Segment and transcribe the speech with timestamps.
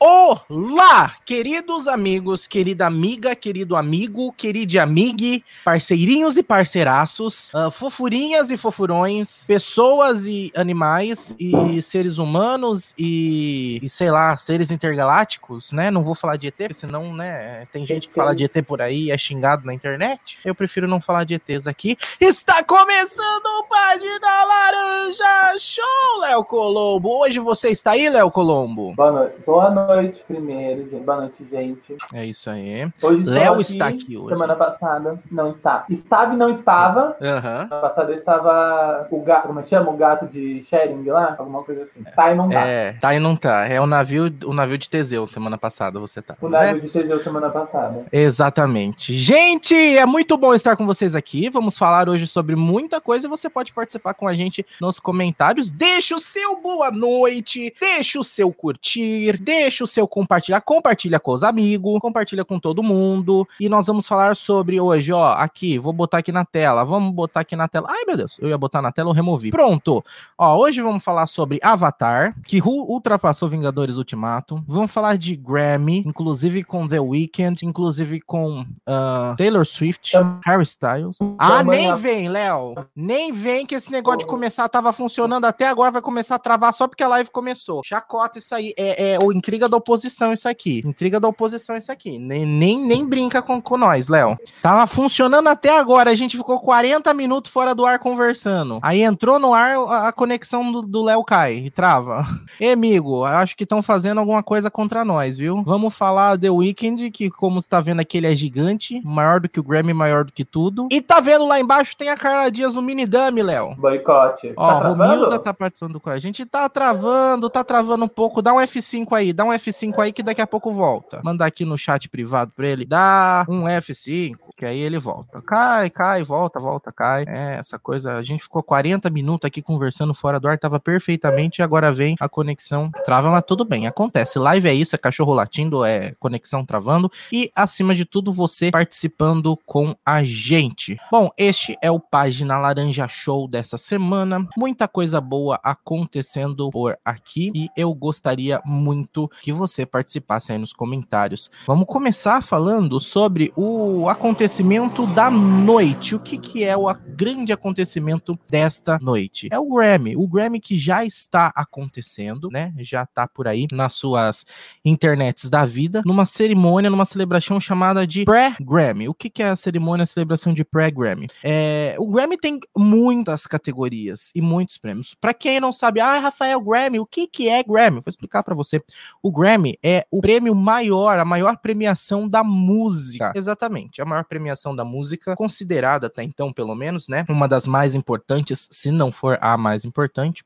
[0.00, 0.15] Oh!
[0.26, 8.56] Olá, queridos amigos, querida amiga, querido amigo, querida amigue, parceirinhos e parceiraços, uh, fofurinhas e
[8.56, 15.92] fofurões, pessoas e animais e seres humanos e, e, sei lá, seres intergalácticos, né?
[15.92, 19.04] Não vou falar de ET, senão, né, tem gente que fala de ET por aí
[19.04, 20.38] e é xingado na internet.
[20.44, 21.96] Eu prefiro não falar de ETs aqui.
[22.20, 27.16] Está começando o Página Laranja Show, Léo Colombo.
[27.16, 28.92] Hoje você está aí, Léo Colombo?
[28.96, 29.34] Boa noite.
[29.46, 30.84] Boa noite noite, primeiro.
[31.04, 31.96] Boa noite, gente.
[32.12, 32.90] É isso aí.
[33.02, 34.34] Hoje Léo aqui, está aqui hoje.
[34.34, 35.84] Semana passada não está.
[35.90, 37.16] Estava e não estava.
[37.20, 37.40] Uhum.
[37.40, 39.90] Semana passada eu estava o gato, como é que chama?
[39.90, 41.36] O gato de Sharing lá?
[41.38, 42.04] Alguma coisa assim.
[42.14, 42.66] Tá e não tá.
[42.66, 43.66] É, tá e não tá.
[43.66, 46.36] É o navio, o navio de Teseu semana passada você tá.
[46.40, 46.80] O navio né?
[46.80, 48.04] de Teseu semana passada.
[48.12, 49.12] Exatamente.
[49.14, 51.50] Gente, é muito bom estar com vocês aqui.
[51.50, 55.70] Vamos falar hoje sobre muita coisa e você pode participar com a gente nos comentários.
[55.70, 61.32] Deixa o seu boa noite, deixa o seu curtir, deixa o seu compartilhar, compartilha com
[61.32, 63.46] os amigos, compartilha com todo mundo.
[63.60, 67.40] E nós vamos falar sobre hoje, ó, aqui, vou botar aqui na tela, vamos botar
[67.40, 67.88] aqui na tela.
[67.90, 69.50] Ai, meu Deus, eu ia botar na tela, eu removi.
[69.50, 70.04] Pronto.
[70.38, 74.62] Ó, hoje vamos falar sobre Avatar, que ultrapassou Vingadores Ultimato.
[74.66, 80.12] Vamos falar de Grammy, inclusive com The Weeknd, inclusive com uh, Taylor Swift,
[80.44, 81.18] Harry Styles.
[81.38, 82.74] Ah, nem vem, Léo.
[82.94, 86.72] Nem vem que esse negócio de começar tava funcionando até agora, vai começar a travar
[86.72, 87.82] só porque a live começou.
[87.84, 88.72] Chacota isso aí.
[88.76, 90.82] É, é o intriga intriga da oposição isso aqui.
[90.84, 92.18] Intriga da oposição isso aqui.
[92.18, 94.36] Nem, nem, nem brinca com, com nós, Léo.
[94.60, 96.10] Tava funcionando até agora.
[96.10, 98.78] A gente ficou 40 minutos fora do ar conversando.
[98.82, 102.26] Aí entrou no ar, a, a conexão do Léo cai e trava.
[102.58, 105.62] E, amigo, acho que estão fazendo alguma coisa contra nós, viu?
[105.62, 109.48] Vamos falar The Weeknd, que como você tá vendo aqui, ele é gigante, maior do
[109.48, 110.88] que o Grammy, maior do que tudo.
[110.90, 113.74] E tá vendo lá embaixo tem a Carla Dias no mini dummy, Léo.
[113.76, 114.54] Boicote.
[114.56, 116.44] Ó, tá Romilda tá participando com a gente.
[116.46, 118.40] Tá travando, tá travando um pouco.
[118.40, 121.20] Dá um F5 aí, dá um F5 aí que daqui a pouco volta.
[121.24, 122.84] Mandar aqui no chat privado pra ele.
[122.84, 125.42] Dá um F5, que aí ele volta.
[125.42, 127.24] Cai, cai, volta, volta, cai.
[127.26, 128.14] É, essa coisa.
[128.16, 131.60] A gente ficou 40 minutos aqui conversando fora do ar, tava perfeitamente.
[131.60, 133.86] E agora vem a conexão trava, mas tudo bem.
[133.86, 134.38] Acontece.
[134.38, 137.10] Live é isso, é cachorro latindo, é conexão travando.
[137.32, 140.98] E acima de tudo, você participando com a gente.
[141.10, 144.46] Bom, este é o Página Laranja Show dessa semana.
[144.56, 147.50] Muita coisa boa acontecendo por aqui.
[147.54, 151.50] E eu gostaria muito que você participasse aí nos comentários.
[151.66, 156.14] Vamos começar falando sobre o acontecimento da noite.
[156.14, 159.48] O que, que é o grande acontecimento desta noite?
[159.50, 160.16] É o Grammy.
[160.16, 162.72] O Grammy que já está acontecendo, né?
[162.78, 164.46] Já tá por aí nas suas
[164.84, 169.08] internets da vida, numa cerimônia, numa celebração chamada de pré-Grammy.
[169.08, 171.28] O que, que é a cerimônia, a celebração de pré-Grammy?
[171.42, 175.14] É, o Grammy tem muitas categorias e muitos prêmios.
[175.14, 177.96] Para quem não sabe, ah, Rafael Grammy, o que, que é Grammy?
[177.96, 178.80] Vou explicar para você.
[179.22, 183.32] O Grammy é o prêmio maior, a maior premiação da música.
[183.34, 187.24] Exatamente, a maior premiação da música, considerada até então, pelo menos, né?
[187.28, 190.44] Uma das mais importantes, se não for a mais importante.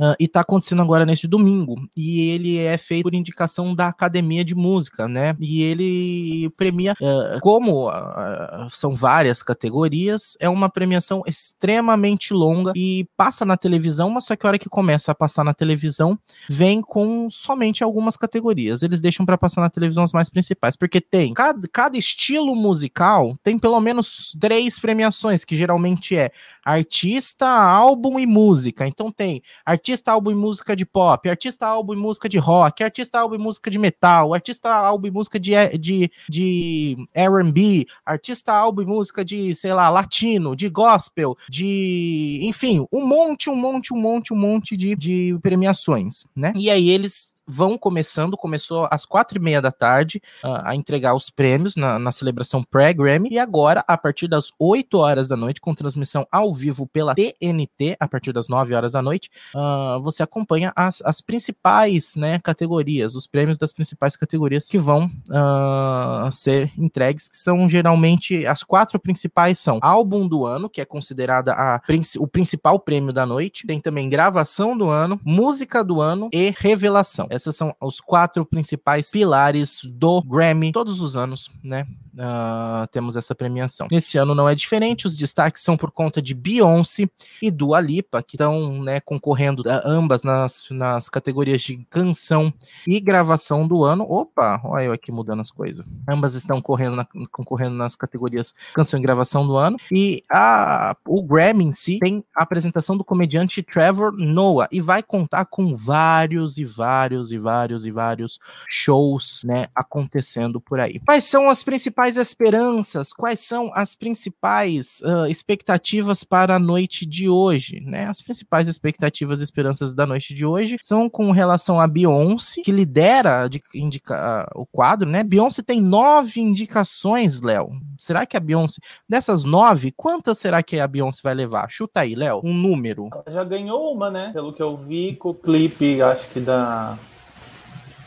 [0.00, 1.74] Uh, e tá acontecendo agora neste domingo.
[1.96, 5.34] E ele é feito por indicação da Academia de Música, né?
[5.40, 13.08] E ele premia, uh, como uh, são várias categorias, é uma premiação extremamente longa e
[13.16, 16.18] passa na televisão, mas só que a hora que começa a passar na televisão,
[16.48, 18.82] vem com somente algumas categorias categorias.
[18.82, 23.36] Eles deixam para passar na televisão as mais principais, porque tem cada, cada estilo musical
[23.42, 26.30] tem pelo menos três premiações, que geralmente é
[26.64, 28.86] artista, álbum e música.
[28.86, 33.20] Então tem artista, álbum e música de pop, artista, álbum e música de rock, artista,
[33.20, 38.82] álbum e música de metal, artista, álbum e música de, de, de R&B, artista, álbum
[38.82, 43.96] e música de, sei lá, latino, de gospel, de, enfim, um monte, um monte, um
[43.96, 46.52] monte, um monte de, de premiações, né?
[46.56, 51.14] E aí eles vão começando, começou às quatro e meia da tarde uh, a entregar
[51.14, 55.60] os prêmios na, na celebração pré-Grammy, e agora, a partir das 8 horas da noite,
[55.60, 60.22] com transmissão ao vivo pela TNT, a partir das 9 horas da noite, uh, você
[60.22, 66.70] acompanha as, as principais né, categorias, os prêmios das principais categorias que vão uh, ser
[66.76, 71.80] entregues, que são geralmente, as quatro principais são álbum do ano, que é considerada a,
[72.18, 77.26] o principal prêmio da noite, tem também gravação do ano, música do ano e revelação.
[77.38, 81.86] Esses são os quatro principais pilares do Grammy todos os anos, né?
[82.18, 83.86] uh, temos essa premiação.
[83.90, 87.08] Nesse ano não é diferente, os destaques são por conta de Beyoncé
[87.40, 92.52] e Dua Lipa, que estão né, concorrendo ambas nas, nas categorias de canção
[92.86, 94.04] e gravação do ano.
[94.04, 95.86] Opa, olha eu aqui mudando as coisas.
[96.08, 99.76] Ambas estão correndo na, concorrendo nas categorias canção e gravação do ano.
[99.92, 105.02] E a, o Grammy em si tem a apresentação do comediante Trevor Noah e vai
[105.02, 108.38] contar com vários e vários vários e vários e vários
[108.68, 111.00] shows, né, acontecendo por aí.
[111.00, 113.12] Quais são as principais esperanças?
[113.12, 118.06] Quais são as principais uh, expectativas para a noite de hoje, né?
[118.06, 122.72] As principais expectativas e esperanças da noite de hoje são com relação a Beyoncé, que
[122.72, 125.22] lidera de, indica, uh, o quadro, né?
[125.22, 127.70] Beyoncé tem nove indicações, Léo.
[127.98, 131.70] Será que a Beyoncé, dessas nove, quantas será que a Beyoncé vai levar?
[131.70, 133.08] Chuta aí, Léo, um número.
[133.12, 134.30] Ela já ganhou uma, né?
[134.32, 136.96] Pelo que eu vi com o clipe, acho que da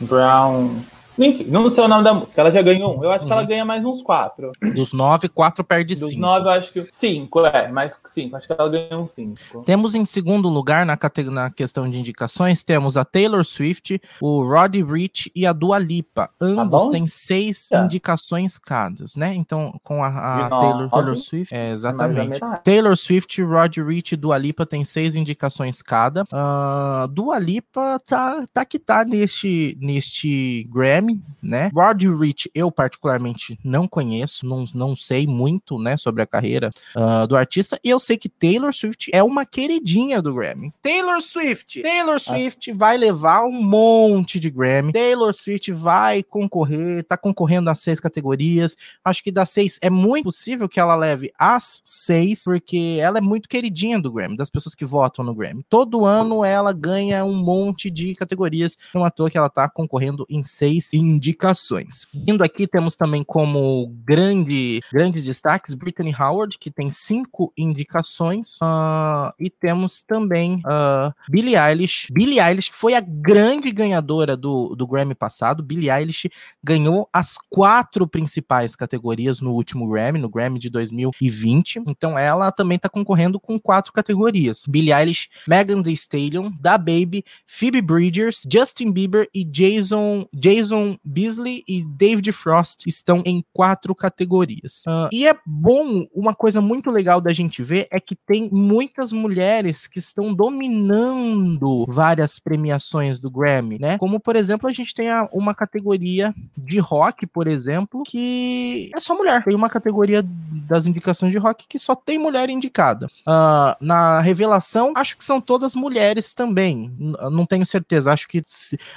[0.06, 0.86] Brown.
[1.18, 2.40] Enfim, não sei o nome da música.
[2.40, 3.04] Ela já ganhou um.
[3.04, 3.26] Eu acho uhum.
[3.26, 3.48] que ela uhum.
[3.48, 4.52] ganha mais uns quatro.
[4.74, 6.12] Dos nove, quatro perde Dos cinco.
[6.12, 7.70] Dos nove, eu acho que cinco, é.
[7.70, 8.36] Mais cinco.
[8.36, 9.62] Acho que ela ganhou um cinco.
[9.64, 10.98] Temos em segundo lugar, na,
[11.30, 16.30] na questão de indicações, temos a Taylor Swift, o Roddy Rich e a Dua Lipa.
[16.40, 17.82] Ambos tá têm seis é.
[17.84, 19.34] indicações cada, né?
[19.34, 21.54] Então, com a, a Taylor, Taylor, Swift.
[21.54, 22.40] É, exatamente.
[22.64, 26.22] Taylor Swift, Roddy Rich e Dua Lipa têm seis indicações cada.
[26.22, 31.70] Uh, Dua Lipa tá, tá que tá neste, neste Grammy Grammy, né?
[31.74, 37.26] Roddy Rich eu particularmente não conheço, não, não sei muito, né, sobre a carreira uh,
[37.26, 40.72] do artista, e eu sei que Taylor Swift é uma queridinha do Grammy.
[40.80, 41.82] Taylor Swift!
[41.82, 42.18] Taylor ah.
[42.18, 42.74] Swift ah.
[42.76, 44.92] vai levar um monte de Grammy.
[44.92, 48.76] Taylor Swift vai concorrer, tá concorrendo a seis categorias.
[49.04, 53.20] Acho que das seis é muito possível que ela leve as seis, porque ela é
[53.20, 55.64] muito queridinha do Grammy, das pessoas que votam no Grammy.
[55.68, 60.26] Todo ano ela ganha um monte de categorias, não à toa que ela tá concorrendo
[60.28, 62.04] em seis indicações.
[62.26, 69.32] Indo aqui, temos também como grande, grandes destaques Brittany Howard, que tem cinco indicações, uh,
[69.38, 72.08] e temos também uh, Billie Eilish.
[72.12, 75.62] Billie Eilish, que foi a grande ganhadora do, do Grammy passado.
[75.62, 76.28] Billie Eilish
[76.62, 81.82] ganhou as quatro principais categorias no último Grammy, no Grammy de 2020.
[81.86, 84.64] Então ela também está concorrendo com quatro categorias.
[84.68, 91.62] Billie Eilish, Megan Thee Stallion, Da Baby, Phoebe Bridgers, Justin Bieber e Jason, Jason Beasley
[91.68, 94.82] e David Frost estão em quatro categorias.
[94.86, 99.12] Uh, e é bom, uma coisa muito legal da gente ver é que tem muitas
[99.12, 103.98] mulheres que estão dominando várias premiações do Grammy, né?
[103.98, 109.00] Como, por exemplo, a gente tem a, uma categoria de rock, por exemplo, que é
[109.00, 109.44] só mulher.
[109.44, 113.06] Tem uma categoria das indicações de rock que só tem mulher indicada.
[113.26, 116.92] Uh, na revelação, acho que são todas mulheres também.
[116.98, 118.42] N não tenho certeza, acho que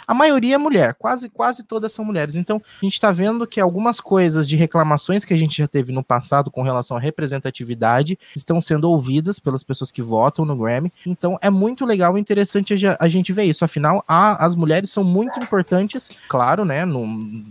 [0.07, 2.37] a maioria é mulher, quase quase todas todas são mulheres.
[2.37, 5.91] Então, a gente está vendo que algumas coisas de reclamações que a gente já teve
[5.91, 10.89] no passado com relação à representatividade estão sendo ouvidas pelas pessoas que votam no Grammy.
[11.05, 13.65] Então, é muito legal e interessante a gente ver isso.
[13.65, 16.85] Afinal, a, as mulheres são muito importantes, claro, né,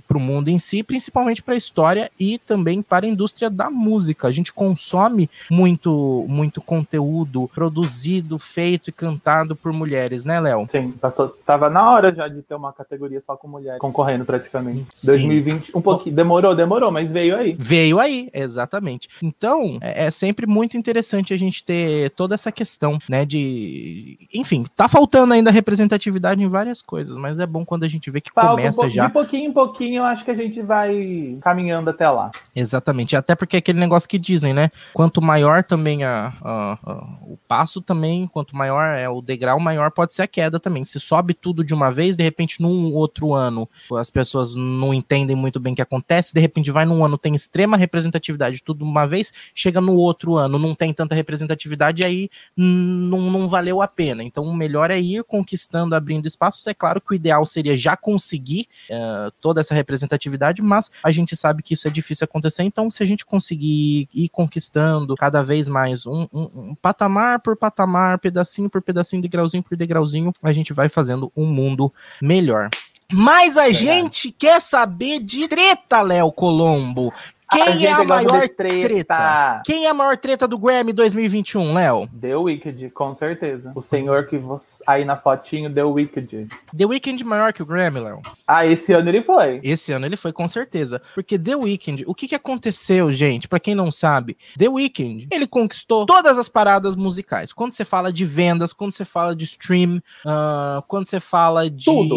[0.09, 3.69] para o mundo em si, principalmente para a história e também para a indústria da
[3.69, 4.27] música.
[4.27, 10.67] A gente consome muito, muito conteúdo produzido, feito e cantado por mulheres, né, Léo?
[10.71, 14.25] Sim, passou, tava na hora já de ter uma categoria só com mulheres concorrendo correndo
[14.25, 14.87] praticamente.
[14.93, 15.07] Sim.
[15.09, 16.17] 2020, um pouquinho.
[16.17, 17.57] Demorou, demorou, mas veio aí.
[17.59, 19.09] Veio aí, exatamente.
[19.23, 23.25] Então, é, é, sempre muito interessante a gente ter toda essa questão, né?
[23.25, 24.19] De.
[24.33, 28.21] Enfim, tá faltando ainda representatividade em várias coisas, mas é bom quando a gente vê
[28.21, 29.07] que Falta começa um já.
[29.07, 32.31] De pouquinho em pouquinho, eu acho que a gente vai caminhando até lá.
[32.55, 33.17] Exatamente.
[33.17, 34.71] Até porque é aquele negócio que dizem, né?
[34.93, 39.91] Quanto maior também a, a, a, o passo também, quanto maior é o degrau, maior
[39.91, 40.85] pode ser a queda também.
[40.85, 43.69] Se sobe tudo de uma vez, de repente, num outro ano,
[44.05, 47.35] as pessoas não entendem muito bem o que acontece, de repente vai num ano, tem
[47.35, 53.31] extrema representatividade tudo uma vez, chega no outro ano, não tem tanta representatividade, aí não,
[53.31, 54.23] não valeu a pena.
[54.23, 56.67] Então, o melhor é ir conquistando, abrindo espaços.
[56.67, 61.35] É claro que o ideal seria já conseguir uh, toda essa representatividade, mas a gente
[61.35, 65.69] sabe que isso é difícil acontecer, então se a gente conseguir ir conquistando cada vez
[65.69, 70.73] mais um, um, um patamar por patamar, pedacinho por pedacinho, degrauzinho por degrauzinho, a gente
[70.73, 72.69] vai fazendo um mundo melhor.
[73.17, 77.13] Mas a gente quer saber de treta, Léo Colombo.
[77.51, 78.89] Quem é a maior treta.
[78.89, 79.63] treta.
[79.65, 82.09] Quem é a maior treta do Grammy 2021, Léo?
[82.21, 83.73] The Wicked, com certeza.
[83.75, 84.83] O senhor que você...
[84.87, 86.49] aí na fotinho, The Wicked.
[86.77, 88.23] The Wicked maior que o Grammy, Léo?
[88.47, 89.61] Ah, esse ano ele foi.
[89.63, 91.01] Esse ano ele foi, com certeza.
[91.15, 93.47] Porque The Wicked, o que que aconteceu, gente?
[93.47, 97.53] Para quem não sabe, The Wicked, ele conquistou todas as paradas musicais.
[97.53, 101.85] Quando você fala de vendas, quando você fala de stream, uh, quando você fala de...
[101.85, 102.17] Tudo.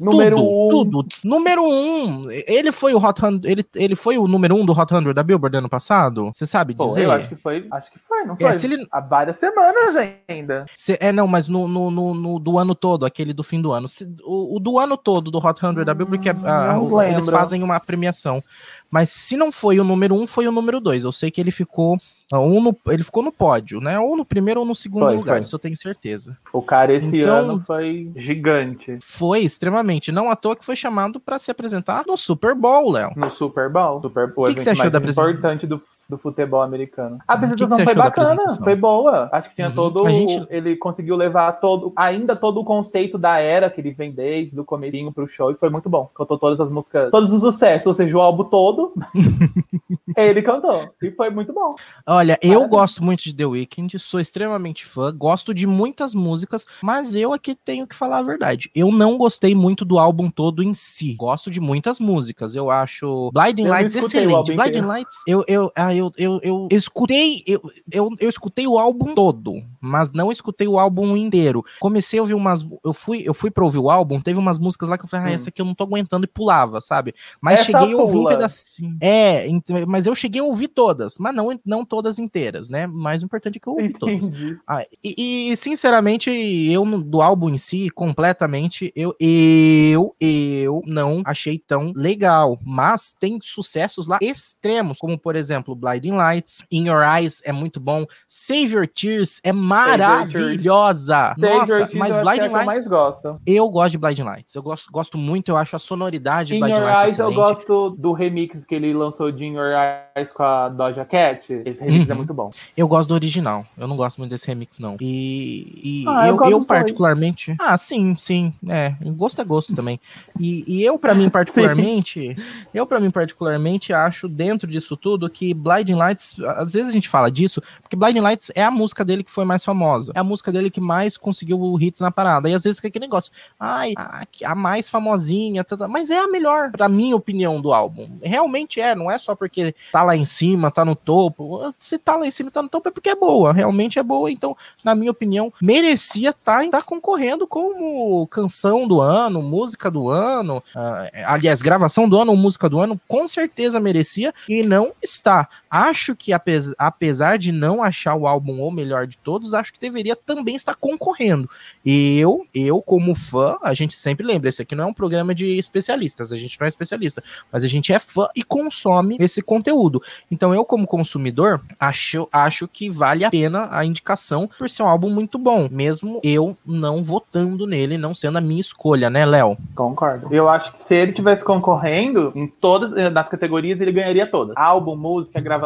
[0.00, 0.70] Número tudo, um.
[0.70, 1.08] Tudo.
[1.24, 2.30] Número um.
[2.30, 5.22] Ele foi o Hot 100, ele, ele foi o número um do Hot 100 da
[5.22, 6.26] Billboard ano passado?
[6.26, 7.04] Você sabe dizer?
[7.04, 8.46] Eu acho que foi, acho que foi, não é, foi?
[8.48, 8.86] É, ele...
[8.90, 9.96] Há várias semanas
[10.28, 10.64] ainda.
[10.74, 13.72] Se, é, não, mas no, no, no, no, do ano todo, aquele do fim do
[13.72, 13.88] ano.
[13.88, 16.76] Se, o, o, do ano todo do Hot 100 hum, da Billboard, que é, a,
[16.76, 18.42] a, eles fazem uma premiação.
[18.90, 21.04] Mas se não foi o número um, foi o número dois.
[21.04, 21.96] Eu sei que ele ficou
[22.32, 23.98] Um no, ele ficou no pódio, né?
[23.98, 25.40] Ou no primeiro ou no segundo Foi, lugar, foi.
[25.42, 26.36] isso eu tenho certeza.
[26.52, 30.12] O cara esse Então- ano foi gigante Foi extremamente.
[30.12, 33.10] Não à toa que foi chamado pra se apresentar no Super Bowl, Léo.
[33.16, 34.00] no Super Bowl.
[34.00, 35.30] Super Bowl, que que você achou da apresentação?
[35.30, 35.80] importante do,
[36.10, 37.18] do futebol americano.
[37.26, 38.64] A que que apresentação você foi bacana, apresentação?
[38.64, 39.28] foi boa.
[39.32, 39.74] Acho que tinha Uhum.
[39.74, 40.08] todo.
[40.08, 44.58] Gente- Ele conseguiu levar todo, ainda todo o conceito da era que ele vem desde
[44.58, 46.10] o comecinho pro show e foi muito bom.
[46.14, 48.92] Cantou todas as músicas, todos os sucessos, ou seja, o álbum todo.
[50.16, 50.92] ele cantou.
[51.02, 51.74] E foi muito bom.
[52.06, 52.70] Olha, eu Parabéns.
[52.70, 57.54] gosto muito de The Weeknd, sou extremamente fã, gosto de muitas músicas, mas eu aqui
[57.54, 58.70] tenho que falar a verdade.
[58.74, 61.14] Eu não gostei muito do álbum todo em si.
[61.14, 62.54] Gosto de muitas músicas.
[62.54, 64.34] Eu acho Blinding Eu Lights o excelente.
[64.34, 64.80] álbum Blinding.
[64.80, 69.62] Lights, eu eu, ah, eu, eu, eu escutei, eu, eu, eu escutei o álbum todo,
[69.80, 71.62] mas não escutei o álbum inteiro.
[71.80, 74.88] Comecei a ouvir umas, eu fui, eu fui para ouvir o álbum, teve umas músicas
[74.88, 75.34] lá que eu falei, ah, Hum.
[75.34, 77.14] essa aqui eu não tô aguentando e pulava, sabe?
[77.40, 78.96] Mas Essa cheguei a ouvir um pedacinho.
[79.00, 82.86] É, ent- mas eu cheguei a ouvir todas, mas não, não todas inteiras, né?
[82.86, 84.28] Mais importante é que eu ouvi todas.
[84.28, 84.56] Entendi.
[84.66, 91.58] Ah, e, e, sinceramente, eu do álbum em si, completamente, eu, eu, eu não achei
[91.58, 92.58] tão legal.
[92.64, 97.80] Mas tem sucessos lá extremos, como por exemplo, Blinding Lights, In Your Eyes é muito
[97.80, 101.34] bom, Save Your Tears é maravilhosa.
[101.38, 103.40] Save Nossa, Tears mas eu é Blinding que eu mais Lights, gosto.
[103.46, 104.54] eu gosto de Blinding Lights.
[104.54, 107.28] Eu gosto, gosto muito, eu acho a sonoridade de In Blinding Your Lights Eyes eu
[107.30, 107.54] excelente.
[107.54, 109.72] gosto do remix que ele lançou de In Your
[110.16, 111.52] Eyes com a Doja Cat.
[111.64, 112.12] Esse remix Uhum.
[112.12, 112.50] é muito bom.
[112.76, 113.66] Eu gosto do original.
[113.76, 114.96] Eu não gosto muito desse remix, não.
[115.00, 117.54] E, e Ah, eu eu, eu particularmente.
[117.60, 118.52] Ah, sim, sim.
[118.68, 120.00] É, gosto é gosto também.
[120.38, 122.36] E, e eu, pra mim, particularmente,
[122.72, 127.08] eu, pra mim, particularmente, acho dentro disso tudo que Blinding Lights, às vezes a gente
[127.08, 130.12] fala disso, porque Blinding Lights é a música dele que foi mais famosa.
[130.14, 132.48] É a música dele que mais conseguiu hits na parada.
[132.48, 136.18] E às vezes fica aquele negócio, ai, a, a mais famosinha, tá, tá, mas é
[136.18, 138.10] a melhor, pra minha opinião, do álbum.
[138.22, 141.74] Realmente é, não é só porque tá lá em cima, tá no topo.
[141.78, 143.52] Se tá lá em cima, tá no topo, é porque é boa.
[143.52, 144.30] Realmente é boa.
[144.30, 150.62] Então, na minha opinião, merecia estar tá, concorrendo como canção do ano, música do ano.
[150.74, 155.48] ah, aliás, gravação do ano música do ano, com certeza merecia e não está.
[155.70, 159.80] Acho que, apes- apesar de não achar o álbum o melhor de todos, acho que
[159.80, 161.48] deveria também estar concorrendo.
[161.84, 165.58] Eu, eu como fã, a gente sempre lembra, esse aqui não é um programa de
[165.58, 167.22] especialistas, a gente não é especialista,
[167.52, 170.02] mas a gente é fã e consome esse conteúdo.
[170.30, 174.88] Então eu, como consumidor, acho, acho que vale a pena a indicação por ser um
[174.88, 179.56] álbum muito bom, mesmo eu não votando nele, não sendo a minha escolha, né, Léo?
[179.74, 180.34] Concordo.
[180.34, 184.56] Eu acho que se ele tivesse concorrendo em todas nas categorias, ele ganharia todas.
[184.56, 185.59] Álbum, música, gravação,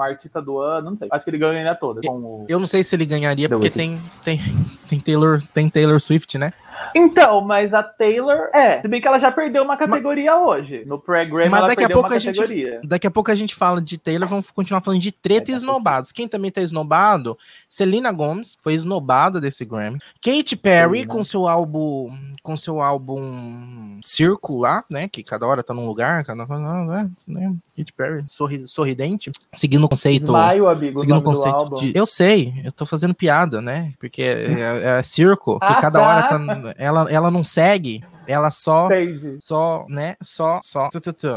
[0.00, 1.08] artista do ano, não sei.
[1.10, 2.04] Acho que ele ganharia todas.
[2.06, 2.46] Com o...
[2.48, 4.40] Eu não sei se ele ganharia, The porque tem, tem,
[4.88, 6.52] tem, Taylor, tem Taylor Swift, né?
[6.94, 8.80] Então, mas a Taylor é.
[8.80, 10.84] Se bem que ela já perdeu uma categoria hoje.
[10.86, 12.80] No pré-Grammy Mas ela daqui a perdeu pouco uma a gente- categoria.
[12.84, 15.56] Daqui a pouco a gente fala de Taylor, vamos continuar falando de treta e a
[15.58, 15.70] pouco.
[15.70, 16.12] esnobados.
[16.12, 17.36] Quem também tá esnobado?
[17.68, 19.98] Selena Gomez foi esnobada desse Grammy.
[20.20, 21.12] Katy Perry Selena.
[21.14, 25.08] com seu álbum, com seu álbum Circo lá, né?
[25.08, 27.10] Que cada hora tá num lugar, cada né?
[27.26, 31.76] né, Katy Perry sorri- sorridente, seguindo o conceito Smile, amigo, Seguindo o conceito álbum.
[31.76, 31.92] de.
[31.94, 33.92] Eu sei, eu tô fazendo piada, né?
[33.98, 36.06] Porque é, é- é circo, que Ah, cada tá.
[36.08, 36.71] hora tá.
[36.76, 38.86] Ela, ela não segue, ela só.
[38.86, 39.36] Entendi.
[39.40, 40.16] Só, né?
[40.22, 40.88] Só, só,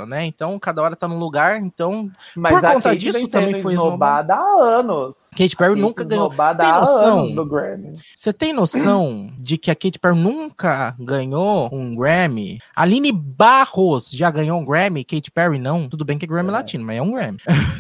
[0.08, 0.26] né?
[0.26, 1.58] Então, cada hora tá num lugar.
[1.58, 5.30] Então, Mas Por a conta Kate disso, também foi esnobada há anos.
[5.32, 6.32] Katy Perry Kate nunca ganhou.
[6.32, 7.36] Você tem noção?
[7.36, 7.94] do Grammy.
[8.14, 12.60] Você tem noção de que a Katy Perry nunca ganhou um Grammy?
[12.76, 15.88] Aline Barros já ganhou um Grammy, Katy Perry não.
[15.90, 16.52] Tudo bem que é Grammy É.
[16.52, 17.38] latino, mas é um Grammy.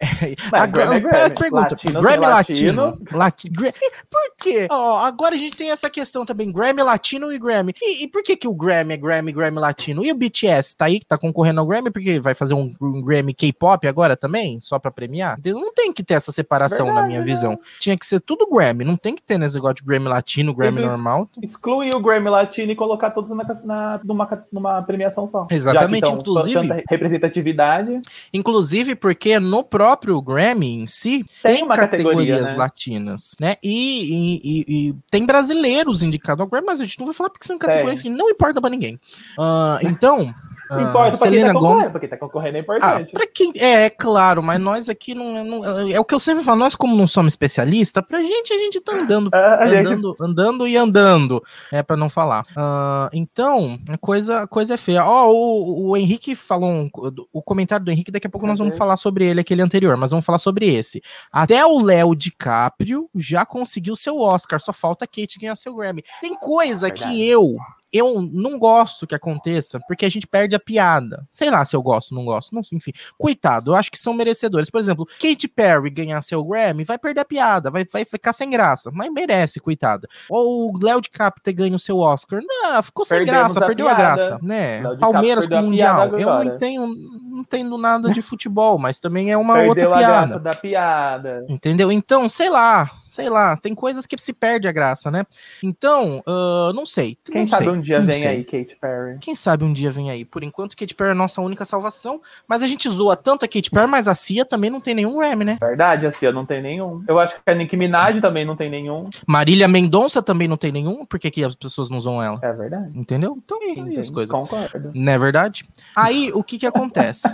[0.52, 1.34] Agora, Grammy é Grammy.
[1.34, 2.82] Pergunta, Latino Grammy latino?
[2.84, 3.08] latino.
[3.12, 3.50] Lati-
[4.10, 4.66] Por quê?
[4.70, 7.72] Ó, agora a gente tem essa questão também, Grammy latino e Grammy.
[7.80, 10.04] E, e por que que o Grammy é Grammy, Grammy latino?
[10.04, 13.02] E o BTS tá aí, que tá concorrendo ao Grammy, porque vai fazer um, um
[13.02, 15.38] Grammy K-pop agora também, só pra premiar?
[15.44, 17.26] Não tem que ter essa separação na Verdade, minha né?
[17.26, 17.58] visão.
[17.78, 20.78] Tinha que ser tudo Grammy, não tem que ter nesse negócio de Grammy latino, Grammy
[20.78, 21.28] Teve- normal.
[21.42, 25.46] Excluir o Grammy Latino e colocar todos na, na- numa, numa premiação só.
[25.50, 28.00] Exatamente, Já que tão- inclusive- representatividade.
[28.32, 32.56] Inclusive porque no próprio Grammy em si Tem tem, uma categoria, categorias né?
[32.58, 33.56] latinas, né?
[33.62, 33.70] E,
[34.14, 37.46] e- e- e tem brasileiros indicados ao Grammy, mas a gente não vai falar porque
[37.46, 38.98] são categorias que não importa pra ninguém.
[39.38, 40.34] Ah, então,
[40.70, 41.52] ah, Importa pra quem tá Gomez.
[41.52, 43.12] concorrendo, porque tá concorrendo é Ah, importante.
[43.12, 43.52] pra quem.
[43.56, 46.76] É, é claro, mas nós aqui não, não- É o que eu sempre falo, nós,
[46.76, 50.68] como não somos especialistas, pra gente a gente tá andando Ah, a gente- andando, andando
[50.68, 52.44] e andando, é para não falar.
[52.56, 55.04] Ah, então, a coisa, a coisa é feia.
[55.04, 56.88] Ó, o, o Henrique falou um-
[57.32, 58.78] o comentário do Henrique, daqui a pouco nós vamos Ok.
[58.78, 61.02] falar sobre ele, aquele anterior, mas vamos falar sobre esse.
[61.32, 66.04] Até o Léo DiCaprio já conseguiu seu Oscar, só falta a Kate ganhar seu Grammy.
[66.20, 67.10] Tem coisa Verdade.
[67.12, 67.56] que eu
[67.92, 71.26] eu não gosto que aconteça, porque a gente perde a piada.
[71.30, 72.92] Sei lá se eu gosto, não gosto, não, enfim.
[73.18, 74.70] Coitado, eu acho que são merecedores.
[74.70, 78.50] Por exemplo, Katy Perry ganhar seu Grammy, vai perder a piada, vai, vai ficar sem
[78.50, 80.08] graça, mas merece, coitada.
[80.28, 83.66] Ou o Léo DiCaprio ter ganho o seu Oscar, não, ficou sem Perdemos graça, a
[83.66, 84.00] perdeu piada.
[84.00, 84.82] a graça, né?
[84.98, 86.18] Palmeiras perdeu com a Mundial.
[86.18, 86.86] Eu não entendo,
[87.30, 90.26] não entendo nada de futebol, mas também é uma Perdeu outra a piada.
[90.26, 91.46] graça da piada.
[91.48, 91.90] Entendeu?
[91.90, 95.24] Então, sei lá, sei lá, tem coisas que se perde a graça, né?
[95.62, 97.16] Então, ah, não sei.
[97.24, 98.28] Quem não sabe sei, um dia não vem sei.
[98.28, 99.18] aí, Katy Perry.
[99.20, 100.24] Quem sabe um dia vem aí.
[100.24, 102.20] Por enquanto, Katy Perry é a nossa única salvação.
[102.46, 105.16] Mas a gente zoa tanto a Katy Perry, mas a Cia também não tem nenhum
[105.16, 105.58] Grammy, né?
[105.60, 107.02] Verdade, assim, eu não tenho nenhum.
[107.08, 109.08] Eu acho que a Nicki Minaj também não tem nenhum.
[109.26, 111.04] Marília Mendonça também não tem nenhum.
[111.04, 112.38] Por que, que as pessoas não zoam ela?
[112.42, 112.90] É verdade.
[112.94, 113.36] Entendeu?
[113.44, 114.30] Então, é Sim, as coisas.
[114.30, 114.90] Concordo.
[114.94, 115.64] Não é verdade?
[115.96, 117.28] Aí, o que que acontece?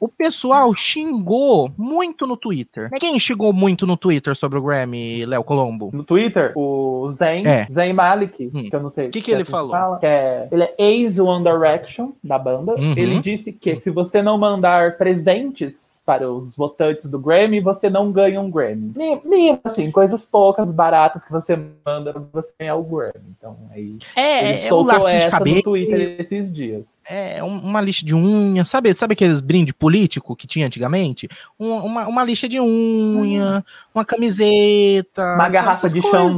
[0.00, 2.90] O pessoal xingou muito no Twitter.
[2.98, 5.90] Quem xingou muito no Twitter sobre o Grammy, Léo Colombo?
[5.92, 7.66] No Twitter, o Zen, É.
[7.70, 8.68] Zen Malik, Hum.
[8.68, 9.08] que eu não sei.
[9.10, 9.61] Que que se é ele assim falou?
[9.70, 12.74] Fala, que é, ele é ex-One Direction da banda.
[12.74, 12.94] Uhum.
[12.96, 18.10] Ele disse que se você não mandar presentes para os votantes do Grammy, você não
[18.10, 18.92] ganha um Grammy.
[18.96, 21.56] Mi- Mínimo, assim, coisas poucas, baratas que você
[21.86, 23.12] manda pra você ganhar o Grammy.
[23.38, 23.96] Então, aí.
[24.16, 25.56] É, é o soltou lacinho de cabelo.
[25.56, 27.00] no Twitter esses dias.
[27.08, 28.92] É, um- uma lixa de unha, sabe?
[28.94, 31.28] Sabe aqueles brinde político que tinha antigamente?
[31.58, 35.22] Um- uma, uma lixa de unha, uma camiseta.
[35.22, 35.52] Uma sabe?
[35.54, 36.36] garrafa de coisas.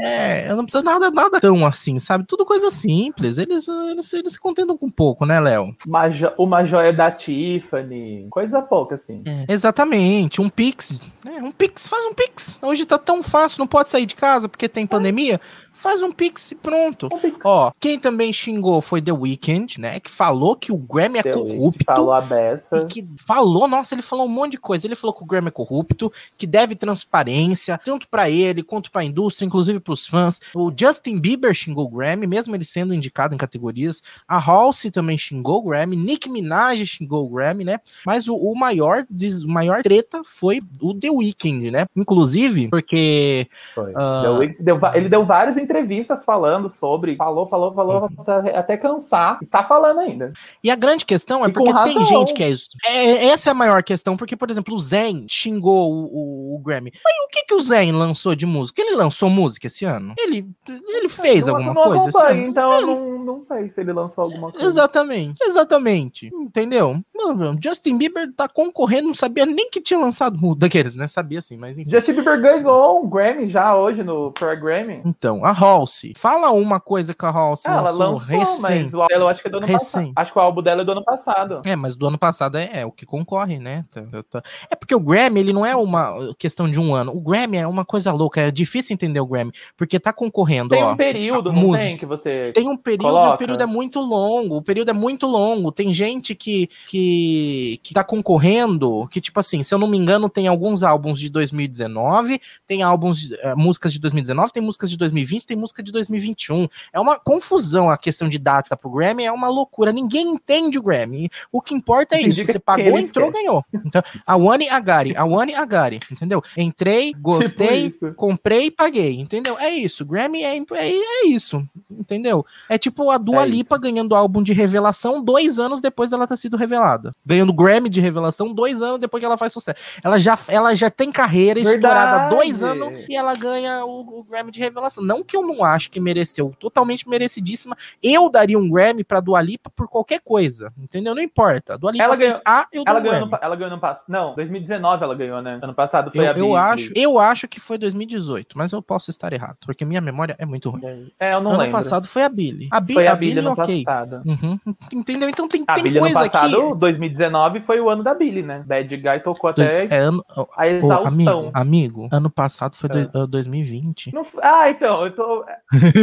[0.00, 2.24] É, eu não preciso nada, nada tão assim, sabe?
[2.26, 3.38] Tudo coisa simples.
[3.38, 5.74] Eles, eles, eles se contentam com pouco, né, Léo?
[5.86, 6.02] Uma,
[6.38, 8.26] uma joia da Tiffany.
[8.30, 9.22] Coisa pouca, assim.
[9.48, 10.96] Exatamente, um Pix.
[11.26, 12.58] É, um Pix, faz um Pix.
[12.62, 15.40] Hoje tá tão fácil, não pode sair de casa porque tem pandemia.
[15.80, 17.08] Faz um Pix e pronto.
[17.12, 17.32] Um.
[17.42, 19.98] Ó, quem também xingou foi The Weeknd, né?
[19.98, 21.84] Que falou que o Grammy é The Weeknd corrupto.
[21.86, 22.76] Falou a beça.
[22.76, 24.86] E que falou, nossa, ele falou um monte de coisa.
[24.86, 29.02] Ele falou que o Grammy é corrupto, que deve transparência, tanto pra ele quanto pra
[29.02, 30.38] indústria, inclusive pros fãs.
[30.54, 34.02] O Justin Bieber xingou o Grammy, mesmo ele sendo indicado em categorias.
[34.28, 35.96] A Halsey também xingou o Grammy.
[35.96, 37.78] Nicki Minaj xingou o Grammy, né?
[38.04, 41.86] Mas o, o maior, o maior treta foi o The Weeknd, né?
[41.96, 43.92] Inclusive, porque Foi.
[43.96, 44.20] Ah.
[44.22, 47.16] Deu- ele, deu, ele deu várias entrevistas falando sobre.
[47.16, 48.08] Falou, falou, falou, Uhum.
[48.54, 49.38] até, cansar.
[49.42, 50.32] E tá falando ainda.
[50.62, 52.68] E a grande questão é E porque tem gente que é isso.
[52.86, 56.58] É, essa é a maior questão, porque, por exemplo, o Zen xingou o, o- o
[56.58, 56.92] Grammy.
[57.04, 58.82] Mas o que, que o Zen lançou de música?
[58.82, 60.14] Ele lançou música esse ano?
[60.18, 60.46] Ele,
[60.88, 64.66] ele fez Eu alguma coisa então eu não, não sei se ele lançou alguma coisa.
[64.66, 66.30] Exatamente, exatamente.
[66.34, 67.00] Entendeu?
[67.14, 70.54] Mano, Justin Bieber tá concorrendo, não sabia nem que tinha lançado.
[70.54, 71.06] Daqueles, né?
[71.06, 71.90] Sabia assim, mas enfim.
[71.90, 75.00] Justin Bieber ganhou um Grammy já hoje no Pro Grammy.
[75.04, 76.12] Então, a Halsey.
[76.16, 78.82] Fala uma coisa que a Halsey Ah, ela lançou lançou, recém.
[78.84, 80.06] mas o dela acho que é do ano Recém.
[80.06, 80.12] passado.
[80.16, 81.62] Acho que o álbum dela é do ano passado.
[81.64, 83.84] É, mas do ano passado é, é o que concorre, né?
[83.90, 84.42] Tá- tá- tá.
[84.70, 87.12] É porque o Grammy, ele não é uma questão de um ano.
[87.14, 90.82] O Grammy é uma coisa louca, é difícil entender o Grammy, porque tá concorrendo, Tem
[90.82, 90.92] ó.
[90.92, 91.88] um período, não música.
[91.88, 92.52] tem, que você.
[92.52, 93.34] Tem um período Coloca.
[93.34, 94.56] o período é muito longo.
[94.56, 95.72] O período é muito longo.
[95.72, 100.28] Tem gente que, que, que tá concorrendo, que, tipo assim, se eu não me engano,
[100.28, 105.46] tem alguns álbuns de 2019, tem álbuns, eh, músicas de 2019, tem músicas de 2020,
[105.46, 106.68] tem música de 2021.
[106.92, 109.92] É uma confusão a questão de data pro Grammy, é uma loucura.
[109.92, 111.28] Ninguém entende o Grammy.
[111.52, 112.44] O que importa é isso.
[112.44, 113.64] Você pagou, entrou, ganhou.
[113.84, 116.42] Então, a One Agari, a One Agari, entendeu?
[116.56, 119.58] Entrei, gostei, Tipo comprei e paguei, entendeu?
[119.58, 120.04] É isso.
[120.04, 122.44] Grammy é, é, é isso, entendeu?
[122.68, 126.36] É tipo a Dua É Lipa ganhando álbum de revelação dois anos depois dela ter
[126.36, 127.12] sido revelada.
[127.24, 130.00] Ganhando Grammy de revelação dois anos depois que ela faz sucesso.
[130.02, 134.24] Ela já, ela já tem carreira estourada há dois anos e ela ganha o, o
[134.24, 135.04] Grammy de revelação.
[135.04, 137.76] Não que eu não acho que mereceu, totalmente merecidíssima.
[138.02, 141.14] Eu daria um Grammy pra Dua Lipa por qualquer coisa, entendeu?
[141.14, 141.78] Não importa.
[141.78, 143.30] Dua Lipa Ela fez ganhou- A, eu dou Ela um ganhou, Grammy.
[143.30, 144.04] no, ela ganhou no passado.
[144.08, 145.60] Não, 2019 ela ganhou, né?
[145.62, 149.10] Ano passado foi Eu, a eu acho, eu acho que foi 2018, mas eu posso
[149.10, 151.10] estar errado, porque minha memória é muito ruim.
[151.20, 151.76] É, eu não ano lembro.
[151.76, 152.68] passado foi a Billy.
[152.70, 153.84] A, Bi foi a a Billy, Billie ano ok.
[153.84, 154.22] passado.
[154.26, 154.58] Uhum.
[154.94, 155.28] Entendeu?
[155.28, 156.74] Então tem, A tem ano coisa passado, aqui.
[156.78, 158.62] 2019, foi o ano da Billie, né?
[158.66, 161.08] Bad Guy tocou até É ano, ô, a exaustão.
[161.08, 163.04] amigo, amigo, ano passado foi É.
[163.06, 164.12] do- ah, 2020.
[164.14, 165.44] Não ah, então, eu tô.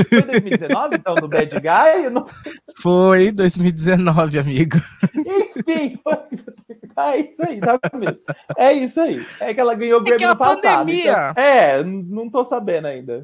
[0.09, 2.05] Foi 2019, então, no Bad Guy?
[2.05, 2.25] Eu não...
[2.81, 4.77] Foi 2019, amigo.
[6.03, 6.17] foi.
[6.97, 7.79] É isso aí, tá?
[8.57, 9.23] É isso aí.
[9.39, 10.61] É que ela ganhou o É que Grammy é a no passado.
[10.61, 11.01] pandemia.
[11.31, 13.21] então- é, não tô sabendo ainda.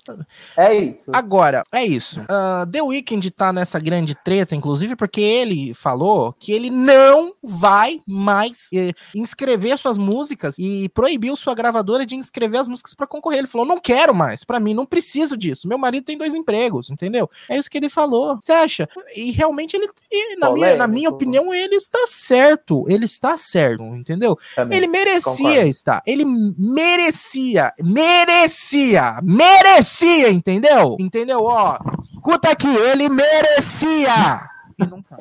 [0.55, 1.11] É isso.
[1.13, 2.21] Agora, é isso.
[2.29, 8.01] Ah, The Weeknd tá nessa grande treta, inclusive, porque ele falou que ele não vai
[8.07, 13.39] mais eh, inscrever suas músicas e proibiu sua gravadora de inscrever as músicas pra concorrer.
[13.39, 15.67] Ele falou: não quero mais, pra mim, não preciso disso.
[15.67, 17.29] Meu marido tem dois empregos, entendeu?
[17.49, 18.35] É isso que ele falou.
[18.39, 18.87] Você acha?
[19.15, 22.85] E realmente ele, e na, minha, na minha opinião, ele está certo.
[22.87, 23.83] Ele está certo.
[23.95, 24.37] entendeu?
[24.55, 24.77] Também.
[24.77, 25.67] Ele merecia concordo.
[25.69, 26.03] estar.
[26.05, 26.25] Ele
[26.57, 30.95] merecia, merecia, merecia, entendeu?
[30.99, 31.43] Entendeu?
[31.43, 31.77] Ó,
[32.13, 34.49] escuta aqui, ele merecia.
[34.79, 35.17] E não tá.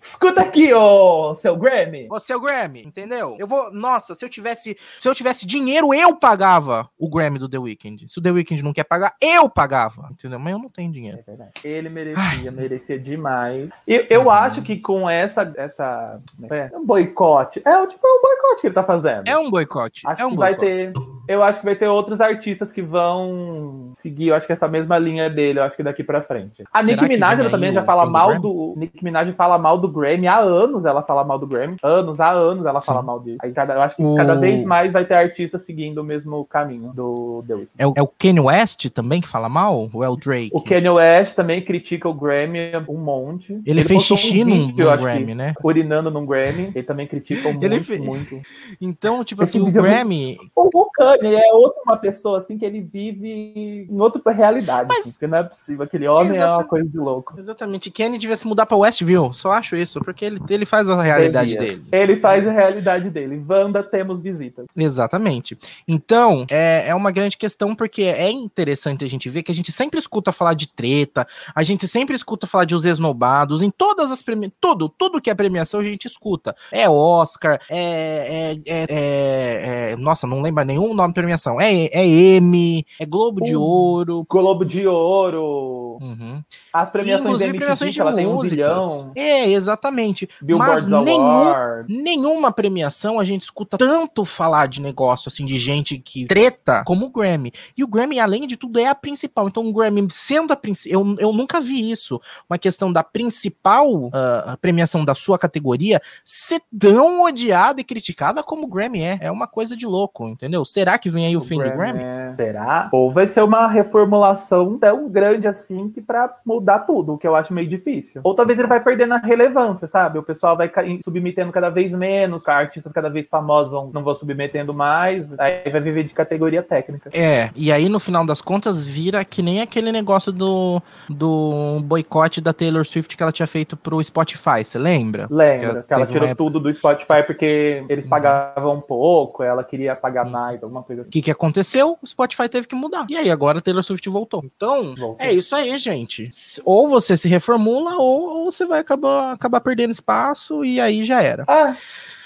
[0.00, 2.06] Escuta aqui, ô seu Grammy.
[2.08, 3.36] Você é o Grammy, entendeu?
[3.38, 7.48] Eu vou, nossa, se eu tivesse, se eu tivesse dinheiro, eu pagava o Grammy do
[7.48, 8.08] The Weeknd.
[8.08, 10.38] Se o The Weeknd não quer pagar, eu pagava, entendeu?
[10.38, 11.18] Mas eu não tenho dinheiro.
[11.18, 11.52] É verdade.
[11.64, 13.68] Ele merecia, merecia demais.
[13.86, 15.52] E eu acho que com essa.
[15.56, 16.70] essa como é?
[16.74, 17.62] um boicote.
[17.64, 19.28] É o tipo é um boicote que ele tá fazendo.
[19.28, 20.02] É um boicote.
[20.06, 20.92] Acho é um que vai boicote.
[20.92, 21.22] ter.
[21.28, 24.98] Eu acho que vai ter outros artistas que vão seguir, eu acho que essa mesma
[24.98, 26.64] linha dele, eu acho que daqui pra frente.
[26.72, 28.74] A Será Nicki que Minaj ela também já fala mal do.
[28.76, 30.26] Nicki Minaj fala mal do Grammy.
[30.26, 31.76] Há anos ela fala mal do Grammy.
[31.82, 33.06] Anos, há anos ela fala Sim.
[33.06, 33.38] mal dele.
[33.42, 36.44] Aí cada, eu acho que O- cada vez mais vai ter artistas seguindo o mesmo
[36.44, 37.72] caminho do The Weeknd.
[37.78, 39.88] É o, é o Kanye West também que fala mal?
[39.92, 40.50] Ou é o Drake?
[40.52, 42.58] O Kanye West também critica o Grammy
[42.88, 43.60] um monte.
[43.66, 45.54] Ele, fez postou um xixi num, acho que, Grammy, né?
[45.62, 46.70] Urinando num Grammy.
[46.74, 48.40] Ele também critica muito, Ele fez- muito.
[48.80, 50.38] Então, tipo Esse assim, o é muito- Grammy.
[50.56, 54.88] O, o Kanye é outra uma pessoa assim que ele vive em outra realidade.
[54.88, 55.82] Mas- assim, porque não é possível.
[55.84, 57.34] Aquele homem é uma coisa de louco.
[57.36, 59.32] Exatamente, Kanye devia se mudar pra Westview.
[59.32, 61.60] Só acho isso, porque ele, ele faz a realidade Devia.
[61.68, 61.84] dele.
[61.92, 63.42] Ele faz a realidade dele.
[63.48, 64.66] Wanda, temos visitas.
[64.76, 65.56] Exatamente.
[65.86, 69.70] Então, é, é uma grande questão, porque é interessante a gente ver que a gente
[69.72, 74.10] sempre escuta falar de treta, a gente sempre escuta falar de os esnobados, em todas
[74.10, 76.54] as premiações, tudo, tudo que é premiação a gente escuta.
[76.70, 81.60] É Oscar, é, é, é- é- é- nossa, não lembro nenhum nome de premiação.
[81.60, 83.60] É, é M, é Globo de Uh.
[83.60, 84.26] Ouro.
[84.28, 85.98] Globo de Ouro.
[86.00, 86.42] Uhum.
[86.72, 88.84] As premiações Inclusive da MTV, premiações de ela tem um músicas.
[88.84, 89.12] zilhão.
[89.14, 90.28] É, exatamente.
[90.40, 91.52] Billboard Mas nenhum,
[91.88, 97.06] nenhuma premiação a gente escuta tanto falar de negócio, assim, de gente que treta como
[97.06, 97.52] o Grammy.
[97.76, 99.48] E o Grammy, além de tudo, é a principal.
[99.48, 101.00] Então, o Grammy sendo a principal.
[101.00, 102.20] Eu, eu nunca vi isso.
[102.48, 108.64] Uma questão da principal ah, premiação da sua categoria ser tão odiada e criticada como
[108.64, 109.18] o Grammy é.
[109.22, 110.64] É uma coisa de louco, entendeu?
[110.64, 112.02] Será que vem aí o, fim do Grammy?
[112.02, 112.88] é- Será?
[112.92, 117.34] Ou vai ser uma reformulação tão grande assim que pra mudar tudo, o que eu
[117.34, 118.20] acho meio difícil.
[118.24, 120.18] Ou talvez ele vai perdendo a relevância, sabe?
[120.18, 120.70] O pessoal vai
[121.02, 125.80] submetendo cada vez menos, artistas cada vez famosos vão, não vão submetendo mais, aí vai
[125.80, 127.10] viver de categoria técnica.
[127.12, 132.40] É, e aí no final das contas vira que nem aquele negócio do, do boicote
[132.40, 135.26] da Taylor Swift que ela tinha feito pro Spotify, você lembra?
[135.30, 135.82] Lembra?
[135.86, 138.10] Que ela tirou época- tudo do Spotify porque eles Uhum.
[138.10, 140.32] pagavam um pouco, ela queria pagar Uhum.
[140.32, 141.96] mais, alguma coisa O que, que aconteceu?
[142.02, 143.06] O Spotify teve que mudar.
[143.08, 144.42] E aí agora a Taylor Swift voltou.
[144.44, 145.16] Então, Voltou.
[145.18, 146.28] é isso aí, gente.
[146.64, 151.22] Ou você se reformula, ou, ou você vai acabar, acabar perdendo espaço e aí já
[151.22, 151.44] era.
[151.46, 151.74] Ah,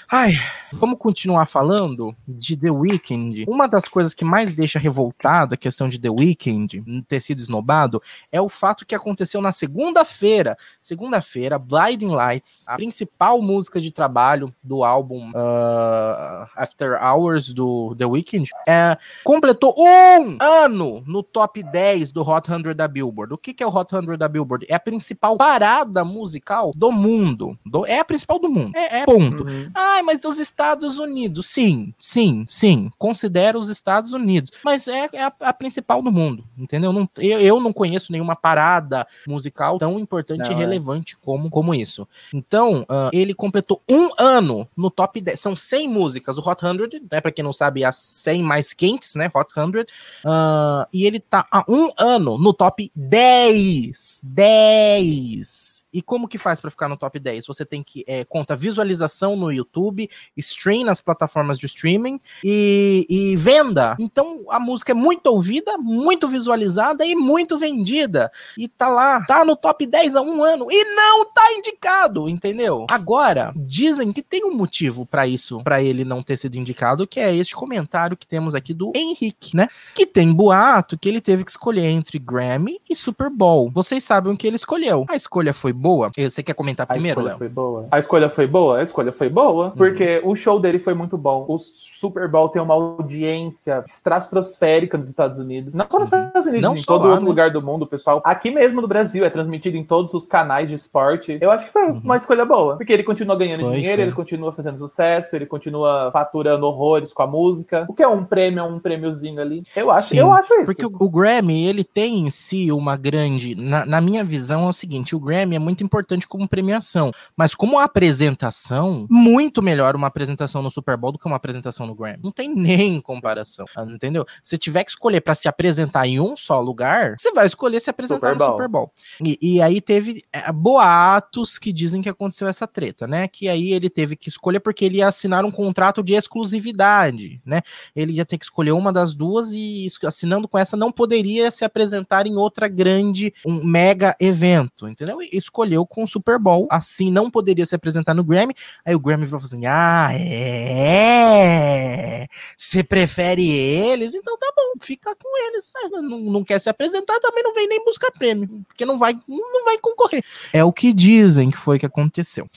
[0.09, 0.31] Ai,
[0.71, 3.43] vamos continuar falando de The Weeknd.
[3.45, 8.01] Uma das coisas que mais deixa revoltado a questão de The Weeknd ter sido esnobado
[8.31, 10.55] é o fato que aconteceu na segunda-feira.
[10.79, 18.05] Segunda-feira, Blinding Lights, a principal música de trabalho do álbum ah, After Hours do The
[18.05, 23.33] Weeknd, é, completou um ano no top 10 do Hot 100 da Billboard.
[23.33, 24.65] O que, que é o Hot 100 da Billboard?
[24.69, 27.59] É a principal parada musical do mundo.
[27.65, 28.71] Do- é a principal do mundo.
[28.73, 29.43] É, é ponto.
[29.43, 29.69] uhum.
[29.97, 31.47] Ai, mas dos Estados Unidos.
[31.47, 32.91] Sim, sim, sim.
[32.99, 34.51] Considero os Estados Unidos.
[34.63, 36.93] Mas é, é a, a principal do mundo, entendeu?
[36.93, 40.57] Não, eu, eu não conheço nenhuma parada musical tão importante Não, e é.
[40.57, 42.07] relevante como, como isso.
[42.31, 45.39] Então, ah, ele completou um ano no top 10.
[45.39, 46.37] São 100 músicas.
[46.37, 47.19] O Hot 100, né?
[47.19, 49.31] Pra quem não sabe, as 100 mais quentes, né?
[49.33, 49.83] Hot 100.
[50.23, 54.21] Ah, e ele tá há um ano no top 10.
[54.21, 55.85] 10.
[55.91, 57.47] E como que faz pra ficar no top 10?
[57.47, 59.86] Você tem que é, conta visualização no YouTube,
[60.35, 63.95] stream nas plataformas de streaming e, e venda.
[63.99, 68.31] Então a música é muito ouvida, muito visualizada e muito vendida.
[68.57, 72.85] E tá lá, tá no top 10 há um ano e não tá indicado, entendeu?
[72.89, 77.19] Agora, dizem que tem um motivo pra isso, pra ele não ter sido indicado, que
[77.19, 79.67] é este comentário que temos aqui do Henrique, né?
[79.93, 83.69] Que tem boato que ele teve que escolher entre Grammy e Super Bowl.
[83.71, 85.05] Vocês sabem o que ele escolheu.
[85.09, 86.09] A escolha foi boa?
[86.17, 87.37] Você quer comentar A primeiro, escolha Léo?
[87.37, 87.87] foi boa.
[87.91, 88.79] A escolha foi boa?
[88.79, 91.45] A escolha foi boa, porque o show dele foi muito bom.
[91.47, 95.73] O Super Bowl tem uma audiência estratosférica nos Estados Unidos.
[95.73, 96.27] Não só nos Uhum.
[96.27, 97.29] Estados Unidos, Não em todo lá, outro né?
[97.29, 98.21] lugar do mundo, pessoal.
[98.23, 101.37] Aqui mesmo no Brasil, é transmitido em todos os canais de esporte.
[101.41, 102.01] Eu acho que foi Uhum.
[102.03, 102.77] uma escolha boa.
[102.77, 104.03] Porque ele continua ganhando Foi, dinheiro, foi.
[104.05, 107.85] ele continua fazendo sucesso, ele continua faturando horrores com a música.
[107.87, 109.63] O que é um prêmio, é um prêmiozinho ali.
[109.75, 110.65] Eu acho, Sim, eu acho isso.
[110.65, 113.55] Porque o, o Grammy, ele tem em si uma grande.
[113.55, 117.53] Na, na minha visão, é o seguinte: o Grammy é muito importante como premiação, mas
[117.55, 122.19] como apresentação, muito melhor uma apresentação no Super Bowl do que uma apresentação no Grammy.
[122.23, 124.25] Não tem nem comparação, entendeu?
[124.41, 127.89] Se tiver que escolher para se apresentar em um só lugar, você vai escolher se
[127.89, 128.91] apresentar Super no Super Bowl.
[129.21, 133.27] E, e aí teve é, boatos que dizem que aconteceu essa treta, né?
[133.27, 137.61] Que aí ele teve que escolher porque ele ia assinar um contrato de exclusividade, né?
[137.93, 141.65] Ele ia ter que escolher uma das duas e assinando com essa não poderia se
[141.65, 145.21] apresentar em outra grande, um mega evento, entendeu?
[145.21, 148.53] E escolheu com o Super Bowl, assim não poderia se apresentar no Grammy.
[148.85, 152.27] Aí o Grammy falou assim: "Ah, é.
[152.57, 154.13] Você prefere eles?
[154.13, 155.71] Então tá bom, fica com eles.
[155.91, 159.65] Não, não quer se apresentar, também não vem nem buscar prêmio, porque não vai não
[159.65, 160.23] vai concorrer.
[160.53, 162.47] É o que dizem que foi que aconteceu.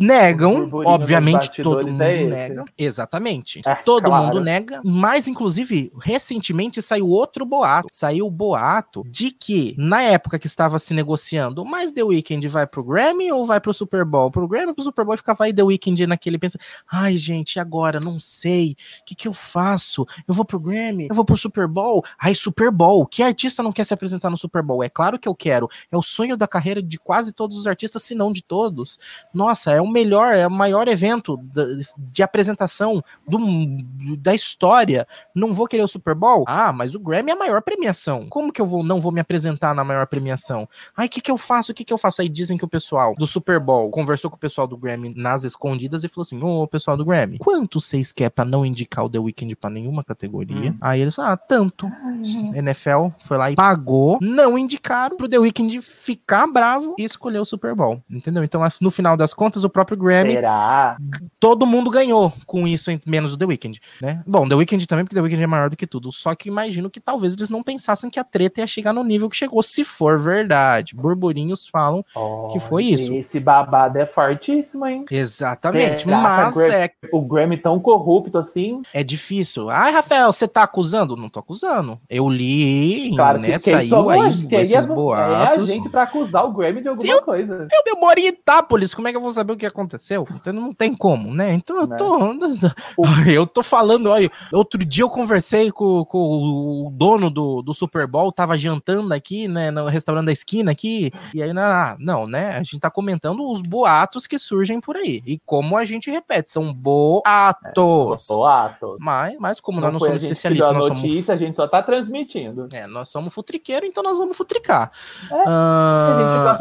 [0.00, 2.64] Negam, obviamente, todo mundo é nega.
[2.76, 3.60] Exatamente.
[3.66, 4.26] É, todo claro.
[4.26, 7.88] mundo nega, mas inclusive, recentemente saiu outro boato.
[7.90, 12.66] Saiu o boato de que, na época que estava se negociando, mas The Weeknd vai
[12.66, 14.30] pro Grammy ou vai pro Super Bowl?
[14.30, 16.58] Pro Grammy, pro Super Bowl ficava aí The Weeknd naquele pensa,
[16.90, 20.06] ai gente, agora não sei, o que que eu faço?
[20.26, 22.04] Eu vou pro Grammy, eu vou pro Super Bowl?
[22.18, 24.82] Ai, Super Bowl, que artista não quer se apresentar no Super Bowl?
[24.82, 28.02] É claro que eu quero, é o sonho da carreira de quase todos os artistas,
[28.02, 28.98] se não de todos.
[29.32, 35.06] Nossa, é o melhor, é o maior evento de, de apresentação do, da história.
[35.34, 36.44] Não vou querer o Super Bowl?
[36.46, 38.26] Ah, mas o Grammy é a maior premiação.
[38.28, 40.68] Como que eu vou não vou me apresentar na maior premiação?
[40.96, 41.72] Ai, o que que eu faço?
[41.72, 42.22] O que que eu faço?
[42.22, 45.44] Aí dizem que o pessoal do Super Bowl conversou com o pessoal do Grammy nas
[45.44, 49.10] escondidas e falou assim: Ô, pessoal do Grammy, quanto vocês querem pra não indicar o
[49.10, 50.70] The Weeknd pra nenhuma categoria?
[50.70, 50.78] Hum.
[50.82, 51.86] Aí eles, ah, tanto.
[51.86, 52.52] Hum.
[52.54, 57.44] NFL foi lá e pagou, não indicaram pro The Weeknd ficar bravo e escolher o
[57.44, 58.02] Super Bowl.
[58.10, 58.44] Entendeu?
[58.44, 60.32] Então, no final das contas, o próprio Grammy.
[60.32, 60.96] Será?
[61.40, 64.22] Todo mundo ganhou com isso, menos o The Weeknd, né?
[64.26, 66.12] Bom, The Weeknd também, porque The Weeknd é maior do que tudo.
[66.12, 69.28] Só que imagino que talvez eles não pensassem que a treta ia chegar no nível
[69.28, 70.94] que chegou, se for verdade.
[70.94, 73.12] Burburinhos falam oh, que foi isso.
[73.12, 75.04] Esse babado é fortíssimo, hein?
[75.10, 76.04] Exatamente.
[76.04, 76.90] Será mas é.
[77.12, 78.82] O Grammy tão corrupto assim.
[78.92, 79.70] É difícil.
[79.70, 81.16] Ai, Rafael, você tá acusando?
[81.16, 81.98] Não tô acusando.
[82.08, 83.58] Eu li, claro né?
[83.58, 85.70] Saiu aí esses boatos.
[85.70, 87.68] É a gente pra acusar o Grammy de alguma eu, coisa.
[87.70, 90.26] Eu, eu moro em Itápolis, como é que eu vou saber o que aconteceu?
[90.30, 91.52] Então não tem como, né?
[91.52, 92.14] Então eu tô.
[93.34, 94.30] Eu tô falando, olha.
[94.52, 99.48] Outro dia eu conversei com, com o dono do, do Super Bowl, tava jantando aqui,
[99.48, 99.70] né?
[99.70, 101.12] No restaurante da esquina aqui.
[101.32, 102.56] E aí, não, não, né?
[102.56, 105.22] A gente tá comentando os boatos que surgem por aí.
[105.26, 108.30] E como a gente repete, são boatos.
[108.30, 108.96] É, boatos.
[109.00, 110.72] Mas, mas como não nós não somos especialistas.
[110.72, 111.30] Notícia, somos...
[111.30, 112.68] a gente só tá transmitindo.
[112.72, 114.90] É, nós somos futriqueiros, então nós vamos futricar.
[115.30, 116.58] É, ah,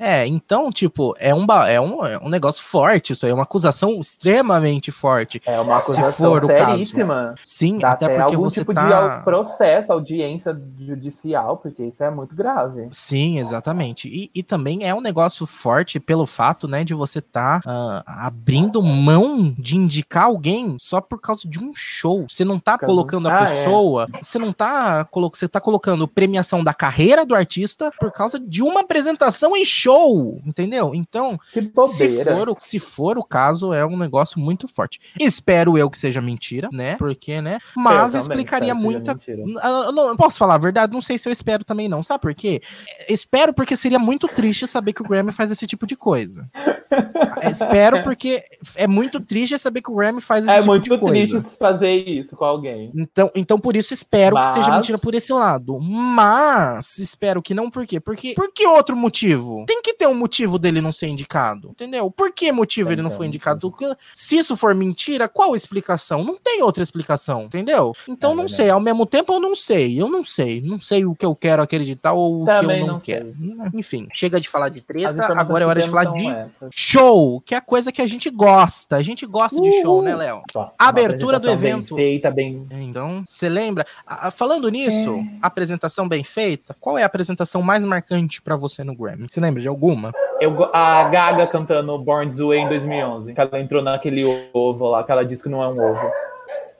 [0.00, 3.42] é então, tipo, é um, é um, é um negócio forte isso aí, é uma
[3.42, 5.40] acusação extremamente forte.
[5.46, 7.14] É uma acusação se for seríssima.
[7.28, 7.40] Caso.
[7.44, 9.18] Sim, Dá até, até porque algum você tipo tá...
[9.18, 12.88] de processo, audiência judicial, porque isso é muito grave.
[12.90, 14.08] Sim, exatamente.
[14.08, 18.82] E, e também é um negócio forte pelo fato, né, de você tá uh, abrindo
[18.82, 22.26] mão de indicar alguém só por causa de um show.
[22.28, 23.46] Você não tá colocando a ah, é.
[23.46, 24.22] pessoa, é.
[24.22, 28.80] você não tá, você tá colocando premiação da carreira do artista por causa de uma
[28.80, 30.92] apresentação em show, entendeu?
[30.94, 31.38] Então,
[31.88, 35.00] se for, se for o caso, é um negócio muito forte.
[35.18, 36.96] Espero eu que seja mentira, né?
[36.96, 37.58] Porque, né?
[37.76, 39.18] Mas explicaria muita.
[39.26, 42.02] Eu não posso falar a verdade, não sei se eu espero também, não.
[42.02, 42.60] Sabe por quê?
[43.08, 46.48] Espero porque seria muito triste saber que o Grammy faz esse tipo de coisa.
[47.50, 48.42] espero porque
[48.74, 51.02] é muito triste saber que o Grammy faz esse é tipo de coisa.
[51.02, 52.92] É muito triste fazer isso com alguém.
[52.94, 54.48] Então, então por isso espero Mas...
[54.48, 55.78] que seja mentira por esse lado.
[55.80, 58.00] Mas espero que não, por quê?
[58.00, 59.64] Porque, por que outro motivo?
[59.66, 61.95] Tem que ter um motivo dele não ser indicado, entendeu?
[62.10, 63.74] Por que motivo ele não foi indicado?
[64.12, 66.22] Se isso for mentira, qual a explicação?
[66.24, 67.94] Não tem outra explicação, entendeu?
[68.08, 71.04] Então é não sei, ao mesmo tempo eu não sei, eu não sei, não sei
[71.04, 73.34] o que eu quero acreditar ou o que eu não, não quero.
[73.74, 76.68] Enfim, chega de falar de treta, agora é hora de falar de essa.
[76.70, 78.96] show, que é a coisa que a gente gosta.
[78.96, 80.42] A gente gosta de show, né, Léo?
[80.78, 81.94] Abertura do evento.
[81.94, 82.66] Bem feita, bem.
[82.70, 83.84] Então, você lembra?
[84.34, 85.38] falando nisso, é.
[85.42, 89.28] apresentação bem feita, qual é a apresentação mais marcante para você no Grammy?
[89.28, 90.12] Você lembra de alguma?
[90.40, 95.04] Eu, a Gaga cantando Born This Way em 2011, que ela entrou naquele ovo lá,
[95.04, 96.10] que ela disse que não é um ovo.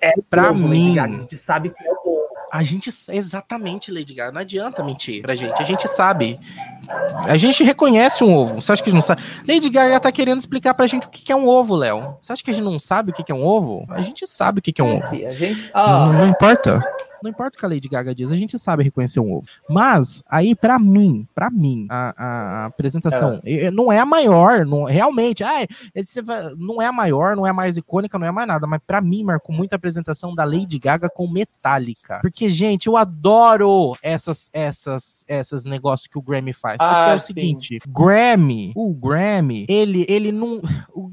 [0.00, 0.98] É pra ovo, mim.
[0.98, 2.26] a gente sabe que é o ovo.
[2.52, 4.32] A gente exatamente, Lady Gaga.
[4.32, 5.60] Não adianta mentir pra gente.
[5.60, 6.38] A gente sabe.
[7.24, 8.62] A gente reconhece um ovo.
[8.62, 9.22] Você acha que a gente não sabe?
[9.46, 12.16] Lady Gaga tá querendo explicar pra gente o que é um ovo, Léo.
[12.20, 13.84] Você acha que a gente não sabe o que é um ovo?
[13.90, 15.06] A gente sabe o que é um ovo.
[15.06, 15.70] A gente...
[15.74, 16.80] Não, não importa.
[17.22, 19.46] Não importa o que a Lady Gaga diz, a gente sabe reconhecer um ovo.
[19.68, 23.70] Mas, aí, para mim, para mim, a, a, a apresentação é.
[23.70, 25.66] não é a maior, não, realmente, ah,
[26.58, 29.00] não é a maior, não é a mais icônica, não é mais nada, mas para
[29.00, 32.20] mim marcou muito a apresentação da Lady Gaga com Metallica.
[32.20, 36.76] Porque, gente, eu adoro essas, essas, essas negócios que o Grammy faz.
[36.78, 37.34] Porque ah, é o sim.
[37.34, 40.60] seguinte, Grammy, o Grammy, ele, ele não...
[40.92, 41.10] O,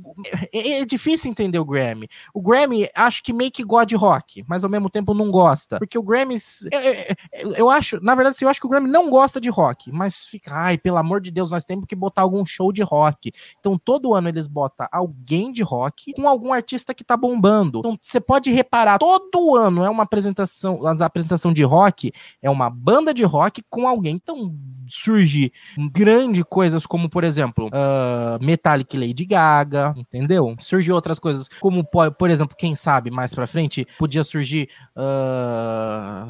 [0.52, 2.08] é, é difícil entender o Grammy.
[2.34, 5.80] O Grammy, acho que meio que gosta de rock, mas ao mesmo tempo não gosta.
[5.80, 6.38] Porque o Grammy,
[6.72, 9.92] eu, eu, eu acho, na verdade, eu acho que o Grammy não gosta de rock,
[9.92, 13.32] mas fica, ai, pelo amor de Deus, nós temos que botar algum show de rock.
[13.60, 17.80] Então, todo ano eles botam alguém de rock com algum artista que tá bombando.
[17.80, 22.70] Então, você pode reparar, todo ano é uma apresentação, a apresentação de rock é uma
[22.70, 24.16] banda de rock com alguém.
[24.16, 24.56] Então,
[24.90, 25.52] surge
[25.92, 30.56] grandes coisas como, por exemplo, uh, Metallic Lady Gaga, entendeu?
[30.60, 35.83] Surgiu outras coisas, como, por exemplo, quem sabe mais pra frente, podia surgir, uh,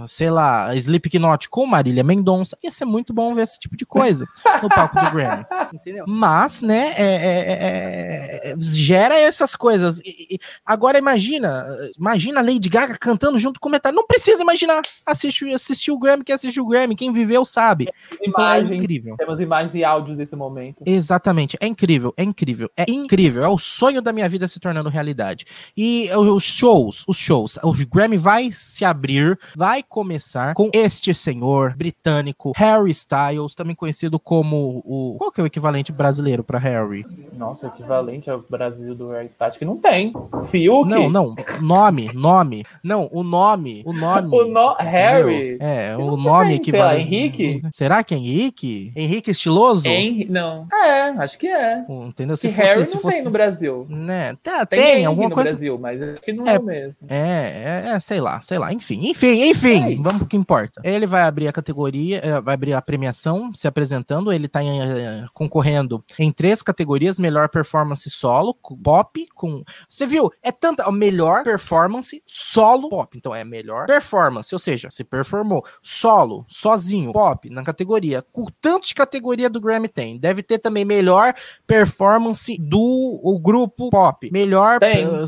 [0.07, 2.57] sei lá, Slipknot com Marília Mendonça.
[2.63, 4.27] Ia ser muito bom ver esse tipo de coisa
[4.61, 6.05] no palco do Grammy, entendeu?
[6.07, 9.99] Mas, né, é, é, é, é gera essas coisas.
[9.99, 11.65] E, e, agora imagina,
[11.97, 13.99] imagina Lady Gaga cantando junto com Metallica.
[13.99, 14.81] Não precisa imaginar.
[15.05, 17.89] Assiste, assistir o Grammy, quem assistiu o Grammy, quem viveu sabe.
[18.21, 19.15] Então, é incrível.
[19.17, 20.83] Temos imagens e áudios desse momento.
[20.85, 21.57] Exatamente.
[21.59, 23.43] É incrível, é incrível, é incrível.
[23.43, 25.45] É o sonho da minha vida se tornando realidade.
[25.75, 31.75] E os shows, os shows, o Grammy vai se abrir, vai começar com este senhor
[31.75, 35.15] britânico, Harry Styles, também conhecido como o.
[35.17, 37.05] Qual que é o equivalente brasileiro para Harry?
[37.33, 40.13] Nossa, o equivalente ao Brasil do Harry Styles, que não tem.
[40.45, 40.89] Fiuk?
[40.89, 41.35] Não, não.
[41.61, 42.63] Nome, nome.
[42.83, 43.83] Não, o nome.
[43.85, 44.35] O nome.
[44.35, 44.73] o no...
[44.75, 45.57] Harry?
[45.59, 46.71] É, o nome equivalente.
[46.71, 47.61] Sei lá, Henrique?
[47.71, 48.91] Será que é Henrique?
[48.95, 49.31] Henrique?
[49.31, 49.87] Estiloso?
[49.87, 50.25] Hen...
[50.29, 50.67] Não.
[50.71, 51.85] É, acho que é.
[51.89, 52.37] Entendeu?
[52.37, 53.15] Se fosse, Harry se não fosse...
[53.15, 53.85] tem no Brasil.
[53.89, 54.35] Né?
[54.41, 55.51] Tá, tem, tem alguma no coisa.
[55.51, 56.95] Brasil, mas acho que não é, é mesmo.
[57.07, 58.73] É, é, é, sei lá, sei lá.
[58.73, 59.93] Enfim, enfim, enfim.
[59.93, 60.81] É vamos pro que importa.
[60.83, 64.31] Ele vai abrir a categoria, eh, vai abrir a premiação se apresentando.
[64.31, 69.63] Ele tá em, eh, concorrendo em três categorias: melhor performance solo, pop, com.
[69.87, 70.31] Você viu?
[70.41, 70.91] É tanta.
[70.91, 73.17] Melhor performance solo pop.
[73.17, 78.87] Então é melhor performance, ou seja, se performou solo, sozinho, pop, na categoria o tanto
[78.87, 80.17] de categoria do Grammy tem.
[80.17, 81.33] Deve ter também melhor
[81.65, 84.29] performance do o grupo pop.
[84.31, 84.79] Melhor.
[84.79, 85.07] Tem.
[85.07, 85.27] Uh,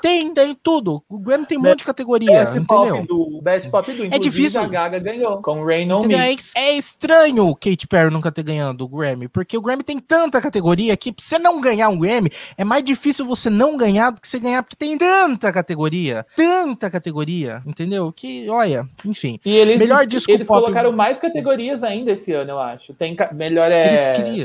[0.00, 1.02] tem, tem tudo.
[1.08, 2.44] O Grammy tem um monte de categoria.
[2.44, 3.03] Best entendeu?
[3.04, 4.04] Do, Best Pop do.
[4.06, 4.62] É difícil.
[4.62, 6.14] A Gaga ganhou com Rain on Me.
[6.14, 9.98] É, é estranho o Katy Perry nunca ter ganhado o Grammy, porque o Grammy tem
[9.98, 14.10] tanta categoria que pra você não ganhar um Grammy, é mais difícil você não ganhar
[14.10, 16.26] do que você ganhar, porque tem tanta categoria.
[16.36, 18.12] Tanta categoria, entendeu?
[18.12, 19.38] Que, olha, enfim.
[19.44, 20.60] E eles, melhor disco eles pop...
[20.60, 22.94] colocaram mais categorias ainda esse ano, eu acho.
[22.94, 23.94] Tem melhor é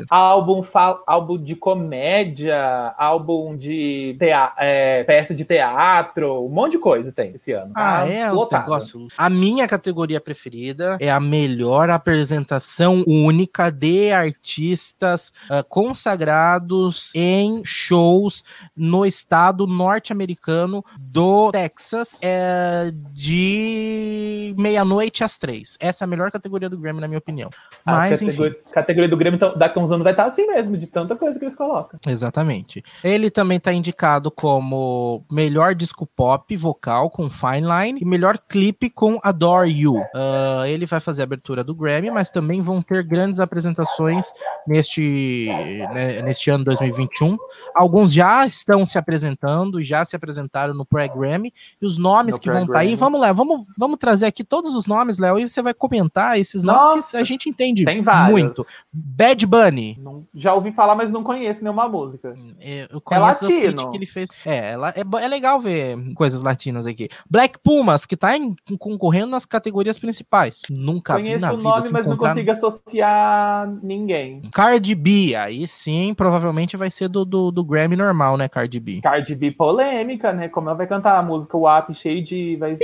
[0.10, 0.64] álbum,
[1.06, 7.32] álbum de comédia, álbum de tea, é, peça de teatro, um monte de coisa tem
[7.36, 7.74] esse ano.
[7.74, 8.02] Tá?
[8.02, 9.14] Ah, é, os negócios.
[9.18, 18.44] A minha categoria preferida é a melhor apresentação única de artistas uh, consagrados em shows
[18.76, 25.78] no estado norte-americano do Texas é, de meia-noite às três.
[25.80, 27.50] Essa é a melhor categoria do Grammy, na minha opinião.
[27.86, 28.74] Mas, a categoria, enfim.
[28.74, 31.38] categoria do Grêmio então, daqui a uns anos vai estar assim mesmo, de tanta coisa
[31.38, 32.00] que eles colocam.
[32.08, 32.84] Exatamente.
[33.04, 38.90] Ele também está indicado como melhor disco pop vocal com Fine Line e melhor clipe
[38.90, 39.96] com Adore You.
[39.96, 44.32] Uh, ele vai fazer a abertura do Grammy, mas também vão ter grandes apresentações
[44.68, 45.48] neste,
[45.94, 47.38] né, neste ano 2021.
[47.76, 52.50] Alguns já estão se apresentando, já se apresentaram no pré-Grammy, e os nomes no que
[52.50, 55.48] vão estar tá aí, vamos lá, vamos, vamos trazer aqui todos os nomes, Léo, e
[55.48, 57.86] você vai comentar esses nomes que a gente entende
[58.32, 58.66] muito.
[58.92, 59.98] Bad Bunny.
[60.02, 62.34] Não, já ouvi falar, mas não conheço nenhuma música.
[62.38, 63.92] Hum, eu é latino.
[63.92, 64.30] Que ele fez.
[64.46, 67.10] É, é, é, legal ver coisas latinas aqui.
[67.30, 70.62] Black Pumas, que tá em, concorrendo nas categorias principais.
[70.70, 71.64] Nunca conheço vi na vida.
[71.64, 74.42] Conheço o nome, mas não consigo associar ninguém.
[74.54, 79.02] Cardi B, aí sim, provavelmente vai ser do, do, do Grammy normal, né, Cardi B?
[79.02, 80.50] Cardi B polêmica, né?
[80.50, 82.56] Como ela vai cantar a música WAP cheio de.
[82.58, 82.78] Vai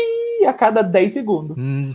[0.47, 1.57] a cada 10 segundos.
[1.57, 1.93] Hum,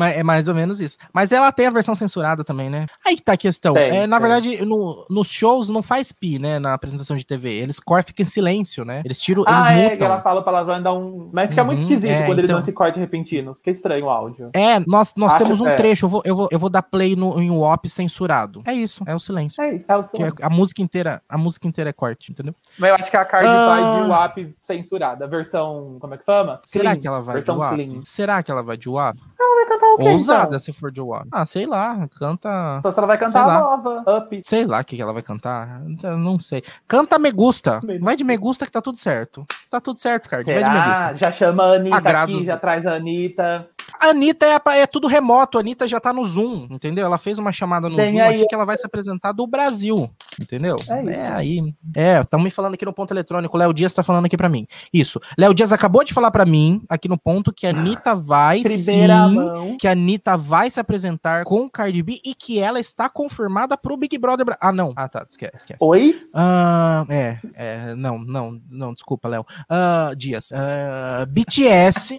[0.00, 0.96] é mais ou menos isso.
[1.12, 2.86] Mas ela tem a versão censurada também, né?
[3.04, 3.74] Aí que tá a questão.
[3.74, 4.28] Tem, é, na tem.
[4.28, 6.58] verdade, no, nos shows não faz pi, né?
[6.58, 7.50] Na apresentação de TV.
[7.50, 9.02] Eles cortam, ficam em silêncio, né?
[9.04, 10.06] Eles tiram, ah, eles é, mutam.
[10.06, 11.30] ela fala palavrão e dá um...
[11.32, 12.38] Mas fica uhum, muito esquisito é, quando então...
[12.38, 13.54] eles dão esse corte repentino.
[13.54, 14.50] Fica estranho o áudio.
[14.52, 15.74] É, nós, nós temos um é.
[15.74, 16.06] trecho.
[16.06, 18.62] Eu vou, eu, vou, eu vou dar play no, em WAP censurado.
[18.64, 19.62] É isso, é o silêncio.
[19.62, 20.36] É isso, é o silêncio.
[20.40, 22.54] a música inteira, a música inteira é corte, entendeu?
[22.78, 23.66] Mas eu acho que a Cardi ah...
[23.66, 25.24] vai de WAP censurada.
[25.24, 26.60] A versão, como é que fama?
[26.62, 27.00] Será clean.
[27.00, 27.74] que ela vai versão de WAP?
[27.74, 28.00] Clean.
[28.04, 29.16] Será que ela vai de WAP?
[29.40, 30.60] Ela vai cantar o quê, Ousada então?
[30.60, 31.26] se for de WAP.
[31.32, 32.80] Ah, sei lá, canta...
[32.82, 34.40] Só se ela vai cantar a nova, Up.
[34.42, 35.80] Sei lá o que, ela vai cantar,
[36.18, 36.62] não sei.
[36.86, 39.46] Canta Me Gusta, vai de Me Gusta que tá tudo certo.
[39.70, 41.14] Tá tudo certo, cara, vai de Me Gusta.
[41.14, 42.34] Já chama a Anitta Agrados...
[42.36, 43.68] aqui, já traz a Anitta.
[44.00, 47.06] A Anitta é, é, tudo remoto, a Anitta já tá no Zoom, entendeu?
[47.06, 49.46] Ela fez uma chamada no Tem Zoom aí- aqui que ela vai se apresentar do
[49.46, 50.74] Brasil, entendeu?
[50.88, 51.10] É isso.
[51.10, 51.74] É, aí.
[51.94, 54.48] É, estão me falando aqui no ponto eletrônico, o Léo Dias tá falando aqui pra
[54.48, 54.66] mim.
[54.92, 55.20] Isso.
[55.38, 59.28] Léo Dias acabou de falar pra mim, aqui no ponto, que a Anitta vai Primeira
[59.28, 59.34] sim.
[59.36, 59.76] mão.
[59.78, 63.76] Que a Anitta vai se apresentar com o Cardi B e que ela está confirmada
[63.78, 64.44] pro Big Brother.
[64.44, 64.92] Bra- Ah, não.
[64.96, 65.24] Ah, tá.
[65.30, 65.52] Esquece.
[65.56, 65.78] esquece.
[65.80, 66.20] Oi?
[66.34, 69.46] Ah, é, é, não, não, não, desculpa, Léo.
[69.70, 70.50] Ah, Dias.
[70.52, 72.18] Ah, BTS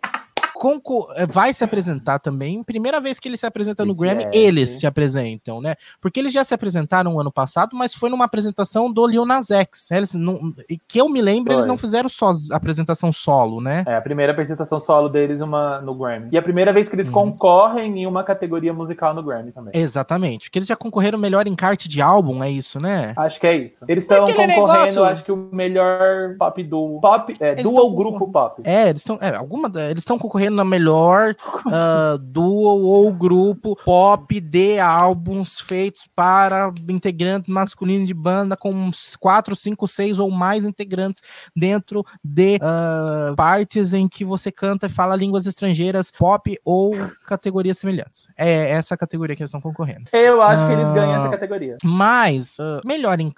[1.30, 2.64] vai se apresentar também.
[2.64, 4.38] Primeira vez que ele se apresenta no Grammy, BTS.
[4.38, 5.76] eles se apresentam, né?
[6.02, 9.88] Porque eles já se apresentaram ano passado, mas foi numa apresentação do Lil Nas X.
[9.92, 9.98] né?
[9.98, 10.54] Eles não,
[10.88, 11.70] que eu me lembro, eles Foi.
[11.70, 13.84] não fizeram só apresentação solo, né?
[13.88, 16.30] É a primeira apresentação solo deles uma, no Grammy.
[16.32, 17.14] E a primeira vez que eles Uhum.
[17.14, 19.72] concorrem em uma categoria musical no Grammy também.
[19.76, 20.48] Exatamente.
[20.48, 23.14] Porque eles já concorreram melhor encarte de álbum, é isso, né?
[23.16, 23.84] Acho que é isso.
[23.88, 28.28] Eles estão concorrendo, negócio- acho que o melhor pop do pop, é, Eles dual grupo
[28.32, 28.62] pop.
[28.66, 29.18] É, eles estão.
[29.22, 31.36] É, alguma, da- eles estão concorrendo na melhor
[31.72, 38.90] ah, duo ou grupo pop de álbuns feitos para integrantes masculinos de banda com
[39.20, 41.22] 4, 5, 6 ou mais integrantes
[41.56, 46.94] dentro de ah, partes em que você canta e fala línguas estrangeiras, pop ou
[47.26, 48.28] categorias semelhantes.
[48.38, 50.10] É essa a categoria que eles estão concorrendo.
[50.14, 51.22] Eu acho que eles ganham Ah.
[51.22, 51.78] essa categoria.
[51.84, 53.34] Mas, ah, melhor, em,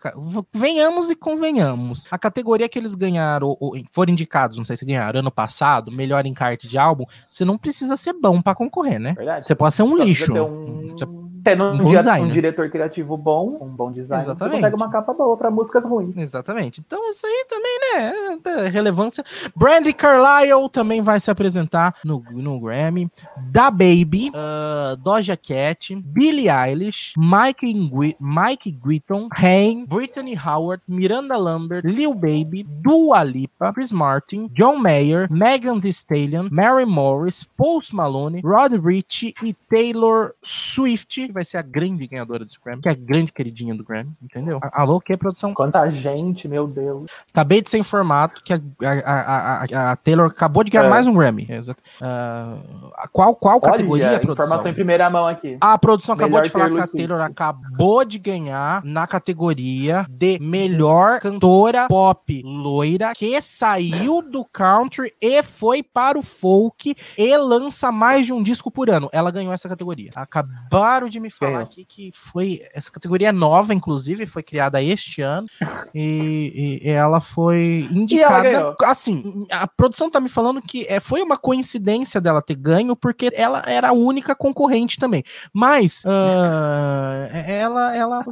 [0.53, 2.07] venhamos e convenhamos.
[2.11, 5.91] A categoria que eles ganharam, ou, ou foram indicados, não sei se ganharam ano passado,
[5.91, 9.13] melhor encarte de álbum, você não precisa ser bom pra concorrer, né?
[9.13, 9.45] Verdade.
[9.45, 10.33] Você pode ser um Só lixo.
[10.33, 11.05] um, Você-
[11.49, 14.51] tendo um um, um diretor criativo bom, um bom design, Exatamente.
[14.51, 16.15] você consegue uma capa boa pra músicas ruins.
[16.15, 16.81] Exatamente.
[16.85, 18.13] Então, isso aí também, né?
[18.65, 19.23] é relevância.
[19.55, 23.09] Brandy Carlisle também vai se apresentar no, no Grammy.
[23.51, 31.37] Da Baby, ah, Doja Cat, Billie Eilish, Mike, Ingui- Mike Gritton, Haim, Brittany Howard, Miranda
[31.37, 37.93] Lambert, Lil Baby, Dua Lipa, Chris Martin, John Mayer, Megan Thee Stallion, Mary Morris, Post
[37.93, 40.68] Malone, Rod Rich e Taylor Swift,
[41.07, 44.11] que vai ser a grande ganhadora desse Grammy, que é a grande queridinha do Grammy,
[44.21, 44.59] entendeu?
[44.71, 45.53] Alô, que é produção?
[45.53, 47.09] Quanta gente, meu Deus.
[47.31, 50.89] Acabei de ser informado que a, a- a- a- Taylor acabou de ganhar É.
[50.89, 51.45] mais um Grammy.
[51.49, 51.81] Exato.
[52.01, 52.57] Ah,
[53.11, 54.45] qual, qual categoria, Olha, produção?
[54.45, 55.57] informação em primeira mão aqui.
[55.59, 57.07] A produção acabou Melhor de falar que Taylor a Swift.
[57.07, 65.13] Taylor acabou de ganhar na categoria de melhor cantora pop loira que saiu do country
[65.21, 69.09] e foi para o folk e lança mais de um disco por ano.
[69.11, 70.11] Ela ganhou essa categoria.
[70.65, 75.21] Acabaram de me falar aqui que foi essa categoria é nova, inclusive, foi criada este
[75.21, 75.47] ano
[75.93, 78.43] e, e ela foi indicada.
[78.43, 78.75] ganhou?
[78.83, 83.29] assim, a produção tá me falando que é, foi uma coincidência dela ter ganho porque
[83.33, 85.23] ela era a única concorrente também.
[85.53, 88.23] Mas ah, ela, ela,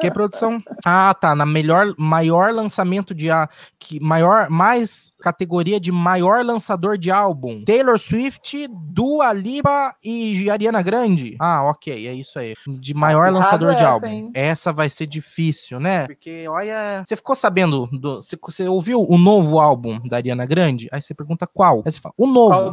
[0.00, 0.62] que produção?
[0.84, 1.34] Ah, tá.
[1.34, 7.64] Na melhor, maior lançamento de a que maior, mais categoria de maior lançador de álbum.
[7.64, 11.36] Taylor Swift, Dua Lipa e Ariana Grande.
[11.38, 12.54] Ah, ok, é isso aí.
[12.66, 14.06] De maior Acirrado lançador de álbum.
[14.06, 14.30] hein?
[14.34, 16.06] Essa vai ser difícil, né?
[16.06, 20.88] Porque olha, você ficou sabendo do, você, você ouviu o novo álbum da Ariana Grande?
[20.92, 21.82] Aí você pergunta qual?
[21.84, 22.72] Aí você fala, o novo.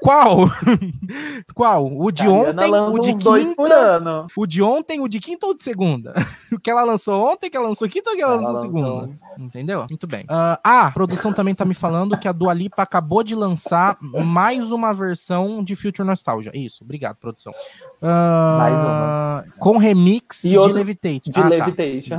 [0.00, 0.50] Qual?
[1.54, 1.86] qual?
[1.92, 4.26] O de ontem, o de uns dois por quinta, ano.
[4.36, 6.12] o de ontem, o de quinta ou de segunda?
[6.52, 9.00] o que ela lançou ontem, que ela lançou quinta ou que ela, Ela lançou lançou-
[9.00, 9.18] segunda?
[9.38, 9.86] Entendeu?
[9.88, 10.24] Muito bem.
[10.28, 14.70] Ah, a produção também tá me falando que a Dua Lipa acabou de lançar mais
[14.70, 16.50] uma versão de Future Nostalgia.
[16.54, 17.52] Isso, obrigado, produção.
[18.02, 19.44] Ah, Mais uma.
[19.58, 21.30] Com remix E de outro- Levitate.
[21.30, 21.48] De Ah, tá.
[21.48, 22.16] Levitation.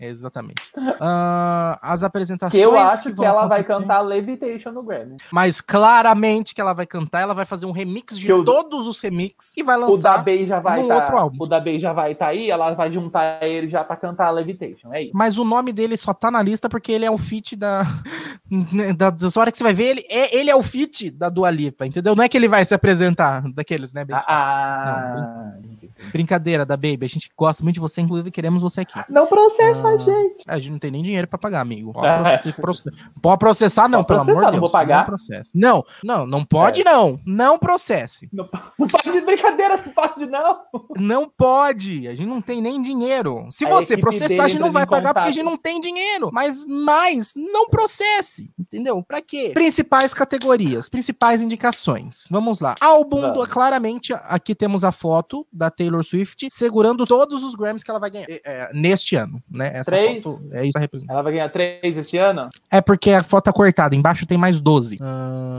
[0.00, 0.62] Exatamente.
[0.98, 2.52] Ah, as apresentações.
[2.58, 5.16] Que eu acho que, vão ela vai cantar Levitation no Grammy.
[5.30, 8.86] Mas claramente que ela vai cantar, ela vai fazer um remix de Que o- todos
[8.86, 10.24] os remixes e vai O da lançar.
[10.24, 11.36] Bey já vai tá, outro álbum.
[11.40, 14.92] O da Bey já vai estar aí, ela vai juntar ele já pra cantar Levitation.
[14.94, 15.12] É isso.
[15.14, 17.82] Mas o nome dele só tá na lista porque ele é o feat da.
[18.72, 21.28] né, da, da hora que você vai ver, ele é, ele é o feat da
[21.28, 22.16] Dua Lipa, entendeu?
[22.16, 24.22] Não é que ele vai se apresentar daqueles, né, Baby?
[24.26, 25.15] Ah,
[26.12, 26.98] Brincadeira da Baby.
[27.04, 28.98] A gente gosta muito de você, inclusive queremos você aqui.
[29.08, 29.92] não processa Ah.
[29.92, 30.44] a gente.
[30.46, 31.92] A gente não tem nem dinheiro pra pagar, amigo.
[31.92, 32.38] Pode, É.
[32.38, 32.90] processar, proce-
[33.22, 34.72] pode processar, não, Pode pelo amor processar, de não Deus.
[34.72, 34.98] vou pagar.
[34.98, 35.50] Não processa.
[35.54, 36.84] Não, não, não pode, É.
[36.84, 37.20] não.
[37.24, 38.28] Não processe.
[38.32, 38.48] Não,
[38.78, 40.60] não pode brincadeira, não pode não.
[40.98, 42.06] Não pode.
[42.08, 43.46] A gente não tem nem dinheiro.
[43.50, 45.34] Se A você processar, a gente não vai pagar porque a contato.
[45.34, 46.30] gente não tem dinheiro.
[46.32, 48.50] Mas mais, não processe.
[48.58, 49.02] Entendeu?
[49.02, 49.50] Pra quê?
[49.54, 52.26] Principais categorias, principais indicações.
[52.30, 52.74] Vamos lá.
[52.80, 55.05] Álbum, do, claramente, aqui temos a foto
[55.52, 59.70] da Taylor Swift segurando todos os Grammys que ela vai ganhar é, neste ano, né?
[59.74, 60.22] Essa Três?
[60.22, 61.12] foto é isso que representa.
[61.12, 62.48] Ela vai ganhar três esse ano?
[62.70, 64.98] É porque a foto tá cortada, embaixo tem mais 12.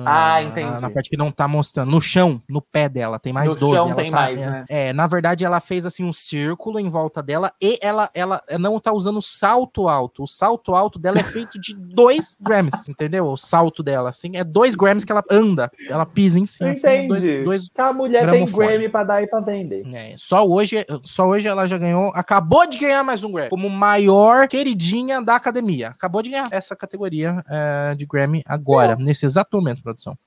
[0.05, 0.69] Ah, entendi.
[0.69, 1.89] Na, na parte que não tá mostrando.
[1.91, 3.75] No chão, no pé dela, tem mais No 12.
[3.75, 4.65] chão ela tem tá- mais, é, né?
[4.69, 8.79] É, na verdade, ela fez assim um círculo em volta dela e ela, ela não
[8.79, 10.23] tá usando salto alto.
[10.23, 12.87] O salto alto dela é feito de dois Grammys.
[12.87, 13.27] Entendeu?
[13.27, 16.69] O salto dela, assim, é dois Grammys que ela anda, ela pisa em cima.
[16.71, 17.07] Assim, é Entendi.
[17.07, 18.45] dois, dois, Que a mulher tem.
[18.45, 19.85] Grammy pra dar e pra vender.
[19.95, 23.69] é, só hoje, só hoje ela já ganhou, acabou de ganhar mais um Grammy, como
[23.69, 25.89] maior queridinha da academia.
[25.89, 30.17] Acabou de ganhar essa categoria é, de Grammy agora, nesse exato momento, produção.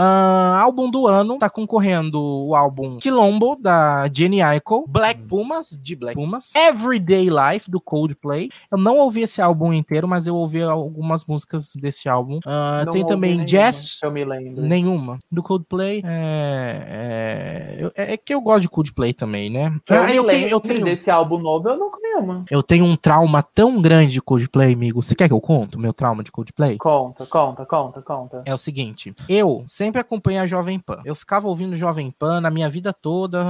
[0.00, 5.96] Ah, álbum do ano, tá concorrendo o álbum Quilombo, da Jenny Aiko, Black Pumas, de
[5.96, 8.48] Black Pumas, Everyday Life, do Coldplay.
[8.70, 12.38] Eu não ouvi esse álbum inteiro, mas eu ouvi algumas músicas desse álbum.
[12.84, 14.62] Não tem também nenhuma, Jazz, Eu me lembro.
[14.62, 15.18] Nenhuma.
[15.32, 19.76] Do Coldplay, é, é, é que eu gosto de Coldplay também, né?
[19.88, 22.44] Eu, Ah, eu, tenho, eu, tenho, desse álbum novo, eu nunca nenhuma.
[22.50, 25.02] eu tenho um trauma tão grande de Coldplay, amigo.
[25.02, 26.76] Você quer que eu conte o meu trauma de Coldplay?
[26.78, 28.42] Conta, conta, conta, conta.
[28.44, 31.00] É o seguinte, eu sempre acompanhei a Jovem Pan.
[31.04, 33.42] Eu ficava ouvindo Jovem Pan na minha vida toda,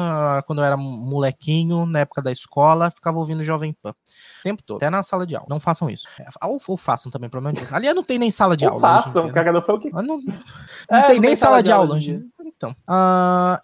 [0.47, 3.91] quando eu era molequinho, na época da escola, ficava ouvindo Jovem Pan.
[3.91, 5.47] O tempo todo, até na sala de aula.
[5.51, 6.07] Não façam isso.
[6.43, 7.61] Ou, ou façam também, pelo menos.
[7.72, 8.78] Aliás, não tem nem sala de Ou aula.
[8.78, 9.32] em façam, né?
[9.32, 9.80] cagador foi o.
[9.93, 12.22] Mas não, não É, tem nem sala de aula hoje.
[12.59, 12.74] Então.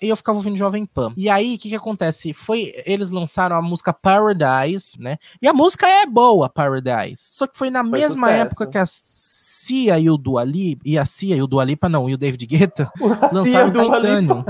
[0.01, 1.13] e eu ficava ouvindo Jovem Pan.
[1.17, 2.33] E aí, o que que acontece?
[2.33, 5.17] Foi, eles lançaram a música Paradise, né?
[5.43, 7.17] E a música é boa, Paradise.
[7.31, 8.43] Só que foi na Foi mesma sucesso.
[8.47, 11.89] época que a Cia e o Dua Lipa, e a Cia e o Dua Lipa,
[11.89, 12.64] não, e o David Guetta,
[13.33, 14.45] lançaram do Titanium.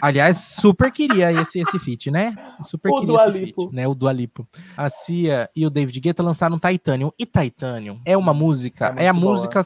[0.00, 2.34] Aliás, super queria esse, esse feat, né?
[2.62, 3.62] Super O queria esse Lipo.
[3.62, 3.86] feat, né?
[3.88, 4.46] O Dua Lipo.
[4.76, 7.10] A Cia e o David Guetta lançaram Titanium.
[7.18, 9.24] E Titanium é uma música, É é, a boa.
[9.30, 9.62] música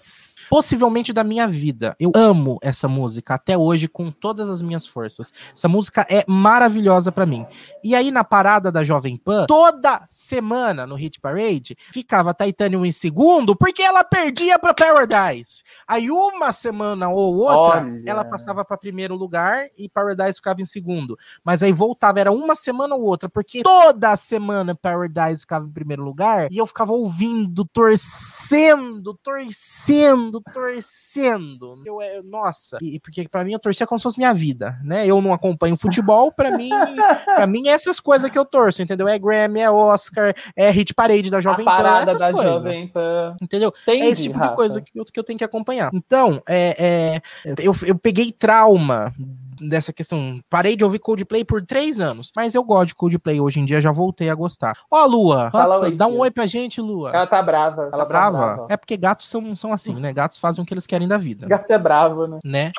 [0.49, 1.95] possivelmente da minha vida.
[1.99, 5.33] Eu amo essa música até hoje com todas as minhas forças.
[5.55, 7.47] Essa música é maravilhosa pra mim.
[7.83, 12.93] E aí na parada da Jovem Pan, toda semana no Hit Parade, ficava Titanium em
[12.93, 15.63] segundo porque ela perdia pra Paradise.
[15.87, 18.03] Aí uma semana ou outra, Olha.
[18.07, 21.17] ela passava pra primeiro lugar e Paradise ficava em segundo.
[21.45, 26.03] Mas aí voltava, era uma semana ou outra, porque toda semana Paradise ficava em primeiro
[26.03, 31.83] lugar e eu ficava ouvindo, torcendo, torcendo, torcendo.
[31.85, 35.07] Eu, é, nossa, e, porque pra mim eu torcia como se fosse minha vida, né?
[35.07, 36.71] Eu não acompanho futebol, pra mim,
[37.25, 39.09] pra mim é essas coisas que eu torço, entendeu?
[39.09, 42.53] É Grammy, é Oscar, é Hit Parade da Jovem Pan, parada essas da coisas.
[42.53, 43.37] Jovem Pan.
[43.41, 43.73] Entendeu?
[43.83, 44.51] Entendi, É esse tipo Rafa.
[44.51, 45.91] de coisa que eu, que eu tenho que acompanhar.
[45.93, 49.13] Então, é, é, eu, eu peguei trauma
[49.61, 50.41] dessa questão.
[50.51, 53.81] Parei de ouvir Coldplay por três anos, mas eu gosto de Coldplay hoje em dia,
[53.81, 54.77] já voltei a gostar.
[54.91, 57.11] Ó, Lua, Fala ó, oi, dá um oi pra gente, Lua.
[57.11, 57.83] Ela tá brava.
[57.83, 58.67] Ela Tá tá brava?
[58.69, 60.13] É porque gatos são, são assim, né?
[60.13, 61.47] Gatos fazem o que eles querem da vida.
[61.47, 62.39] Gato é bravo, né?
[62.45, 62.73] Né?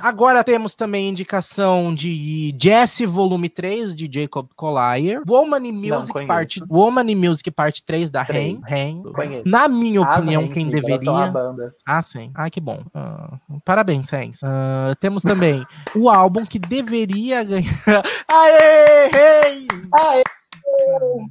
[0.00, 5.22] Agora temos também indicação de Jesse Volume 3, de Jacob Collier.
[5.26, 6.28] Woman in Music conheço.
[6.28, 8.22] Parte Woman in Music Parte 3 da.
[8.22, 8.60] Rain.
[9.44, 11.32] Na minha As opinião, quem deveria.
[11.86, 12.30] Ah, sim.
[12.34, 12.82] Ah, que bom.
[12.94, 14.40] Ah, parabéns, Hans.
[14.42, 15.64] Ah, temos também
[15.96, 17.64] o álbum que deveria ganhar.
[18.28, 19.10] Aê!
[19.14, 19.68] Hey!
[19.92, 20.43] Ah, é.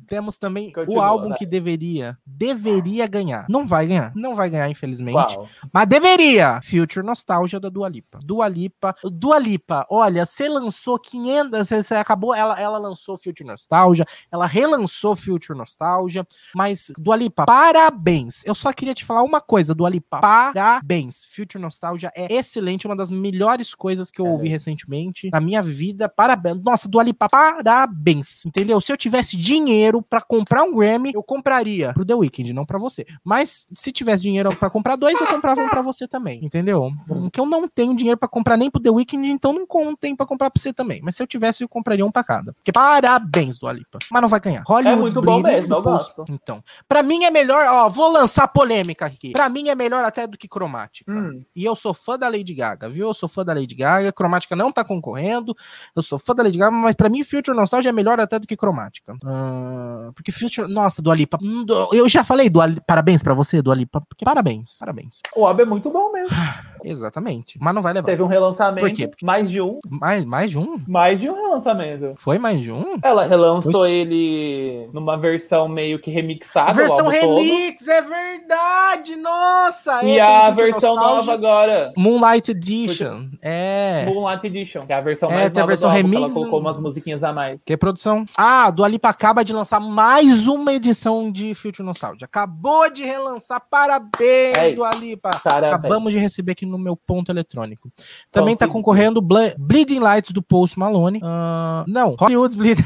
[0.08, 1.38] Temos também o Continua, álbum vai.
[1.38, 3.46] que deveria, deveria ganhar.
[3.50, 4.12] Não vai ganhar.
[4.16, 5.36] Não vai ganhar, infelizmente.
[5.36, 5.48] Qual?
[5.72, 6.60] Mas deveria.
[6.62, 8.20] Future Nostalgia da Dua Lipa.
[8.24, 8.96] Dua Lipa.
[9.04, 14.46] Dua Lipa, olha, você lançou 500, você, você acabou, ela, ela lançou Future Nostalgia, ela
[14.46, 16.26] relançou Future Nostalgia,
[16.56, 18.44] mas Dua Lipa, parabéns.
[18.46, 21.26] Eu só queria te falar uma coisa, Dua Lipa, parabéns.
[21.26, 24.30] Future Nostalgia é excelente, uma das melhores coisas que eu É.
[24.30, 26.08] ouvi recentemente na minha vida.
[26.10, 26.62] Parabéns.
[26.64, 28.46] Nossa, Dua Lipa, parabéns.
[28.46, 28.80] Entendeu?
[28.82, 32.80] Se eu tivesse dinheiro pra comprar um Grammy, eu compraria pro The Weeknd, não pra
[32.80, 33.06] você.
[33.24, 36.90] Mas se tivesse dinheiro pra comprar dois, eu comprava um pra você também, entendeu?
[37.32, 40.26] Que eu não tenho dinheiro pra comprar nem pro The Weeknd, então não tenho pra
[40.26, 41.02] comprar pra você também.
[41.04, 42.54] Mas se eu tivesse, eu compraria um pra cada.
[42.54, 44.00] Porque parabéns, Dua Lipa.
[44.12, 44.64] Mas não vai ganhar.
[44.66, 46.26] Hollywood É muito bom mesmo, eu do gosto.
[46.30, 49.32] Então, pra mim é melhor, ó, vou lançar polêmica aqui.
[49.32, 51.12] Pra mim é melhor até do que Cromática.
[51.12, 51.44] Hum.
[51.56, 53.08] E eu sou fã da Lady Gaga, viu?
[53.08, 54.12] Eu sou fã da Lady Gaga.
[54.12, 55.56] Cromática não tá concorrendo.
[55.96, 58.48] Eu sou fã da Lady Gaga, mas pra mim Future Nostalgia é melhor até do
[58.48, 59.16] que Cromática.
[59.26, 61.02] Ah, porque Future, nossa,
[61.42, 64.02] hum, do- Eu já falei, Li- parabéns pra você, Dua Lipa.
[64.02, 65.20] Porque parabéns, parabéns.
[65.36, 66.36] O álbum é muito bom mesmo.
[66.84, 67.58] Exatamente.
[67.62, 68.06] Mas não vai levar.
[68.08, 68.88] Teve um relançamento.
[68.88, 69.10] Por quê?
[69.24, 69.80] Mais de um.
[69.90, 70.80] Mais, mais de um?
[70.88, 72.14] Mais de um relançamento.
[72.18, 72.98] Foi mais de um?
[73.04, 76.70] Ela relançou Pois- ele numa versão meio que remixada.
[76.70, 77.36] A versão álbum todo.
[77.40, 79.16] remix, é verdade!
[79.16, 80.04] Nossa!
[80.04, 81.92] E é, a versão nova agora.
[81.98, 83.28] Moonlight Edition.
[83.42, 84.06] É.
[84.06, 86.24] Moonlight Edition, que é a versão É, mais tem a nova versão do álbum, remix,
[86.24, 87.64] Ela colocou um- umas musiquinhas a mais.
[87.64, 88.26] Que é produção?
[88.38, 92.26] Ah, a Dua Lipa acaba de lançar mais uma edição de Future Nostalgia.
[92.26, 93.62] Acabou de relançar.
[93.70, 94.76] Parabéns, É isso.
[94.76, 95.32] Dua Lipa.
[95.44, 95.74] Parabéns.
[95.74, 97.92] Acabamos de receber aqui no meu ponto eletrônico.
[98.32, 98.72] Também tá Consegui.
[98.74, 101.20] concorrendo Ble- Bleeding Lights do Post Malone.
[101.24, 102.84] Ah, não, Hollywood's Bleeding.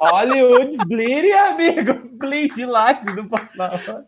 [0.00, 2.08] Hollywood Bleed, amigo.
[2.18, 4.04] Bleed Light do passado.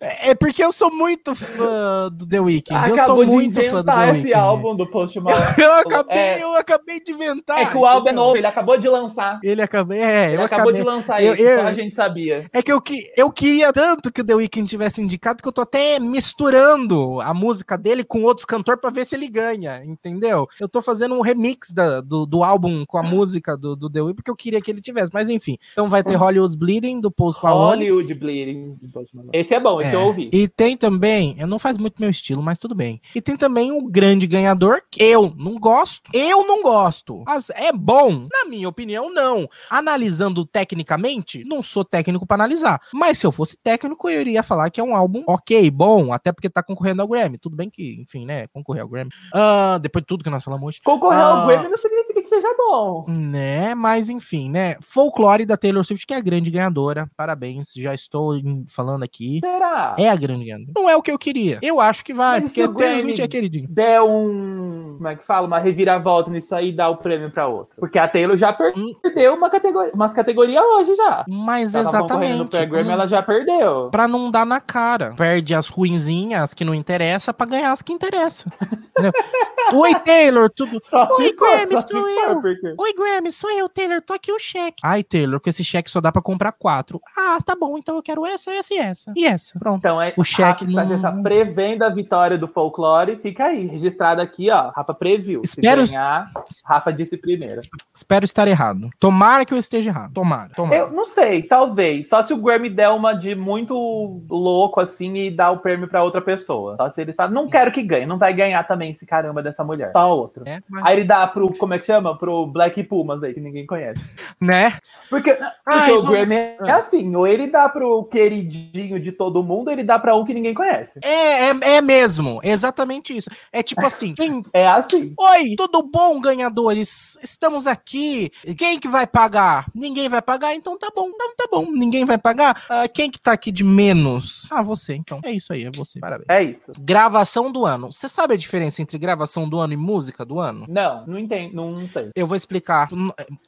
[0.00, 2.76] É porque eu sou muito fã do The Weeknd.
[2.76, 4.34] Acabou eu sou de muito fã do inventar The esse Weeknd.
[4.34, 5.44] álbum do Post Malone.
[5.58, 6.42] Eu acabei, É.
[6.42, 7.58] eu acabei de inventar.
[7.60, 9.38] É que o álbum é novo, ele acabou de lançar.
[9.42, 10.80] Ele acabei, é, Ele eu acabou acabei.
[10.82, 12.46] de lançar eu- isso, eu- só a gente sabia.
[12.52, 15.52] É que eu, que eu queria tanto que o The Weeknd tivesse indicado que eu
[15.52, 20.46] tô até misturando a música dele com outros cantores pra ver se ele ganha, entendeu?
[20.60, 24.00] Eu tô fazendo um remix da- do, do álbum com a música do, do The
[24.00, 25.56] Weeknd porque eu queria que ele tivesse, mas enfim.
[25.72, 27.88] Então vai ter Hollywood's Bleeding do Post Malone.
[27.88, 28.72] Hollywood Bleeding.
[28.80, 29.25] do Post Malone.
[29.32, 29.94] Esse é bom, esse É.
[29.94, 30.30] eu ouvi.
[30.32, 33.00] E tem também, eu não faz muito meu estilo, mas tudo bem.
[33.14, 36.10] E tem também o grande ganhador, que eu não gosto.
[36.14, 37.22] Eu não gosto.
[37.26, 38.28] Mas é bom?
[38.32, 39.48] Na minha opinião, não.
[39.70, 42.80] Analisando tecnicamente, não sou técnico pra analisar.
[42.92, 46.32] Mas se eu fosse técnico, eu iria falar que é um álbum ok, bom, até
[46.32, 47.38] porque tá concorrendo ao Grammy.
[47.38, 49.10] Tudo bem que, enfim, né, concorrer ao Grammy.
[49.34, 50.80] Ah, depois de tudo que nós falamos hoje.
[50.82, 51.42] Concorrer Ah.
[51.42, 53.04] ao Grammy não significa que seja bom.
[53.08, 54.76] Né, mas enfim, né?
[54.82, 57.08] Folklore da Taylor Swift, que é a grande ganhadora.
[57.16, 58.34] Parabéns, já estou
[58.68, 59.15] falando aqui.
[59.40, 59.94] Será?
[59.98, 60.72] É a grande ganhadora.
[60.76, 61.58] Não é o que eu queria.
[61.62, 63.66] Eu acho que vai, Mas porque o Taylor Grammy- Swift é queridinho.
[63.68, 64.94] Der um.
[64.96, 65.46] Como é que fala?
[65.46, 67.74] Uma reviravolta nisso aí e dar o prêmio pra outra.
[67.78, 68.94] Porque a Taylor já per- Hum.
[69.02, 71.24] perdeu uma categoria, umas categorias hoje já.
[71.28, 72.50] Mas Ela concorrendo no exatamente.
[72.50, 73.88] pré-Grammy, hum, ela já perdeu.
[73.90, 75.14] Pra não dar na cara.
[75.16, 78.50] Perde as ruinzinhas, as que não interessam, pra ganhar as que interessam.
[79.72, 80.78] Oi, Taylor, tudo.
[80.82, 82.40] Só Oi, for, Grammy, sou eu.
[82.40, 84.80] porque- Oi, Grammy, sou eu, Taylor, tô aqui o cheque.
[84.84, 87.00] Ai, Taylor, com esse cheque só dá pra comprar quatro.
[87.16, 89.05] Ah, tá bom, então eu quero essa, essa e essa.
[89.14, 89.78] E essa, pronto.
[89.78, 93.16] Então é O cheque Rafa não- prevendo a vitória do folclore.
[93.16, 94.70] Fica aí, registrado aqui, ó.
[94.70, 95.42] Rafa previu.
[95.44, 96.30] Espero- Se ganhar,
[96.64, 97.60] Rafa disse primeiro.
[97.94, 98.90] Espero estar errado.
[98.98, 100.12] Tomara que eu esteja errado.
[100.12, 100.50] Tomara.
[100.54, 100.76] tomara.
[100.76, 102.08] Eu não sei, talvez.
[102.08, 106.02] Só se o Grammy der uma de muito louco assim e dar o prêmio pra
[106.02, 106.76] outra pessoa.
[106.76, 109.62] Só se ele fala, não quero que ganhe, não vai ganhar também esse caramba dessa
[109.64, 109.92] mulher.
[109.92, 110.42] Só outro.
[110.46, 112.16] É, mas- Aí ele dá pro, como é que chama?
[112.16, 114.02] Pro Black Pumas aí, que ninguém conhece.
[114.40, 114.72] Né?
[115.08, 119.70] Porque, porque Ai, o Grammy é assim, ou ele dá pro queridinho de todo mundo,
[119.70, 120.98] ele dá pra um que ninguém conhece.
[121.02, 122.40] É, é, é mesmo.
[122.42, 123.30] Exatamente isso.
[123.52, 125.14] É tipo assim, quem, É assim.
[125.18, 127.18] Oi, tudo bom, ganhadores?
[127.22, 128.30] Estamos aqui.
[128.56, 129.66] Quem que vai pagar?
[129.74, 130.54] Ninguém vai pagar?
[130.54, 131.70] Então tá bom, então tá bom.
[131.70, 132.64] Ninguém vai pagar?
[132.68, 134.46] Ah, quem que tá aqui de menos?
[134.50, 135.20] Ah, você, então.
[135.24, 135.98] É isso aí, é você.
[136.00, 136.26] Parabéns.
[136.28, 136.72] É isso.
[136.78, 137.92] Gravação do ano.
[137.92, 140.66] Você sabe a diferença entre gravação do ano e música do ano?
[140.68, 142.10] Não, não entendo, não, não sei.
[142.14, 142.88] Eu vou explicar.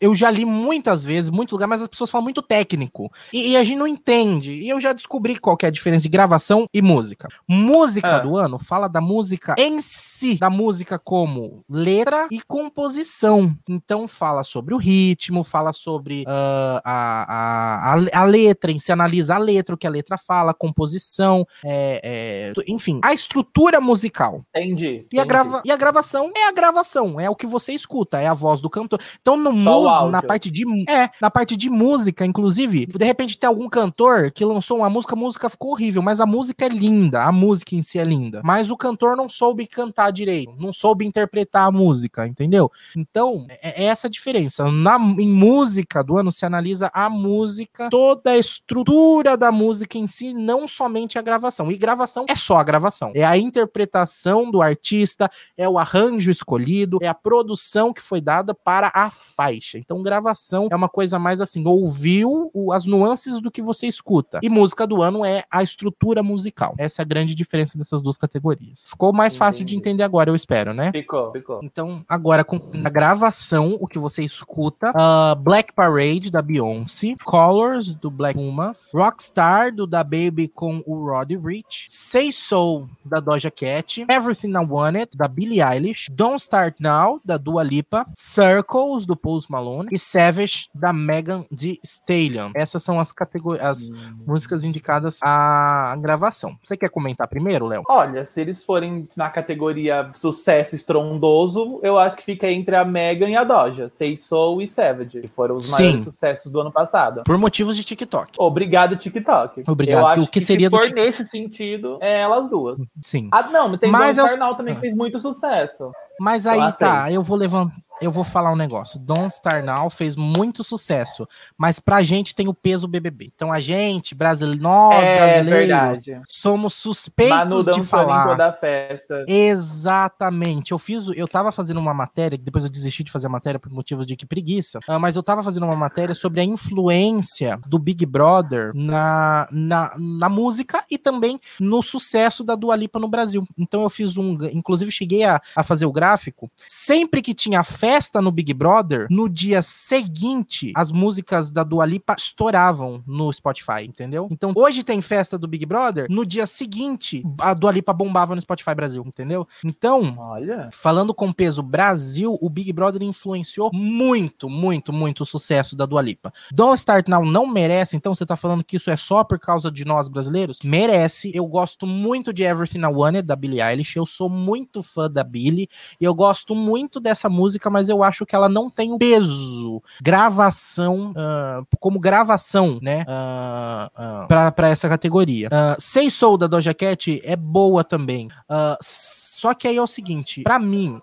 [0.01, 3.11] Eu já li muitas vezes, muito lugar, mas as pessoas falam muito técnico.
[3.33, 4.53] E, e a gente não entende.
[4.53, 7.29] E eu já descobri qual é a diferença de gravação e música.
[7.49, 8.19] Música Ah.
[8.21, 13.57] do ano fala da música em si, da música como letra e composição.
[13.69, 18.93] Então fala sobre o ritmo, fala sobre ah, a, a, a, a letra, em se
[18.93, 23.81] analisa a letra, o que a letra fala, a composição, é, é, enfim, a estrutura
[23.81, 24.45] musical.
[24.55, 25.07] Entendi.
[25.13, 25.27] E a, entendi.
[25.29, 28.61] grava e a gravação é a gravação, é o que você escuta, é a voz
[28.61, 29.01] do cantor.
[29.21, 33.49] Então, no mus- na parte de é, na parte de música, inclusive, de repente tem
[33.49, 37.25] algum cantor que lançou uma música, a música ficou horrível, mas a música é linda,
[37.25, 38.41] a música em si é linda.
[38.45, 42.71] Mas o cantor não soube cantar direito, não soube interpretar a música, entendeu?
[42.97, 44.71] Então, é, é essa a diferença.
[44.71, 50.07] Na, em música do ano se analisa a música, toda a estrutura da música em
[50.07, 51.71] si, não somente a gravação.
[51.71, 53.13] E gravação é só a gravação.
[53.15, 58.55] É a interpretação do artista, é o arranjo escolhido, é a produção que foi dada
[58.55, 59.79] para a faixa.
[59.79, 64.39] Então, gravação é uma coisa mais assim, ouviu as nuances do que você escuta.
[64.43, 66.75] E música do ano é a estrutura musical.
[66.79, 68.87] Essa é a grande diferença dessas duas categorias.
[68.89, 69.91] Ficou mais fácil de Entendi.
[69.91, 70.91] entender agora, eu espero, né?
[70.93, 71.61] Ficou, ficou.
[71.63, 77.93] Então, agora com a gravação, o que você escuta, ah, Black Parade da Beyoncé, Colors
[77.93, 83.51] do Black Pumas, Rockstar do da Baby com o Roddy Rich, Say Soul da Doja
[83.51, 89.17] Cat, Everything I Wanted da Billie Eilish, Don't Start Now da Dua Lipa, Circles do
[89.17, 92.51] Post Malone e Savage da Megan Thee Stallion.
[92.55, 93.91] Essas são as categorias, as
[94.27, 96.57] músicas indicadas à gravação.
[96.63, 97.83] Você quer comentar primeiro, Léo?
[97.89, 103.29] Olha, se eles forem na categoria sucesso estrondoso, eu acho que fica entre a Megan
[103.31, 103.89] e a Doja.
[103.91, 105.83] Say Soul e Savage, que foram os Sim.
[105.85, 107.23] maiores sucessos do ano passado.
[107.25, 108.33] Por motivos de TikTok.
[108.39, 109.65] Obrigado, TikTok.
[109.67, 112.79] Obrigado, Eu que acho o que seria se for Tik- nesse sentido, é elas duas.
[113.03, 113.29] Sim.
[113.33, 114.77] Ah, não, tem Mas eu- Now também Ah.
[114.77, 115.91] que fez muito sucesso.
[116.21, 118.99] Mas aí tá, eu vou levantar, eu vou falar um negócio.
[118.99, 121.27] Don't Star Now fez muito sucesso,
[121.57, 123.31] mas pra gente tem o peso BBB.
[123.35, 126.21] Então a gente, brasileiro, nós é brasileiros, verdade.
[126.29, 128.29] somos Manu suspeitos de dançando em falar.
[128.29, 129.25] toda a festa.
[129.27, 130.73] Exatamente.
[130.73, 133.71] Eu fiz, eu tava fazendo uma matéria, depois eu desisti de fazer a matéria por
[133.71, 137.79] motivos de que preguiça, ah, mas eu tava fazendo uma matéria sobre a influência do
[137.79, 143.47] Big Brother na, na, na música e também no sucesso da Dua Lipa no Brasil.
[143.57, 147.88] Então eu fiz um, inclusive cheguei a, a fazer o gráfico, sempre que tinha festa
[147.89, 153.85] festa no Big Brother, no dia seguinte, as músicas da Dua Lipa estouravam no Spotify,
[153.87, 154.29] entendeu?
[154.31, 158.41] Então, hoje tem festa do Big Brother, no dia seguinte, a Dua Lipa bombava no
[158.43, 159.49] Spotify Brasil, entendeu?
[159.65, 160.69] Então, Olha.
[160.71, 166.03] falando com peso Brasil, o Big Brother influenciou muito, muito, muito o sucesso da Dua
[166.03, 166.31] Lipa.
[166.53, 169.71] Don't Start Now não merece, então você tá falando que isso é só por causa
[169.71, 170.61] de nós brasileiros?
[170.63, 171.33] Merece.
[171.35, 175.25] Eu gosto muito de Everything I Wanted, da Billie Eilish, eu sou muito fã da
[175.25, 175.67] Billie,
[175.99, 179.83] e eu gosto muito dessa música, mas eu acho que ela não tem o peso,
[180.03, 185.49] gravação, uh, como gravação, né, uh, uh, pra, pra essa categoria.
[185.49, 188.29] Uh, Say Soul, da Doja Cat, é boa também.
[188.49, 191.01] Uh, só que aí é o seguinte, pra mim,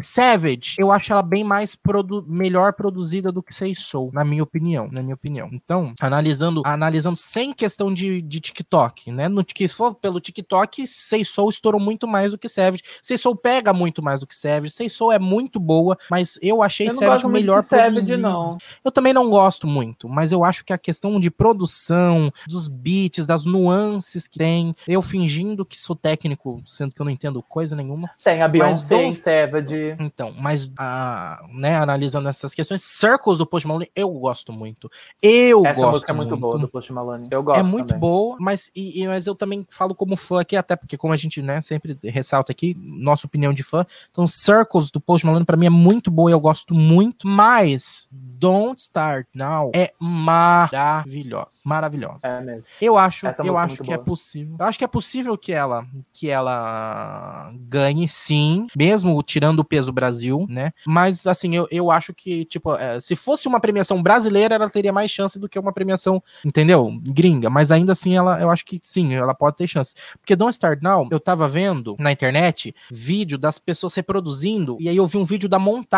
[0.00, 4.42] Savage, eu acho ela bem mais produ melhor produzida do que Say Soul, na minha
[4.42, 5.48] opinião, na minha opinião.
[5.52, 11.24] Então, analisando, analisando sem questão de, de TikTok, né, no que for pelo TikTok, Say
[11.24, 12.82] Soul estourou muito mais do que Savage.
[13.02, 14.70] Say Soul pega muito mais do que Savage.
[14.70, 18.18] Say Soul é muito boa, mas eu achei Eu Savage melhor Savage, produzida.
[18.22, 18.56] não.
[18.84, 23.26] Eu também não gosto muito, mas eu acho que a questão de produção, dos beats,
[23.26, 27.74] das nuances que tem, eu fingindo que sou técnico, sendo que eu não entendo coisa
[27.74, 28.10] nenhuma.
[28.22, 29.96] Tem a Beyoncé, tem Don't- Savage.
[29.98, 34.88] Então, mas ah, né, analisando essas questões, Circles do Post Malone, eu gosto muito.
[35.20, 36.40] Eu Essa gosto música é muito, muito.
[36.40, 37.26] boa do Post Malone.
[37.30, 38.00] Eu gosto É muito também.
[38.00, 41.16] boa, mas, e, e- mas eu também falo como fã aqui, até porque, como a
[41.16, 43.84] gente né, sempre ressalta aqui, nossa opinião de fã.
[44.10, 48.80] Então, Circles do Post Malone, pra mim, é muito boa, eu gosto muito, mas Don't
[48.80, 51.62] Start Now é maravilhosa.
[51.66, 52.26] Maravilhosa.
[52.26, 52.64] É mesmo.
[52.80, 54.04] Eu acho, Essa eu é acho muito que é boa.
[54.04, 54.56] possível.
[54.58, 59.92] Eu acho que é possível que ela, que ela ganhe, sim, mesmo tirando o peso
[59.92, 60.72] Brasil, né?
[60.86, 64.92] Mas assim, eu, eu acho que tipo, é, se fosse uma premiação brasileira, ela teria
[64.92, 66.90] mais chance do que uma premiação, entendeu?
[67.02, 67.48] Gringa.
[67.48, 69.94] Mas ainda assim, ela, eu acho que sim, ela pode ter chance.
[70.18, 74.96] Porque Don't Start Now, eu tava vendo na internet vídeo das pessoas reproduzindo e aí
[74.96, 75.93] eu vi um vídeo da montagem.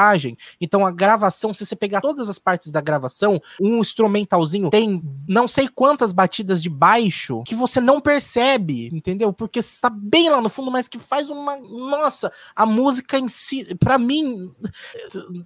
[0.61, 5.49] Então a gravação, se você pegar todas as partes da gravação, um instrumentalzinho tem não
[5.49, 9.33] sei quantas batidas de baixo que você não percebe, entendeu?
[9.33, 11.57] Porque está bem lá no fundo, mas que faz uma.
[11.57, 14.53] Nossa, a música em si, pra mim,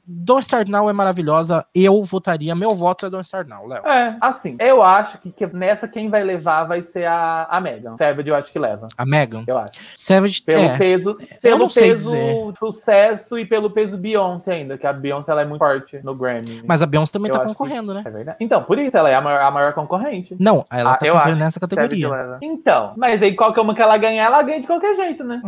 [0.06, 1.64] Don't Start Now é maravilhosa.
[1.74, 3.86] Eu votaria, meu voto é Don't Start Now, Léo.
[3.86, 7.96] É, assim, eu acho que, que nessa quem vai levar vai ser a, a Megan.
[7.96, 8.88] Savage eu acho que leva.
[8.96, 9.44] A Megan.
[9.46, 9.80] Eu acho.
[9.96, 10.78] Savage Pelo é.
[10.78, 12.10] peso, pelo peso
[12.58, 16.62] sucesso e pelo peso Beyoncé ainda, que a Beyoncé ela é muito forte no Grammy.
[16.64, 18.02] Mas a Beyoncé também Eu tá que- concorrendo, né?
[18.04, 18.36] É verdade.
[18.40, 20.36] Então, por isso ela é a maior, a maior concorrente.
[20.38, 22.08] Não, ela Ah, tá concorrendo nessa categoria.
[22.40, 25.42] Então, mas aí qualquer uma que ela ganhar, ela ganha de qualquer jeito, né?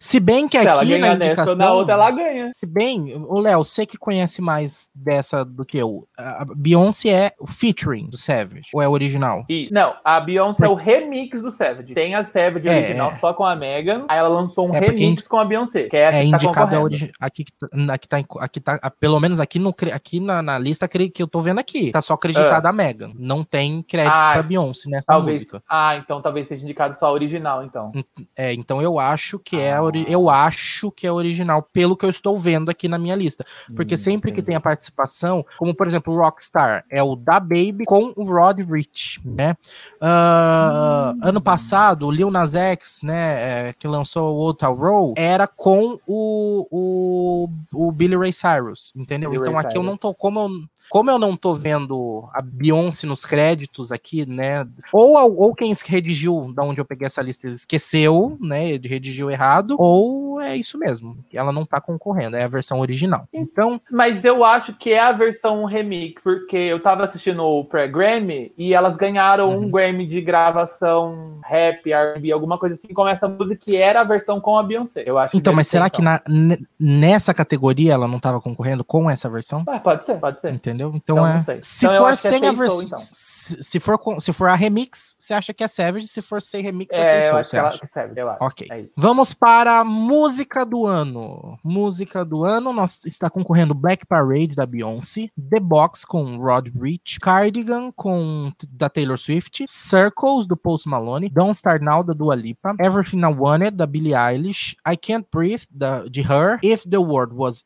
[0.00, 1.56] Se bem que Se ela aqui na nessa indicação.
[1.56, 2.50] na outra, ela ganha.
[2.52, 7.32] Se bem, o Léo, você que conhece mais dessa do que eu, a Beyoncé é
[7.40, 9.44] o featuring do Savage, ou é original?
[9.48, 11.94] E, não, a Beyoncé é o remix do Savage.
[11.94, 13.14] Tem a Savage É, original é.
[13.14, 16.02] só com a Megan, aí ela lançou um É, remix com a Beyoncé, que é
[16.04, 19.18] É que tá indicado a origi- aqui que tá, aqui tá, em- aqui tá, pelo
[19.20, 22.68] menos aqui no aqui na, na lista que eu tô vendo aqui, tá só acreditada
[22.68, 25.36] a Megan, não tem créditos Ah, pra Beyoncé nessa Talvez.
[25.38, 25.62] música.
[25.68, 27.92] Ah, então talvez seja indicado só a original, então.
[28.36, 29.80] É, então eu acho que é Ah.
[30.08, 33.44] eu acho que é original pelo que eu estou vendo aqui na minha lista,
[33.74, 34.46] porque Hum, sempre que entendi.
[34.48, 38.60] tem a participação, como por exemplo o Rockstar, é o da Baby com o Rod
[38.60, 39.54] Rich, né?
[40.00, 41.20] Ah, Hum.
[41.22, 45.98] Ano passado, o Lil Nas X, né, é, que lançou o Town Road, era com
[46.06, 47.48] o, o,
[47.88, 49.30] o Billy Ray Cyrus, entendeu?
[49.30, 49.86] Billy então Ray aqui eu Cyrus.
[49.90, 50.50] não tô, como eu,
[50.88, 56.52] como eu não tô vendo a Beyoncé nos créditos aqui, né, ou, ou quem redigiu,
[56.54, 61.18] da onde eu peguei essa lista, esqueceu, né, ele redigiu errado, ou é isso mesmo,
[61.32, 63.26] ela não tá concorrendo, é a versão original.
[63.32, 68.52] Então, Mas eu acho que é a versão remix, porque eu tava assistindo o pré-Grammy
[68.56, 69.64] e elas ganharam Uhum.
[69.66, 74.04] um Grammy de gravação rap, R&B, alguma coisa assim, com essa música que era a
[74.04, 75.02] versão com a Beyoncé.
[75.06, 78.84] Eu acho então mas ser, será que na, ne- nessa categoria ela não tava concorrendo
[78.84, 79.64] com essa versão?
[79.68, 80.52] Ah, pode ser, pode ser.
[80.52, 80.92] Entendeu?
[80.94, 81.58] Então, Então, é.
[81.62, 82.86] Se Então, for é sem a Say Soul, versão.
[82.86, 82.98] então.
[82.98, 86.06] Se, se for com- se for a remix, você acha que é Savage.
[86.08, 87.78] Se for sem remix, é, É, eu Soul, você acha?
[87.86, 88.44] que serve, eu acho.
[88.44, 88.66] Ok.
[88.70, 88.84] É.
[88.96, 91.58] Vamos para a música do ano.
[91.64, 97.18] Música do ano, nós está concorrendo Black Parade da Beyoncé, The Box com Rod Rich,
[97.20, 102.74] Cardigan com da Taylor Swift, Circles do Post Malone, Don't Start Now da Dua Lipa,
[102.80, 107.34] Everything I Wanted da Billie Eilish, I Can't Breathe da de Her, If the World
[107.34, 107.64] Was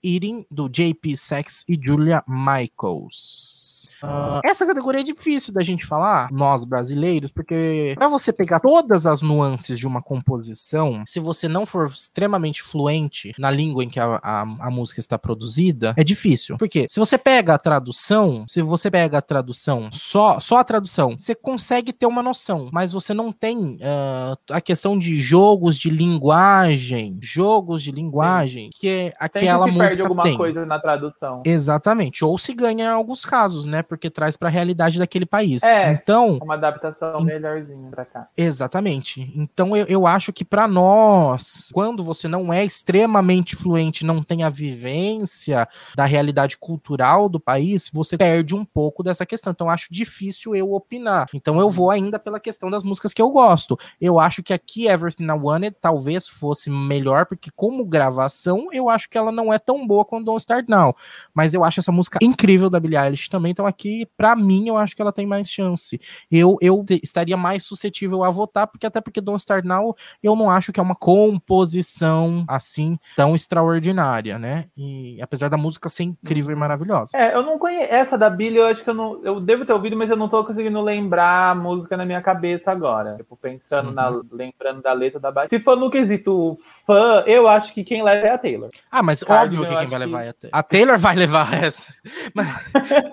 [0.50, 3.59] Do JP Sex e Julia Michaels.
[4.02, 9.06] Uh, essa categoria é difícil da gente falar, nós brasileiros, porque para você pegar todas
[9.06, 14.00] as nuances de uma composição, se você não for extremamente fluente na língua em que
[14.00, 16.56] a, a, a música está produzida, é difícil.
[16.56, 21.16] Porque se você pega a tradução, se você pega a tradução, só, só a tradução,
[21.16, 25.90] você consegue ter uma noção, mas você não tem uh, a questão de jogos de
[25.90, 30.36] linguagem, jogos de linguagem, que é aquela Sempre se música perde alguma tem.
[30.36, 31.42] coisa na tradução.
[31.44, 32.24] Exatamente.
[32.24, 33.82] Ou se ganha em alguns casos, né?
[33.90, 35.62] Porque traz para a realidade daquele país.
[35.64, 35.90] É.
[35.92, 38.28] Então, Uma adaptação Em- melhorzinha pra cá.
[38.36, 39.30] exatamente.
[39.36, 44.44] Então eu, eu acho que para nós, quando você não é extremamente fluente, não tem
[44.44, 49.50] a vivência da realidade cultural do país, você perde um pouco dessa questão.
[49.50, 51.26] Então eu acho difícil eu opinar.
[51.34, 53.78] Então eu vou ainda pela questão das músicas que eu gosto.
[54.00, 59.08] Eu acho que aqui Everything I Wanted talvez fosse melhor, porque como gravação, eu acho
[59.08, 60.94] que ela não é tão boa quanto Don't Start Now.
[61.34, 63.50] Mas eu acho essa música incrível da Billie Eilish também.
[63.50, 63.79] Então aqui,
[64.16, 66.00] pra mim, eu acho que ela tem mais chance.
[66.30, 70.50] Eu, eu estaria mais suscetível a votar, porque até porque Don't Start Now, eu não
[70.50, 74.66] acho que é uma composição assim tão extraordinária, né?
[74.76, 77.16] E apesar da música ser incrível e maravilhosa.
[77.16, 77.92] É, eu não conheço.
[77.92, 79.20] Essa da Billy, eu acho que eu não.
[79.24, 82.70] Eu devo ter ouvido, mas eu não tô conseguindo lembrar a música na minha cabeça
[82.70, 83.16] agora.
[83.16, 84.08] Tipo, pensando na.
[84.30, 85.56] lembrando da letra da batida.
[85.58, 86.56] Se for no quesito
[86.86, 88.70] fã, eu acho que quem leva é a Taylor.
[88.90, 90.50] Ah, mas Cardinal, óbvio que quem vai levar que- é a Taylor.
[90.58, 91.92] A Taylor vai levar essa.
[92.34, 92.48] Mas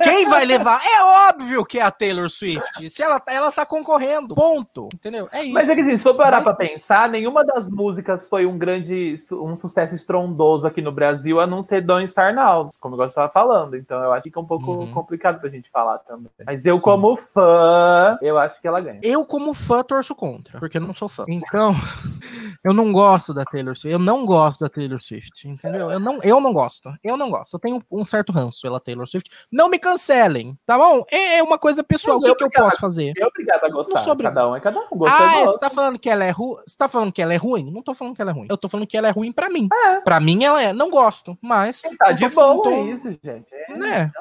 [0.04, 0.57] quem vai levar?
[0.62, 2.90] É óbvio que é a Taylor Swift.
[2.90, 4.36] Se ela, ela tá concorrendo.
[4.36, 4.90] Ponto.
[4.94, 5.28] Entendeu?
[5.32, 5.54] É isso.
[5.54, 8.58] Mas é que assim, se for parar Mas- pra pensar, nenhuma das músicas foi um
[8.58, 13.06] grande, um sucesso estrondoso aqui no Brasil, a não ser Don't Star Now, como eu
[13.08, 13.76] estava falando.
[13.76, 14.92] Então eu acho que fica um pouco Uhum.
[14.94, 16.30] complicado pra gente falar também.
[16.46, 16.82] Mas eu, Sim.
[16.82, 19.00] como fã, eu acho que ela ganha.
[19.04, 21.26] Eu, como fã, torço contra, porque eu não sou fã.
[21.28, 21.74] Então,
[22.64, 23.92] eu não gosto da Taylor Swift.
[23.94, 25.90] Eu não gosto da Taylor Swift, entendeu?
[25.92, 26.92] Eu não, eu não gosto.
[27.04, 27.54] Eu não gosto.
[27.56, 29.30] Eu tenho um certo ranço pela Taylor Swift.
[29.52, 31.04] Não me cancelem, tá bom?
[31.12, 32.18] É é uma coisa pessoal.
[32.18, 33.14] O que, eu que eu posso fazer?
[33.18, 34.06] Eu obrigado a gostar.
[34.06, 34.16] Não.
[34.18, 34.88] Cada um é cada um.
[34.92, 35.48] Gostou, Ah, gosta.
[35.48, 36.58] você tá falando que ela é ruim?
[36.66, 37.72] Você tá falando que ela é ruim?
[37.72, 38.48] Não tô falando que ela é ruim.
[38.50, 39.68] Eu tô falando que ela é ruim pra mim.
[40.04, 40.74] Pra mim ela é.
[40.74, 41.82] Não gosto, mas.
[41.98, 43.46] Tá de tô- boa tô- isso, gente.
[43.52, 44.12] É, Né?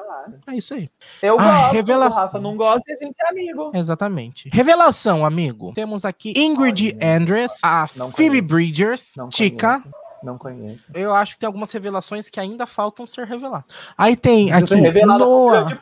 [0.47, 0.89] É isso aí.
[1.21, 2.21] Eu Ai, gosto, revelação.
[2.23, 3.71] o Rafa não gosta e a gente é amigo.
[3.73, 4.49] Exatamente.
[4.51, 5.71] Revelação, amigo.
[5.73, 7.15] Temos aqui Ingrid Olha.
[7.17, 8.41] Andress, a Phoebe.
[8.41, 9.79] Bridgers, Tica.
[9.81, 10.06] conheço.
[10.27, 10.83] Não conheço.
[10.93, 13.63] Eu acho que tem algumas revelações que ainda faltam ser reveladas.
[13.97, 14.75] Aí tem aqui
[15.05, 15.79] Noah,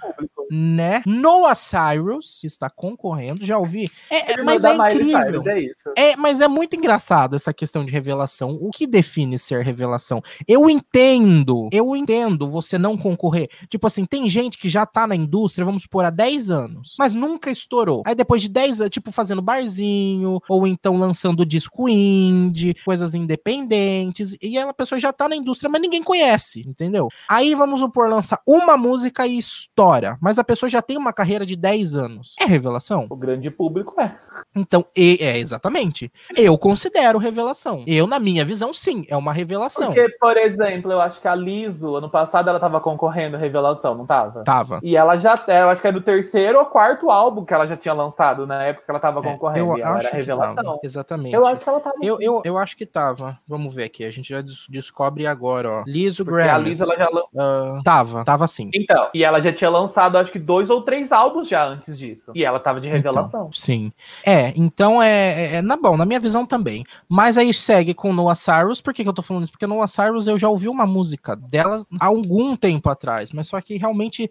[0.52, 1.02] né?
[1.06, 3.90] Noah Cyrus, que está concorrendo, já ouvi.
[4.10, 5.42] É, é, mas é incrível.
[5.42, 6.12] Cyrus, é.
[6.12, 8.58] É, mas é muito engraçado essa questão de revelação.
[8.62, 10.22] O que define ser revelação?
[10.48, 13.50] Eu entendo, eu entendo você não concorrer.
[13.68, 17.14] Tipo assim, tem gente que já tá na indústria, vamos supor, há 10 anos, mas
[17.14, 18.04] nunca estourou.
[18.06, 24.35] Aí depois de 10 anos, tipo, fazendo barzinho, ou então lançando disco indie, coisas independentes,
[24.42, 27.08] e aí a pessoa já tá na indústria, mas ninguém conhece, entendeu?
[27.30, 31.46] Aí vamos supor, lança uma música e estoura, mas a pessoa já tem uma carreira
[31.46, 32.36] de 10 anos.
[32.40, 33.08] É revelação?
[33.10, 34.16] O grande público é.
[34.56, 36.12] Então, e- é exatamente.
[36.36, 37.84] Eu considero revelação.
[37.88, 39.88] Eu, na minha visão, sim, é uma revelação.
[39.94, 43.96] Porque, por exemplo, eu acho que a Liso, ano passado, ela tava concorrendo à revelação,
[43.96, 44.44] não tava?
[44.44, 44.80] Tava.
[44.84, 47.76] E ela já, eu acho que era o terceiro ou quarto álbum que ela já
[47.78, 49.72] tinha lançado na época que ela tava concorrendo.
[49.72, 50.80] eu e ela acho era revelação.
[50.84, 51.34] Exatamente.
[51.36, 51.96] Eu acho que ela tava.
[52.02, 53.38] Eu, eu, eu acho que tava.
[53.48, 54.04] Vamos ver aqui.
[54.16, 55.84] A gente já des- descobre agora, ó.
[55.86, 56.80] Liso Porque a Grammys.
[56.80, 58.70] Liso, ela já lan- Ah, tava, tava sim.
[58.74, 62.32] Então, e ela já tinha lançado, acho que dois ou três álbuns já antes disso.
[62.34, 63.42] E ela tava de revelação.
[63.42, 63.92] Então, sim.
[64.26, 66.84] É, então é, é, é na bom, na minha visão também.
[67.10, 68.82] Mas aí segue com Noah Cyrus.
[68.82, 69.52] Por que, que eu tô falando isso?
[69.52, 73.60] Porque Noah Cyrus eu já ouvi uma música dela há algum tempo atrás, mas só
[73.60, 74.30] que realmente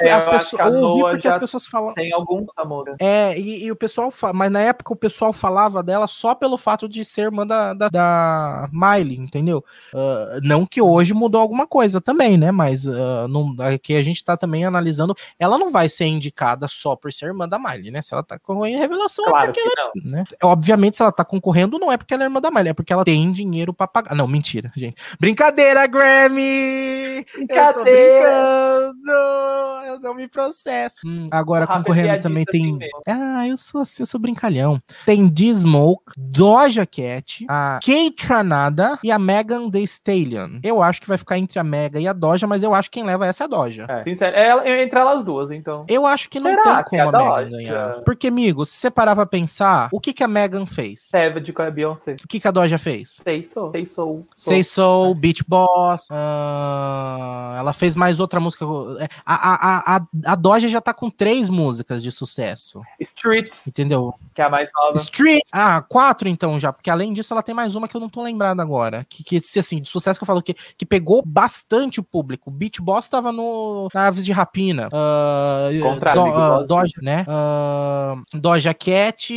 [0.00, 2.94] É, as pessoas eu ouvi porque as pessoas falam Tem algum amor.
[2.98, 6.56] É, e, e o pessoal fala, mas na época o pessoal falava dela só pelo
[6.56, 9.64] fato de ser irmã da, da, da Miley, entendeu?
[9.94, 12.50] Ah, não que hoje mudou alguma coisa também, né?
[12.50, 16.96] Mas ah, não, aqui a gente tá também analisando, ela não vai ser indicada só
[16.96, 18.02] por ser irmã da Miley, né?
[18.02, 20.24] Se ela tá concorrendo em revelação, é Claro porque que ela, né?
[20.42, 22.92] Obviamente, se ela tá concorrendo, não é porque ela é irmã da Miley, é porque
[22.92, 24.14] ela tem dinheiro pra pagar.
[24.14, 24.96] Não, mentira, gente.
[25.18, 27.18] Brincadeira, Grammy!
[27.18, 28.96] Eu Brincadeira!
[28.96, 29.86] brincando!
[29.86, 31.00] Eu não me processo.
[31.06, 32.76] Hum, agora é concorrendo também tem.
[32.76, 33.00] mesmo.
[33.08, 34.80] ah, eu sou assim, eu sou brincalhão.
[35.04, 40.58] Tem D-Smoke, Doja Cat, a Kate Tranada e a Megan Thee Stallion.
[40.62, 42.98] Eu acho que vai ficar entre a Mega e a Doja, mas eu acho que
[43.00, 43.86] quem leva essa é a Doja.
[43.88, 45.84] É, sincero, é ela- entre elas duas, então.
[45.88, 47.94] Eu acho que não Será tem que é como a a Megan ganhar.
[48.04, 51.02] Porque, amigo, se você parar pra pensar, o que, que a Megan fez?
[51.08, 52.12] Savage com a Beyoncé.
[52.24, 53.20] O que, que a Doja fez?
[53.24, 54.24] Sei sou, sei sou.
[54.36, 56.08] Say Soul, Beach Boss.
[56.10, 58.64] ah, ela fez mais outra música.
[59.00, 62.82] é, A, a, a, a Doja já tá com três músicas de sucesso.
[63.00, 64.14] Streets, Entendeu?
[64.34, 64.96] que é a mais nova.
[64.98, 65.42] Street.
[65.52, 68.22] Ah, quatro então já, porque além disso ela tem mais uma que eu não tô
[68.22, 69.05] lembrado agora.
[69.08, 72.50] Que, que assim, de sucesso que eu falo que, que pegou bastante o público.
[72.50, 74.88] Beach Boss tava no na Aves de Rapina.
[74.92, 76.66] Ah, Uh, Contrário, do, Big uh.
[76.66, 77.26] Doja, né?
[77.28, 79.32] Uh, Doja Cat.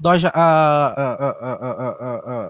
[0.00, 0.32] Doja.
[0.34, 1.52] Uh,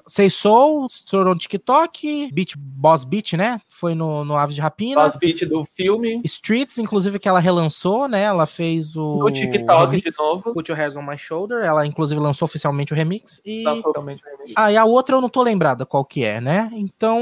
[0.06, 2.30] Sei Soul, estourou no TikTok.
[2.32, 3.60] Beat, Boss Beat, né?
[3.68, 5.08] Foi no, no Aves de Rapina.
[5.08, 6.20] Boss Beat do filme.
[6.24, 8.22] Streets, inclusive, que ela relançou, né?
[8.22, 9.18] Ela fez o.
[9.18, 10.52] No TikTok remix, de novo.
[10.52, 11.64] Put Your Hands on My Shoulder.
[11.64, 13.40] Ela, inclusive, lançou oficialmente o remix.
[13.44, 13.64] E.
[13.64, 14.52] Lançou realmente o remix.
[14.56, 16.70] Ah, e a outra eu não tô lembrada qual que é, né?
[16.72, 17.18] Então,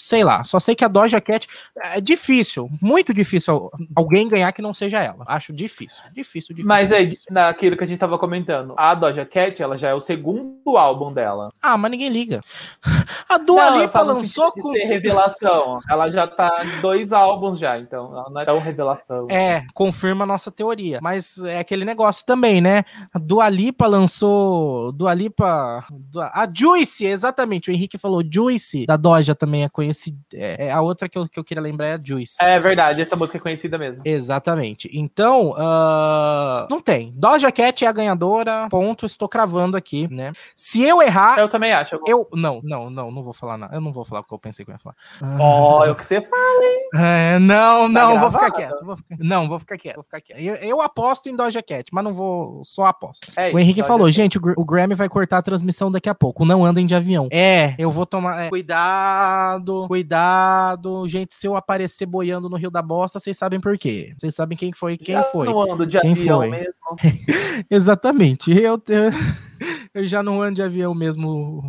[0.00, 0.44] sei lá.
[0.44, 1.46] Só sei que a Doja Cat
[1.82, 5.24] é difícil, muito difícil alguém ganhar que não seja ela.
[5.26, 6.64] Acho difícil, difícil, difícil.
[6.68, 7.26] Mas é difícil.
[7.30, 8.74] naquilo que a gente tava comentando.
[8.76, 11.48] A Doja Cat, ela já é o segundo álbum dela.
[11.62, 12.40] Ah, mas ninguém liga.
[13.28, 15.78] A Dua Não, Lipa lançou com ser revelação.
[15.88, 19.26] Ela já tá em dois álbuns já, então ela não é tão revelação.
[19.30, 20.98] É, confirma a nossa teoria.
[21.00, 22.82] Mas é aquele negócio também, né?
[23.14, 24.90] A Dua Lipa lançou.
[24.92, 25.84] Dua Lipa.
[25.90, 27.70] Dua- A Juice, exatamente.
[27.70, 29.89] O Henrique falou Juice, da Doja também é conhecida.
[30.34, 32.36] É, é a outra que eu, que eu queria lembrar é a Juice.
[32.40, 34.02] É verdade, essa música é conhecida mesmo.
[34.04, 34.88] Exatamente.
[34.92, 37.12] Então, ah, não tem.
[37.16, 38.66] Doja Cat é a ganhadora.
[38.70, 39.06] Ponto.
[39.06, 40.32] Estou cravando aqui, né?
[40.56, 41.98] Se eu errar, Eu também acho.
[42.06, 42.28] eu.
[42.34, 43.74] Não, não, não, não vou falar nada.
[43.74, 44.96] Eu não vou falar o que eu pensei que eu ia falar.
[45.38, 47.04] Ó, é o que você fala.
[47.06, 48.84] É, não, não, vou ficar quieto.
[48.84, 50.38] vou ficar- Não, vou ficar quieto, vou ficar quieto.
[50.38, 53.26] Eu, eu aposto em Doja Cat, mas não vou, só aposto.
[53.36, 54.16] É o Henrique Doja falou, Cat.
[54.16, 56.44] gente, o, o Grammy vai cortar a transmissão daqui a pouco.
[56.44, 57.28] Não andem de avião.
[57.30, 58.42] É, eu vou tomar.
[58.42, 61.06] é, cuidado, cuidado.
[61.08, 64.14] Gente, se eu aparecer boiando no Rio da Bosta, vocês sabem por quê.
[64.18, 65.46] Vocês sabem quem foi, quem Eu foi.
[65.46, 66.50] não ando de Quem avião foi?
[66.50, 66.74] mesmo.
[67.70, 68.50] Exatamente.
[68.50, 69.10] Eu, eu,
[69.94, 71.62] eu já não ando de avião mesmo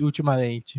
[0.00, 0.78] ultimamente.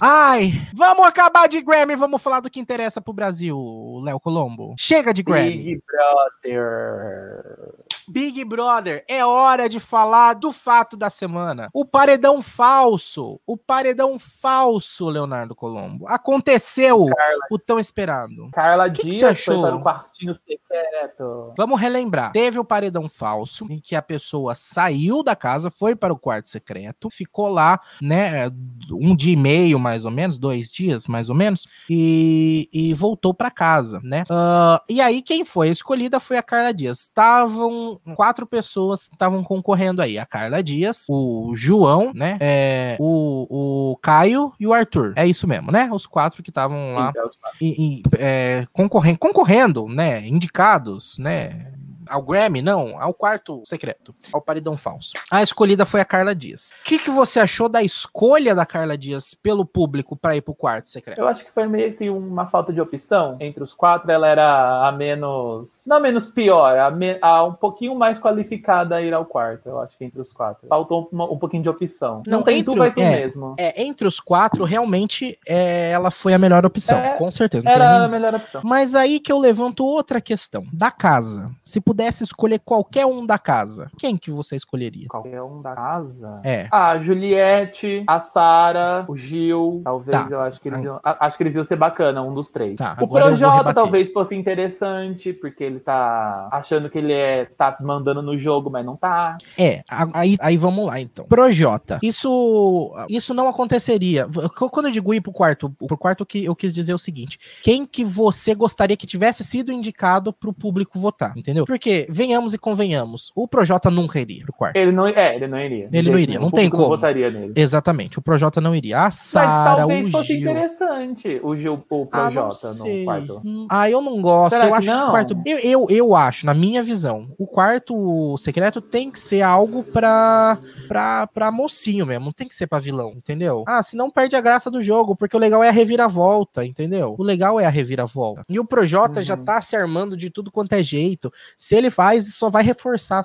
[0.00, 3.56] Ai, vamos acabar de Grammy, vamos falar do que interessa pro Brasil,
[4.04, 4.74] Léo Colombo.
[4.78, 5.50] Chega de Grammy.
[5.56, 7.74] Big Brother.
[8.08, 11.68] Big Brother, é hora de falar do fato da semana.
[11.72, 16.06] O paredão falso, o paredão falso, Leonardo Colombo.
[16.08, 17.06] Aconteceu
[17.50, 18.50] o tão esperado.
[18.52, 19.60] Carla Que que Dias você achou?
[19.60, 21.52] foi para o quartinho secreto.
[21.56, 22.32] Vamos relembrar.
[22.32, 26.48] Teve o paredão falso, em que a pessoa saiu da casa, foi para o quarto
[26.48, 28.48] secreto, ficou lá, né,
[28.92, 33.32] um dia e meio, mais ou menos, dois dias, mais ou menos, e, e voltou
[33.34, 34.24] para casa, né?
[34.30, 37.00] Ah, e aí, quem foi escolhida foi a Carla Dias.
[37.00, 42.38] Estavam quatro pessoas que estavam concorrendo aí: a Carla Dias, o João, né?
[42.40, 45.12] é, o, o Caio e o Arthur.
[45.16, 45.88] É isso mesmo, né?
[45.92, 47.26] Os quatro que estavam lá Então,
[47.60, 50.26] e, e, é, concorrendo, concorrendo, né?
[50.26, 51.73] Indicados, né?
[52.08, 55.12] Ao Grammy, não, ao quarto secreto, ao paredão falso.
[55.30, 56.72] A escolhida foi a Carla Dias.
[56.80, 60.54] O que, que você achou da escolha da Carla Dias pelo público para ir pro
[60.54, 61.18] quarto secreto?
[61.18, 63.36] Eu acho que foi meio assim uma falta de opção.
[63.40, 65.82] Entre os quatro, ela era a menos.
[65.86, 69.68] Não a menos pior, a, me- a um pouquinho mais qualificada a ir ao quarto.
[69.68, 70.66] Eu acho que entre os quatro.
[70.68, 72.22] Faltou um, um pouquinho de opção.
[72.26, 73.10] Não, Não, tem entre tu, vai tu é.
[73.22, 73.54] mesmo.
[73.58, 77.68] É, entre os quatro, realmente, é, ela foi a melhor opção, É, com certeza.
[77.68, 78.60] Era a melhor opção.
[78.64, 80.64] Mas aí que eu levanto outra questão.
[80.72, 81.50] Da casa.
[81.64, 85.06] Se pudesse escolher qualquer um da casa, quem que você escolheria?
[85.08, 86.40] Qualquer um da casa.
[86.42, 86.66] É.
[86.72, 89.80] A Juliette, a Sara, o Gil.
[89.84, 90.26] Talvez Tá.
[90.28, 91.00] eu acho que eles iam.
[91.04, 92.76] Acho que eles iam ser bacana, um dos três.
[92.76, 98.20] Tá, o Projota talvez fosse interessante, porque ele tá achando que ele é tá mandando
[98.22, 99.38] no jogo, mas não tá.
[99.56, 101.26] É, aí, aí vamos lá então.
[101.26, 102.00] Projota.
[102.02, 104.28] Isso isso não aconteceria.
[104.70, 107.86] Quando eu digo ir pro quarto, pro quarto que eu quis dizer o seguinte: quem
[107.86, 111.64] que você gostaria que tivesse sido indicado pro público votar, entendeu?
[111.64, 114.76] Porque venhamos e convenhamos, o Projota nunca iria pro quarto.
[114.76, 115.88] Ele não, é, ele não iria.
[115.92, 116.88] Ele não iria, não tem como.
[116.88, 117.52] votaria nele.
[117.56, 118.98] Exatamente, o Projota não iria.
[118.98, 120.40] A Mas Sara, talvez o fosse Gil.
[120.50, 123.04] interessante o Gil, o Ah, Projota no sei.
[123.04, 123.40] quarto.
[123.44, 124.52] Hum, Ah, eu não gosto.
[124.54, 125.06] Será eu que acho que não?
[125.08, 125.36] o quarto.
[125.46, 130.58] Eu, eu, eu acho, na minha visão, o quarto secreto tem que ser algo pra,
[130.88, 132.24] pra, pra mocinho mesmo.
[132.26, 133.64] Não tem que ser pra vilão, entendeu?
[133.66, 137.14] Ah, senão perde a graça do jogo, porque o legal é a reviravolta, entendeu?
[137.18, 138.42] O legal é a reviravolta.
[138.48, 139.44] E o Projota já Uhum.
[139.44, 141.30] tá se armando de tudo quanto é jeito.
[141.56, 143.22] Se ele faz, só vai reforçar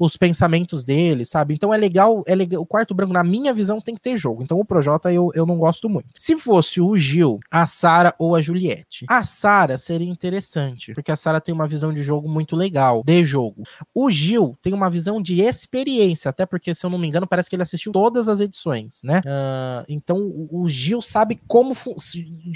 [0.00, 1.54] os pensamentos dele, sabe?
[1.54, 2.60] Então é legal, é legal.
[2.62, 4.42] O quarto branco, na minha visão, tem que ter jogo.
[4.42, 6.08] Então o Projota eu, eu não gosto muito.
[6.16, 9.06] Se fosse o Gil, a Sara ou a Juliette.
[9.08, 13.24] A Sara seria interessante, porque a Sara tem uma visão de jogo muito legal, de
[13.24, 13.62] jogo.
[13.94, 17.48] O Gil tem uma visão de experiência, até porque, se eu não me engano, parece
[17.48, 19.22] que ele assistiu todas as edições, né?
[19.26, 21.74] Ah, então o o Gil sabe como,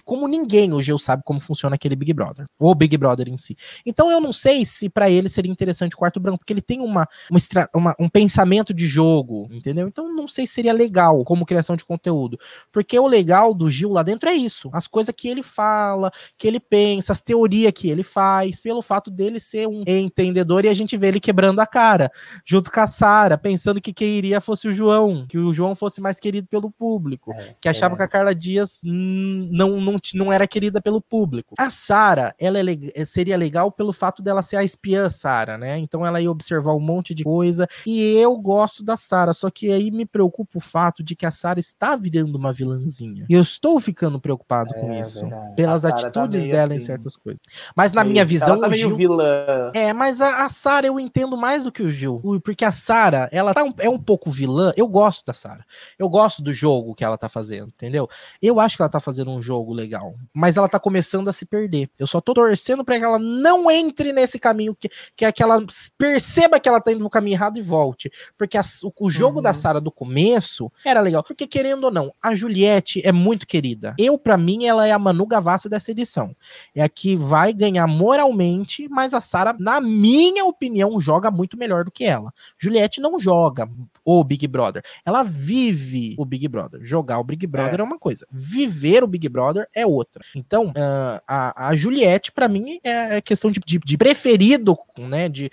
[0.05, 3.57] como ninguém o Gil sabe como funciona aquele Big Brother, ou Big Brother em si.
[3.87, 6.81] Então eu não sei se pra ele seria interessante o quarto branco, porque ele tem
[6.81, 9.89] uma, uma, uma, um pensamento de jogo, entendeu?
[9.89, 12.39] Então não sei se seria legal como criação de conteúdo.
[12.71, 14.71] Porque o legal do Gil lá dentro é isso.
[14.73, 19.11] As coisas que ele fala, que ele pensa, as teorias que ele faz, pelo fato
[19.11, 22.11] dele ser um entendedor e a gente vê ele quebrando a cara,
[22.45, 26.01] junto com a Sara, pensando que quem iria fosse o João, que o João fosse
[26.01, 27.97] mais querido pelo público, é, que achava é.
[27.97, 31.55] que a Carla Dias não, não, não era querida pelo público.
[31.59, 32.59] A Sara, ela
[32.95, 35.79] é, seria legal pelo fato dela ser a espiã Sara, né?
[35.79, 39.71] Então ela ia observar um monte de coisa e eu gosto da Sara, só que
[39.71, 43.27] aí me preocupa o fato de que a Sara está virando uma vilãzinha.
[43.29, 45.55] E eu estou ficando preocupado é, com isso, verdade.
[45.57, 46.77] pelas tá atitudes tá dela assim.
[46.77, 47.41] em certas coisas.
[47.77, 49.71] Mas na minha visão, tá o Gil vilã.
[49.75, 53.29] É, mas a, a Sara eu entendo mais do que o Gil, porque a Sara,
[53.33, 54.73] ela tá um, é um pouco vilã.
[54.77, 55.65] Eu gosto da Sara.
[55.99, 58.09] Eu gosto do jogo que ela tá fazendo, entendeu?
[58.41, 61.45] Eu acho que ela tá fazendo um jogo legal, mas ela tá começando a se
[61.45, 61.89] perder.
[61.99, 65.43] Eu só tô torcendo para que ela não entre nesse caminho que, que é que
[65.43, 65.65] ela
[65.97, 69.37] perceba que ela tá indo no caminho errado e volte, porque a, o, o, jogo
[69.37, 69.43] uhum.
[69.43, 73.95] da Sara do começo era legal, porque querendo ou não, a Juliette é muito querida.
[73.99, 76.35] Eu para mim ela é a Manu Gavassi dessa edição.
[76.75, 81.85] É a que vai ganhar moralmente, mas a Sara, na minha opinião, joga muito melhor
[81.85, 82.33] do que ela.
[82.59, 83.69] Juliette não joga
[84.05, 84.83] o Big Brother.
[85.05, 86.81] Ela vive o Big Brother.
[86.83, 88.27] Jogar o Big Brother é, é uma coisa.
[88.31, 90.23] Viver o Big Brother é outra.
[90.35, 95.29] Então, uh, a, a Juliette, para mim, é, é questão de, de, de, preferido, né?
[95.29, 95.51] De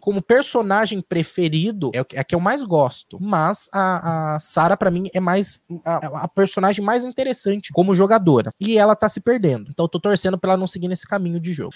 [0.00, 3.18] como personagem preferido, é, é a que eu mais gosto.
[3.20, 8.50] Mas a, a Sarah, para mim, é mais a, a, personagem mais interessante como jogadora.
[8.60, 9.70] E ela tá se perdendo.
[9.70, 11.74] Então, eu tô torcendo pra ela não seguir nesse caminho de jogo.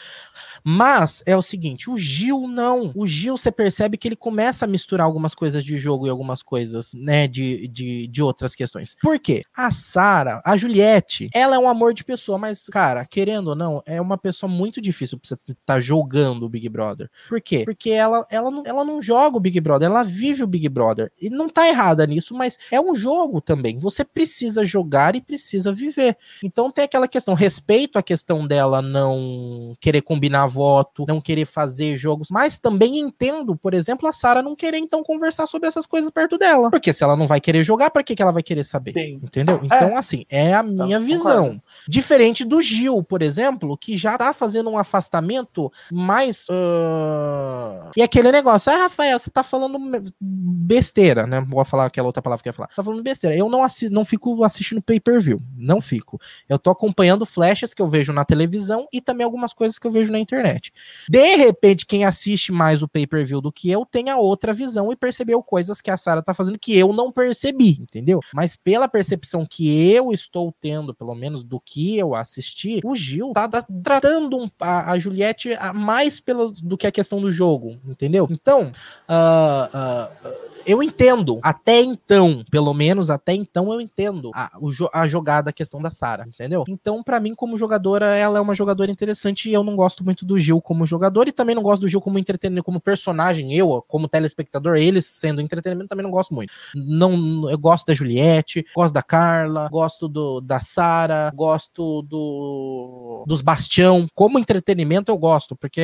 [0.63, 2.93] Mas é o seguinte: o Gil não.
[2.95, 6.43] O Gil, você percebe que ele começa a misturar algumas coisas de jogo e algumas
[6.43, 8.95] coisas, né, de, de, de outras questões.
[9.01, 9.43] Por quê?
[9.57, 13.83] A Sara, a Juliette, ela é um amor de pessoa, mas, cara, querendo ou não,
[13.87, 17.11] é uma pessoa muito difícil pra você estar tá jogando o Big Brother.
[17.29, 17.65] Por quê?
[17.65, 21.11] Porque ela, ela, não, ela não joga o Big Brother, ela vive o Big Brother.
[21.21, 23.79] E não tá errada nisso, mas é um jogo também.
[23.79, 26.17] Você precisa jogar e precisa viver.
[26.43, 31.97] Então tem aquela questão, respeito a questão dela não querer combinar voto, não querer fazer
[31.97, 36.11] jogos, mas também entendo, por exemplo, a Sara não querer então conversar sobre essas coisas
[36.11, 36.71] perto dela.
[36.71, 38.93] Porque se ela não vai querer jogar, para que, que ela vai querer saber?
[38.93, 39.21] Sim.
[39.23, 39.61] Entendeu?
[39.63, 39.67] É.
[39.67, 41.45] Então, assim, é a então, minha visão.
[41.45, 41.63] Concordo.
[41.89, 45.73] Diferente do Gil, por exemplo, que já tá fazendo um afastamento
[46.05, 46.47] mais.
[46.49, 47.91] Uh...
[47.97, 49.79] E aquele negócio, ah, Rafael, você tá falando
[50.21, 51.41] besteira, né?
[51.41, 52.69] Vou falar aquela outra palavra que eu ia falar.
[52.69, 53.37] Tá falando besteira.
[53.37, 55.41] Eu não, assi não fico assistindo pay-per-view.
[55.57, 56.21] Não fico.
[56.49, 59.91] Eu tô acompanhando flashes que eu vejo na televisão e também algumas coisas que eu
[59.91, 60.73] vejo na internet.
[61.09, 64.97] De repente, quem assiste mais o pay-per-view do que eu tem a outra visão e
[64.97, 68.21] percebeu coisas que a Sara tá fazendo que eu não percebi, entendeu?
[68.35, 73.33] Mas pela percepção que eu estou tendo, pelo menos do que eu assisti, o Gil
[73.33, 73.49] tá,
[73.83, 75.55] tratando um, a, a, Juliette
[75.95, 78.27] mais pelo, do que a questão do jogo, entendeu?
[78.29, 78.73] Então,
[79.09, 84.51] uh, uh, eu entendo, até então, pelo menos até então eu entendo a,
[84.93, 86.65] a jogada, a questão da Sara, entendeu?
[86.69, 90.25] Então, para mim, como jogadora, ela é uma jogadora interessante e eu não gosto muito
[90.25, 93.55] do Gil como jogador e também não gosto do Gil como entretenimento, como personagem.
[93.55, 96.53] Eu, como telespectador, eles sendo entretenimento, também não gosto muito.
[96.75, 103.43] Não, eu gosto da Juliette, gosto da Carla, gosto do, da Sara, gosto do dos
[103.43, 104.07] Bastião.
[104.15, 105.81] Como entretenimento, eu gosto, porque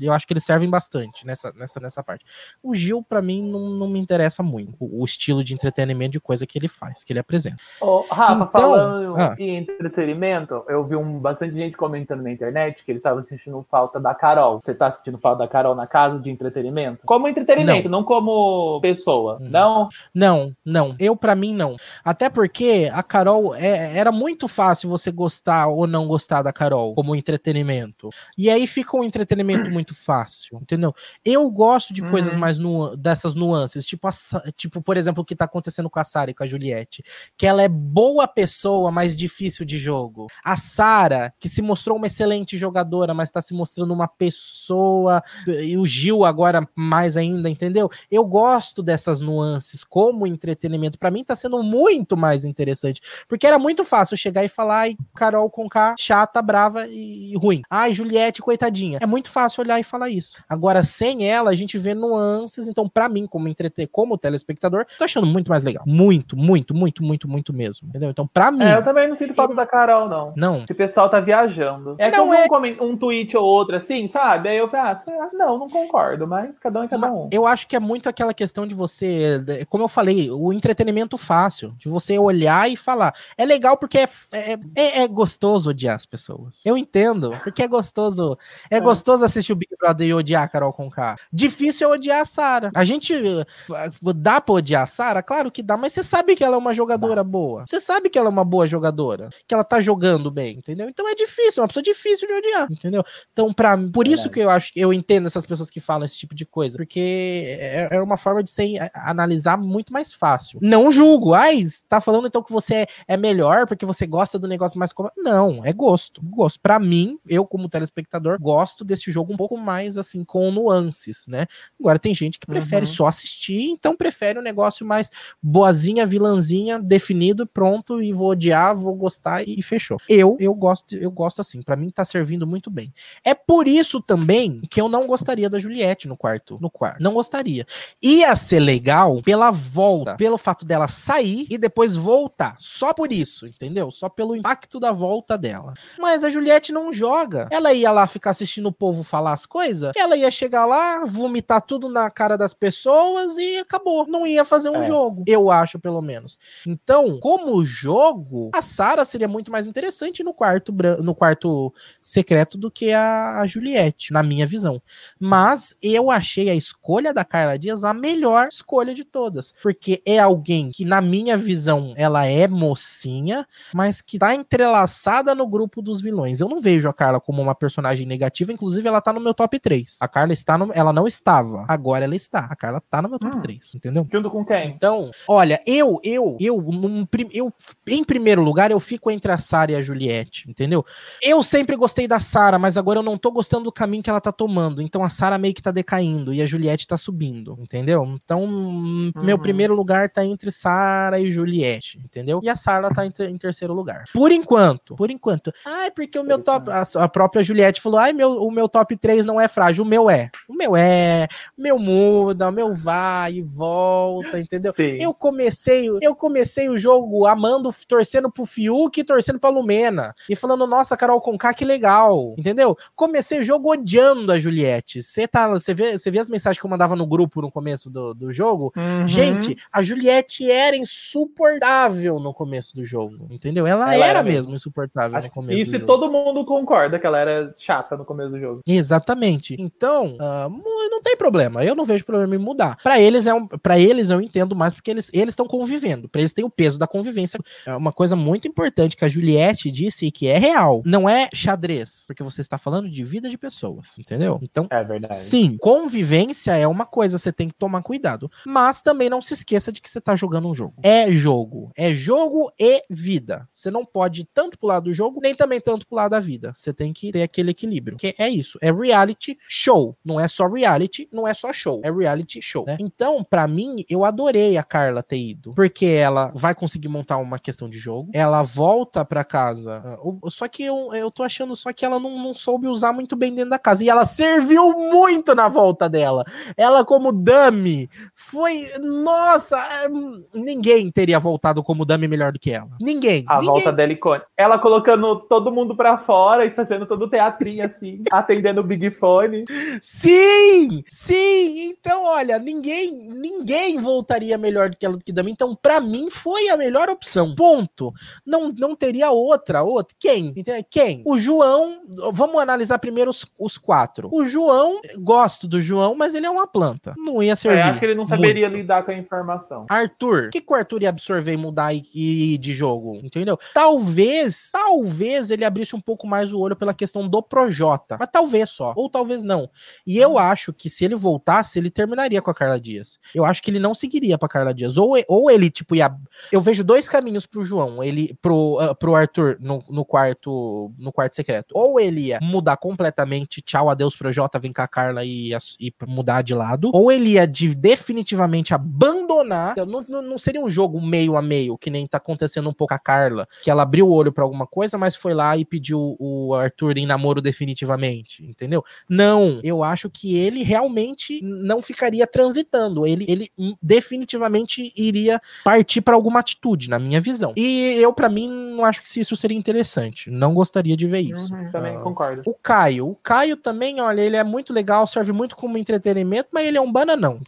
[0.00, 2.24] eu acho que eles servem bastante nessa, nessa, nessa parte.
[2.62, 6.20] O Gil, para mim, não, não me interessa muito o, o, estilo de entretenimento de
[6.20, 7.56] coisa que ele faz, que ele apresenta.
[7.80, 12.84] Oh, Rafa, então, falando ah, em entretenimento, eu vi um, bastante gente comentando na internet
[12.84, 14.60] que ele estava sentindo falta da Carol.
[14.60, 17.00] Você está sentindo falta da Carol na casa de entretenimento?
[17.04, 19.48] Como entretenimento, não, não como pessoa, uhum.
[19.48, 19.88] não?
[20.14, 20.94] Não, não.
[20.98, 21.76] Eu, para mim, não.
[22.04, 26.94] Até porque a Carol é, era muito fácil você gostar ou não gostar da Carol
[26.94, 28.10] como entretenimento.
[28.36, 29.39] E aí fica um entretenimento
[29.70, 30.94] muito fácil, entendeu?
[31.24, 32.40] Eu gosto de coisas uhum.
[32.40, 34.10] mais nu dessas nuances, tipo a,
[34.56, 37.02] tipo, por exemplo, o que tá acontecendo com a Sarah e com a Juliette,
[37.36, 40.26] que ela é boa pessoa, mas difícil de jogo.
[40.44, 45.76] A Sarah, que se mostrou uma excelente jogadora, mas tá se mostrando uma pessoa, e
[45.76, 47.88] o Gil agora mais ainda, entendeu?
[48.10, 50.98] Eu gosto dessas nuances como entretenimento.
[50.98, 54.96] para mim tá sendo muito mais interessante, porque era muito fácil chegar e falar, ai,
[55.14, 57.62] Carol com K, chata, brava e ruim.
[57.70, 58.98] Ai, Juliette, coitadinha.
[59.00, 60.36] É muito fácil olhar e falar isso.
[60.48, 65.04] Agora, sem ela, a gente vê nuances, então, para mim, como entretenimento como telespectador, tô
[65.04, 65.84] achando muito mais legal.
[65.86, 67.88] Muito, muito, muito, muito, muito mesmo.
[67.88, 68.10] Entendeu?
[68.10, 68.62] Então, pra mim.
[68.64, 70.32] É, eu também não sinto falta da Carol, não.
[70.36, 70.62] Não.
[70.64, 71.94] Esse pessoal tá viajando.
[71.98, 74.48] É Não, que eu é- um, um tweet ou outro assim, sabe?
[74.48, 77.28] Aí eu falei, ah, não, não concordo, mas cada um é cada um.
[77.32, 81.72] Eu acho que é muito aquela questão de você, como eu falei, o entretenimento fácil,
[81.78, 83.14] de você olhar e falar.
[83.38, 86.64] É legal porque é, é, é- é gostoso odiar as pessoas.
[86.66, 88.36] Eu entendo, porque é gostoso.
[88.70, 88.80] É, É.
[89.20, 91.16] gostoso assistir o Big Brother e odiar a Carol Conká.
[91.32, 92.70] Difícil é odiar a Sara.
[92.74, 95.22] A gente uh, dá pra odiar a Sara?
[95.22, 97.64] Claro que dá, mas você sabe que ela é uma jogadora boa.
[97.68, 100.88] Você sabe que ela é uma boa jogadora, que ela tá jogando bem, entendeu?
[100.88, 103.02] Então é difícil, é uma pessoa difícil de odiar, entendeu?
[103.32, 106.16] Então, pra, por isso que eu acho que eu entendo essas pessoas que falam esse
[106.16, 110.58] tipo de coisa, porque é, é uma forma de se a- analisar muito mais fácil.
[110.62, 114.48] Não julgo, ai, tá falando então que você é, é melhor porque você gosta do
[114.48, 115.10] negócio mais como.
[115.16, 116.20] Não, é gosto.
[116.22, 116.60] Gosto.
[116.60, 121.46] Pra mim, eu como telespectador, gosto desse jogo um pouco mais assim, com nuances, né?
[121.78, 122.92] Agora tem gente que prefere Uhum.
[122.92, 125.10] só assistir, então prefere um negócio mais
[125.42, 129.96] boazinha, vilãzinha, definido, pronto, e vou odiar, vou gostar e fechou.
[130.08, 132.92] Eu, eu gosto, eu gosto assim, pra mim tá servindo muito bem.
[133.24, 137.02] É por isso também que eu não gostaria da Juliette no quarto, no quarto.
[137.02, 137.66] Não gostaria.
[138.02, 142.54] Ia ser legal pela volta, pelo fato dela sair e depois voltar.
[142.58, 143.90] Só por isso, entendeu?
[143.90, 145.74] Só pelo impacto da volta dela.
[145.98, 147.48] Mas a Juliette não joga.
[147.50, 151.62] Ela ia lá ficar assistindo o povo falar as coisas, ela ia chegar lá, vomitar
[151.62, 154.04] tudo na cara das pessoas e acabou.
[154.08, 154.82] Não ia fazer um É.
[154.82, 156.38] jogo, eu acho, pelo menos.
[156.66, 162.68] Então, como jogo, a Sarah seria muito mais interessante no quarto, no quarto secreto do
[162.70, 164.82] que a, a Juliette, na minha visão.
[165.20, 169.54] Mas eu achei a escolha da Carla Dias a melhor escolha de todas.
[169.62, 175.46] Porque é alguém que, na minha visão, ela é mocinha, mas que tá entrelaçada no
[175.46, 176.40] grupo dos vilões.
[176.40, 179.58] Eu não vejo a Carla como uma personagem negativa, inclusive ela tá no meu top
[179.58, 179.98] 3.
[180.00, 180.70] A Carla está no.
[180.72, 181.64] Ela não estava.
[181.68, 182.40] Agora ela está.
[182.50, 183.40] A Carla tá no meu top Hum.
[183.40, 184.06] 3, entendeu?
[184.12, 184.70] Junto com quem?
[184.70, 187.52] Então, olha, eu, eu, eu, num eu,
[187.88, 190.84] em primeiro lugar, eu fico entre a Sara e a Juliette, entendeu?
[191.22, 194.20] Eu sempre gostei da Sara, mas agora eu não tô gostando do caminho que ela
[194.20, 194.80] tá tomando.
[194.82, 198.04] Então a Sara meio que tá decaindo e a Juliette tá subindo, entendeu?
[198.22, 202.40] Então, hum, meu primeiro lugar tá entre Sara e Juliette, entendeu?
[202.42, 204.04] E a Sara tá em, ter- em terceiro lugar.
[204.12, 205.52] Por enquanto, por enquanto.
[205.66, 206.70] Ai, porque o meu top.
[206.70, 209.84] A, a própria Juliette falou: ai, meu, o meu top 3 não é frágil.
[209.84, 210.30] O meu é.
[210.48, 211.26] O meu é.
[211.58, 214.72] O meu muda, o meu vai e volta, entendeu?
[214.76, 214.96] Sim.
[215.00, 220.14] Eu comecei, eu comecei o jogo amando, torcendo pro Fiuk e torcendo pra Lumena.
[220.28, 222.34] E falando, nossa, Carol Conká, que legal.
[222.38, 222.76] Entendeu?
[222.94, 225.02] Comecei o jogo odiando a Juliette.
[225.02, 227.90] Você tá, você vê, você vê as mensagens que eu mandava no grupo no começo
[227.90, 228.72] do, do jogo?
[228.76, 229.06] Uhum.
[229.06, 233.66] Gente, a Juliette era insuportável no começo do jogo, entendeu?
[233.66, 235.92] Ela, Ela era, era mesmo insuportável Acho no começo Isso do e jogo.
[235.92, 238.59] todo mundo concorda que ela era chata no começo do jogo.
[238.66, 239.56] Exatamente.
[239.58, 240.16] Então,
[240.50, 241.64] mu- não tem problema.
[241.64, 242.76] Eu não vejo problema em mudar.
[242.82, 246.08] Pra eles é um, para eles eu entendo mais porque eles eles estão convivendo.
[246.08, 247.38] Pra eles tem o peso da convivência.
[247.66, 250.82] É uma coisa muito importante que a Juliette disse e que é real.
[250.84, 254.38] Não é xadrez, porque você está falando de vida de pessoas, entendeu?
[254.42, 255.16] Então, É verdade.
[255.16, 258.28] Sim, convivência é uma coisa, você tem que tomar cuidado.
[258.46, 260.74] Mas também não se esqueça de que você tá jogando um jogo.
[260.82, 261.70] É jogo.
[261.76, 263.48] É jogo e vida.
[263.52, 266.20] Você não pode ir tanto pro lado do jogo, nem também tanto pro lado da
[266.20, 266.52] vida.
[266.54, 267.96] Você tem que ter aquele equilíbrio.
[267.96, 268.49] Que é isso.
[268.62, 269.96] É reality show.
[270.04, 271.80] Não é só reality, não é só show.
[271.84, 272.64] É reality show.
[272.66, 272.76] né?
[272.80, 275.52] Então, pra mim, eu adorei a Carla ter ido.
[275.54, 278.10] Porque ela vai conseguir montar uma questão de jogo.
[278.14, 279.82] Ela volta pra casa.
[279.84, 279.98] ah,
[280.28, 283.34] Só que eu, eu tô achando só que ela não, não soube usar muito bem
[283.34, 283.84] dentro da casa.
[283.84, 286.24] E ela serviu muito na volta dela.
[286.56, 288.66] Ela, como dummy, foi.
[288.80, 289.88] Nossa, é,
[290.34, 292.70] ninguém teria voltado como dummy melhor do que ela.
[292.80, 293.24] Ninguém.
[293.28, 293.48] A ninguém.
[293.50, 294.26] volta dela icônica.
[294.36, 298.90] Ela colocando todo mundo pra fora e fazendo todo o teatrinho assim, atendendo o Big
[298.90, 299.44] Fone.
[299.80, 300.82] Sim!
[300.86, 301.70] Sim!
[301.70, 305.32] Então, olha, ninguém ninguém voltaria melhor do que ela do que Dami.
[305.32, 307.34] Então, pra mim, foi a melhor opção.
[307.34, 307.92] Ponto.
[308.26, 309.62] Não, não teria outra.
[309.62, 309.96] Outra.
[309.98, 310.28] Quem?
[310.36, 310.66] Entende?
[310.70, 311.02] Quem?
[311.06, 311.80] O João.
[312.12, 314.08] Vamos analisar primeiro os, os quatro.
[314.12, 316.94] O João, gosto do João, mas ele é uma planta.
[316.96, 317.58] Não ia servir.
[317.58, 319.66] É, acho que ele não saberia lidar com a informação.
[319.68, 322.96] Arthur, o que, que o Arthur ia absorver e mudar e, e ir de jogo?
[323.02, 323.38] Entendeu?
[323.52, 327.96] Talvez, talvez ele abrisse um pouco mais o olho pela questão do Projota.
[327.98, 328.72] Mas talvez só.
[328.76, 329.48] Ou talvez não.
[329.86, 332.98] E eu acho que se ele voltasse, ele terminaria com a Carla Dias.
[333.14, 334.76] Eu acho que ele não seguiria pra Carla Dias.
[334.76, 335.94] Ou, ou ele, tipo, ia.
[336.32, 337.82] Eu vejo dois caminhos pro João.
[337.82, 340.72] Ele, pro, ah, pro Arthur no, no quarto.
[340.78, 341.52] No quarto secreto.
[341.54, 343.40] Ou ele ia mudar completamente.
[343.42, 346.70] Tchau, adeus, Projota, vem cá, Carla e, e mudar de lado.
[346.72, 349.54] Ou ele ia de- definitivamente abandonar.
[349.56, 352.74] Não, não, não seria um jogo meio a meio, que nem tá acontecendo um pouco
[352.74, 353.26] a Carla.
[353.42, 356.78] Que ela abriu o olho pra alguma coisa, mas foi lá e pediu o Arthur
[356.78, 358.19] em namoro definitivamente.
[358.20, 358.62] Entendeu?
[358.88, 362.86] Não, eu acho que ele realmente não ficaria transitando.
[362.86, 363.32] Ele, ele
[363.62, 367.32] definitivamente iria partir para alguma atitude, na minha visão.
[367.36, 370.10] E eu, para mim, não acho que isso seria interessante.
[370.10, 371.34] Não gostaria de ver isso.
[371.34, 372.22] Uhum, também uh, concordo.
[372.26, 372.88] O Caio.
[372.88, 376.60] O Caio também, olha, ele é muito legal, serve muito como entretenimento, mas ele é
[376.60, 377.20] um bananão.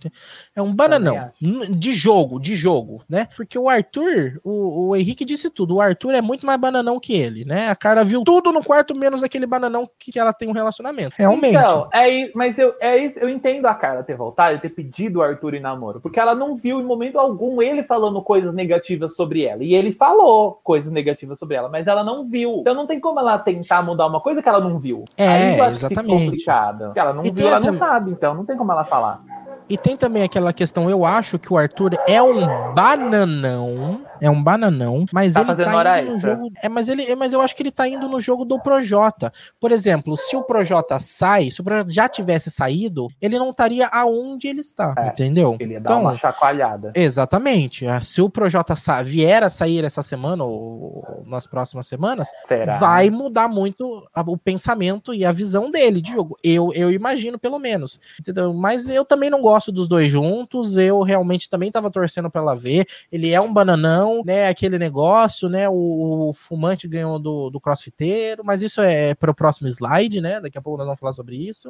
[0.54, 1.30] É um bananão.
[1.70, 3.28] De jogo, de jogo, né?
[3.36, 5.76] Porque o Arthur, o, o Henrique disse tudo.
[5.76, 7.68] O Arthur é muito mais bananão que ele, né?
[7.68, 10.71] A cara viu tudo no quarto, menos aquele bananão que, que ela tem um relacionamento.
[11.16, 11.56] Realmente.
[11.56, 15.18] Então, é, mas eu, é isso, eu entendo a cara ter voltado e ter pedido
[15.18, 16.00] o Arthur em namoro.
[16.00, 19.62] Porque ela não viu em momento algum ele falando coisas negativas sobre ela.
[19.62, 22.58] E ele falou coisas negativas sobre ela, mas ela não viu.
[22.60, 25.04] Então não tem como ela tentar mudar uma coisa que ela não viu.
[25.16, 26.24] É, Aí eu acho exatamente.
[26.24, 26.92] complicado.
[26.94, 29.22] Ela não e viu, ela não sabe, então não tem como ela falar.
[29.68, 34.40] E tem também aquela questão, eu acho que o Arthur é um bananão é um
[34.40, 36.52] bananão, mas tá ele tá indo no jogo.
[36.62, 39.32] É, mas ele, mas eu acho que ele tá indo no jogo do Projota.
[39.58, 43.88] Por exemplo, se o Projota sai, se o Projota já tivesse saído, ele não estaria
[43.88, 45.56] aonde ele está, é, entendeu?
[45.58, 46.92] Ele ia dar então, uma chacoalhada.
[46.94, 47.84] Exatamente.
[47.84, 48.74] Ah, se o Projota
[49.04, 52.78] vier a sair essa semana ou nas próximas semanas, Será?
[52.78, 56.36] vai mudar muito o pensamento e a visão dele de jogo.
[56.44, 57.98] Eu, eu imagino, pelo menos.
[58.20, 58.54] Entendeu?
[58.54, 60.76] Mas eu também não gosto dos dois juntos.
[60.76, 62.86] Eu realmente também tava torcendo para ela ver.
[63.10, 68.42] Ele é um bananão né, aquele negócio, né, o, o fumante ganhou do, do crossfiteiro,
[68.44, 71.36] mas isso é para o próximo slide, né, daqui a pouco nós vamos falar sobre
[71.36, 71.68] isso.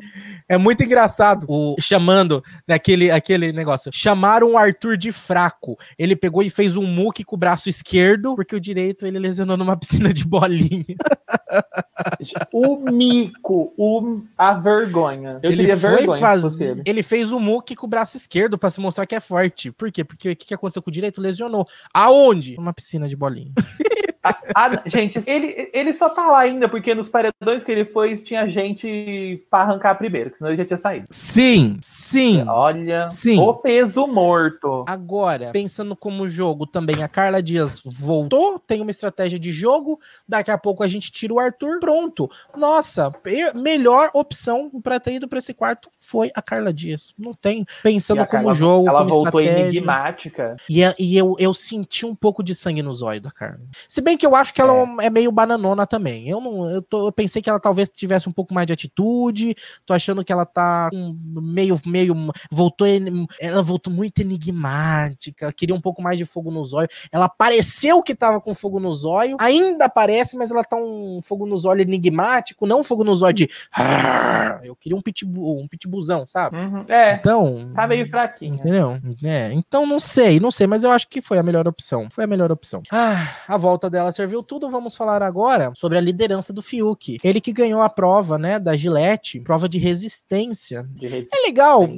[0.48, 6.16] É muito engraçado o chamando naquele né, aquele negócio, chamaram o Arthur de fraco, ele
[6.16, 9.76] pegou e fez um muque com o braço esquerdo, porque o direito ele lesionou numa
[9.78, 10.84] piscina de bolinha.
[12.52, 15.38] o mico, o, a vergonha.
[15.42, 19.06] Eu ele vergonha fazer, Ele fez o muque com o braço esquerdo para se mostrar
[19.06, 19.70] que é forte.
[19.70, 20.04] Por quê?
[20.04, 21.20] Porque o que, que aconteceu com o direito?
[21.20, 21.66] Lesionou.
[22.22, 22.54] Aonde?
[22.56, 23.52] Uma piscina de bolinha.
[24.54, 28.48] Ah, gente, ele, ele só tá lá ainda porque nos paredões que ele foi tinha
[28.48, 31.06] gente pra arrancar primeiro, que senão ele já tinha saído.
[31.10, 32.44] Sim, sim.
[32.46, 33.38] Olha, sim.
[33.38, 34.84] o peso morto.
[34.88, 40.50] Agora, pensando como jogo também, a Carla Dias voltou, tem uma estratégia de jogo, daqui
[40.50, 42.30] a pouco a gente tira o Arthur, pronto.
[42.56, 43.12] Nossa,
[43.54, 47.12] melhor opção para ter ido para esse quarto foi a Carla Dias.
[47.18, 47.64] Não tem.
[47.82, 49.68] Pensando como Carla, jogo, ela voltou estratégia.
[49.68, 50.56] enigmática.
[50.68, 53.60] E, e eu, eu senti um pouco de sangue nos olhos da Carla.
[53.88, 56.28] Se bem bem que eu acho que ela é, é meio bananona também.
[56.28, 59.54] Eu não, eu, tô, eu, pensei que ela talvez tivesse um pouco mais de atitude.
[59.84, 62.14] Tô achando que ela tá meio, meio
[62.50, 62.86] voltou,
[63.40, 65.52] ela voltou muito enigmática.
[65.52, 67.08] Queria um pouco mais de fogo nos olhos.
[67.10, 71.46] Ela pareceu que tava com fogo nos olhos, ainda parece, mas ela tá um fogo
[71.46, 73.50] nos olhos enigmático, não um fogo nos olhos de.
[74.62, 76.56] Eu queria um pitbull, um pitbullzão, sabe?
[76.56, 76.84] Uhum.
[76.88, 77.14] É.
[77.14, 77.70] Então.
[77.74, 78.54] Tá meio fraquinho.
[78.54, 78.98] Entendeu?
[79.24, 79.52] É.
[79.52, 82.08] Então não sei, não sei, mas eu acho que foi a melhor opção.
[82.10, 82.82] Foi a melhor opção.
[82.90, 87.18] Ah, a volta dela ela serviu tudo, vamos falar agora sobre a liderança do Fiuk.
[87.22, 90.88] Ele que ganhou a prova, né, da Gillette, prova de resistência.
[90.90, 91.28] De resistência.
[91.32, 91.88] É legal.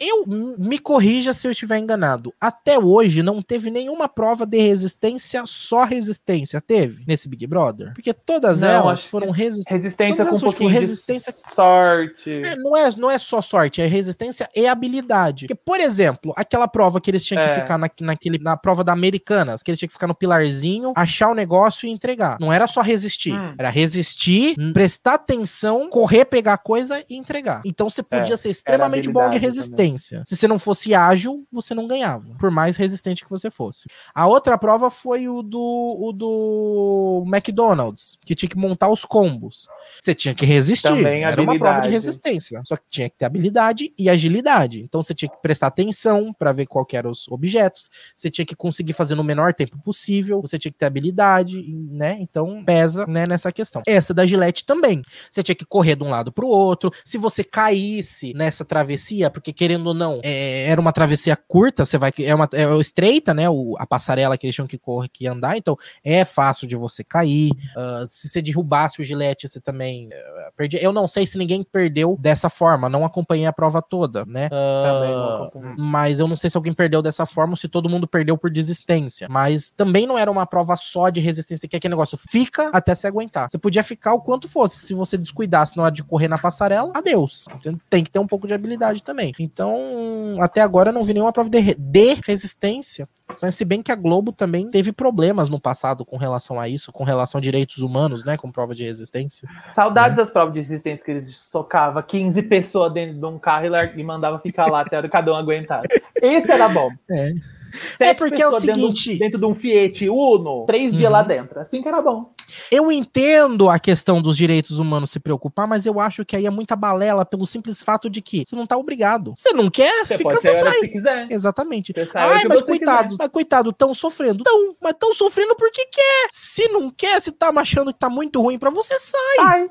[0.00, 0.24] Eu
[0.58, 2.32] me corrija se eu estiver enganado.
[2.40, 7.92] Até hoje não teve nenhuma prova de resistência, só resistência teve nesse Big Brother?
[7.94, 12.30] Porque todas não, elas foram resi resistência com um pouquinho tipo, resistência sorte.
[12.30, 15.46] É, não é, não é só sorte, é resistência e habilidade.
[15.46, 17.48] Porque, por exemplo, aquela prova que eles tinham é.
[17.48, 20.92] que ficar na, naquele, na prova da Americanas, que eles tinham que ficar no pilarzinho,
[20.96, 22.38] achar o negócio negócio e entregar.
[22.40, 23.34] Não era só resistir.
[23.34, 23.54] Hum.
[23.58, 27.62] Era resistir, prestar atenção, correr, pegar coisa e entregar.
[27.64, 30.18] Então você podia é, ser extremamente bom de resistência.
[30.18, 30.24] Também.
[30.24, 32.34] Se você não fosse ágil, você não ganhava.
[32.38, 33.88] Por mais resistente que você fosse.
[34.14, 39.66] A outra prova foi o do, o do McDonald's, que tinha que montar os combos.
[40.00, 40.88] Você tinha que resistir.
[40.88, 41.58] Também era habilidade.
[41.58, 42.62] uma prova de resistência.
[42.64, 44.82] Só que tinha que ter habilidade e agilidade.
[44.82, 47.90] Então você tinha que prestar atenção para ver qual eram os objetos.
[48.16, 50.40] Você tinha que conseguir fazer no menor tempo possível.
[50.40, 52.18] Você tinha que ter habilidade né?
[52.20, 53.82] Então pesa, né, nessa questão.
[53.86, 55.02] Essa da Gillette também.
[55.30, 56.90] Você tinha que correr de um lado para o outro.
[57.04, 61.98] Se você caísse nessa travessia, porque querendo ou não, é, era uma travessia curta, você
[61.98, 63.48] vai é uma é estreita, né?
[63.48, 67.02] O, a passarela que eles tinham que correr que andar, então é fácil de você
[67.02, 67.50] cair.
[67.76, 70.82] Uh, se você derrubasse o Gillette, você também uh, perdia.
[70.82, 74.48] Eu não sei se ninguém perdeu dessa forma, não acompanhei a prova toda, né?
[74.52, 78.36] Uh, mas eu não sei se alguém perdeu dessa forma ou se todo mundo perdeu
[78.36, 79.26] por desistência.
[79.30, 82.94] Mas também não era uma prova só de resistência, que é aquele negócio fica até
[82.94, 83.50] se aguentar.
[83.50, 84.78] Você podia ficar o quanto fosse.
[84.78, 87.46] Se você descuidasse na hora de correr na passarela, adeus.
[87.90, 89.32] Tem que ter um pouco de habilidade também.
[89.38, 93.08] Então, até agora eu não vi nenhuma prova de, de resistência.
[93.40, 96.92] Mas se bem que a Globo também teve problemas no passado com relação a isso,
[96.92, 98.36] com relação a direitos humanos, né?
[98.36, 99.48] Com prova de resistência.
[99.74, 100.22] Saudades né?
[100.22, 104.04] das provas de resistência que eles socavam 15 pessoas dentro de um carro e, e
[104.04, 105.82] mandava ficar lá até cada um aguentar.
[106.20, 106.90] Esse era bom.
[107.10, 107.32] É.
[107.74, 109.10] Sete é porque é o seguinte.
[109.10, 110.98] Dentro, dentro, de um Fiat Uno, três uhum.
[110.98, 111.60] dias lá dentro.
[111.60, 112.32] Assim que era bom.
[112.70, 116.50] Eu entendo a questão dos direitos humanos se preocupar, mas eu acho que aí é
[116.50, 119.32] muita balela pelo simples fato de que você não tá obrigado.
[119.36, 120.80] Você não quer, Você fica, pode você sai.
[120.80, 121.26] que quiser.
[121.30, 121.92] Exatamente.
[121.92, 123.16] Você sai Ai, mas coitado, quiser.
[123.18, 124.44] mas coitado, tão sofrendo.
[124.44, 126.28] Tão, mas tão sofrendo porque quer.
[126.30, 129.18] Se não quer, se tá achando que tá muito ruim pra você, sai.
[129.36, 129.68] Sai.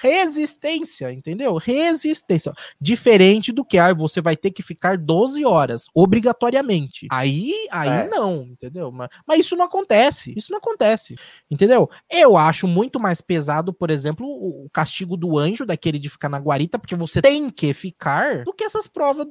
[0.00, 1.56] Resistência, entendeu?
[1.56, 2.52] Resistência.
[2.80, 7.06] Diferente do que, ah, você vai ter que ficar 12 horas, obrigatoriamente.
[7.10, 7.37] Aí,
[7.70, 8.08] aí É.
[8.08, 8.90] não, entendeu?
[8.92, 10.32] Mas, mas isso não acontece.
[10.36, 11.16] Isso não acontece.
[11.50, 11.88] Entendeu?
[12.10, 16.38] Eu acho muito mais pesado, por exemplo, o castigo do anjo, daquele de ficar na
[16.38, 19.26] guarita, porque você tem que ficar, do que essas provas,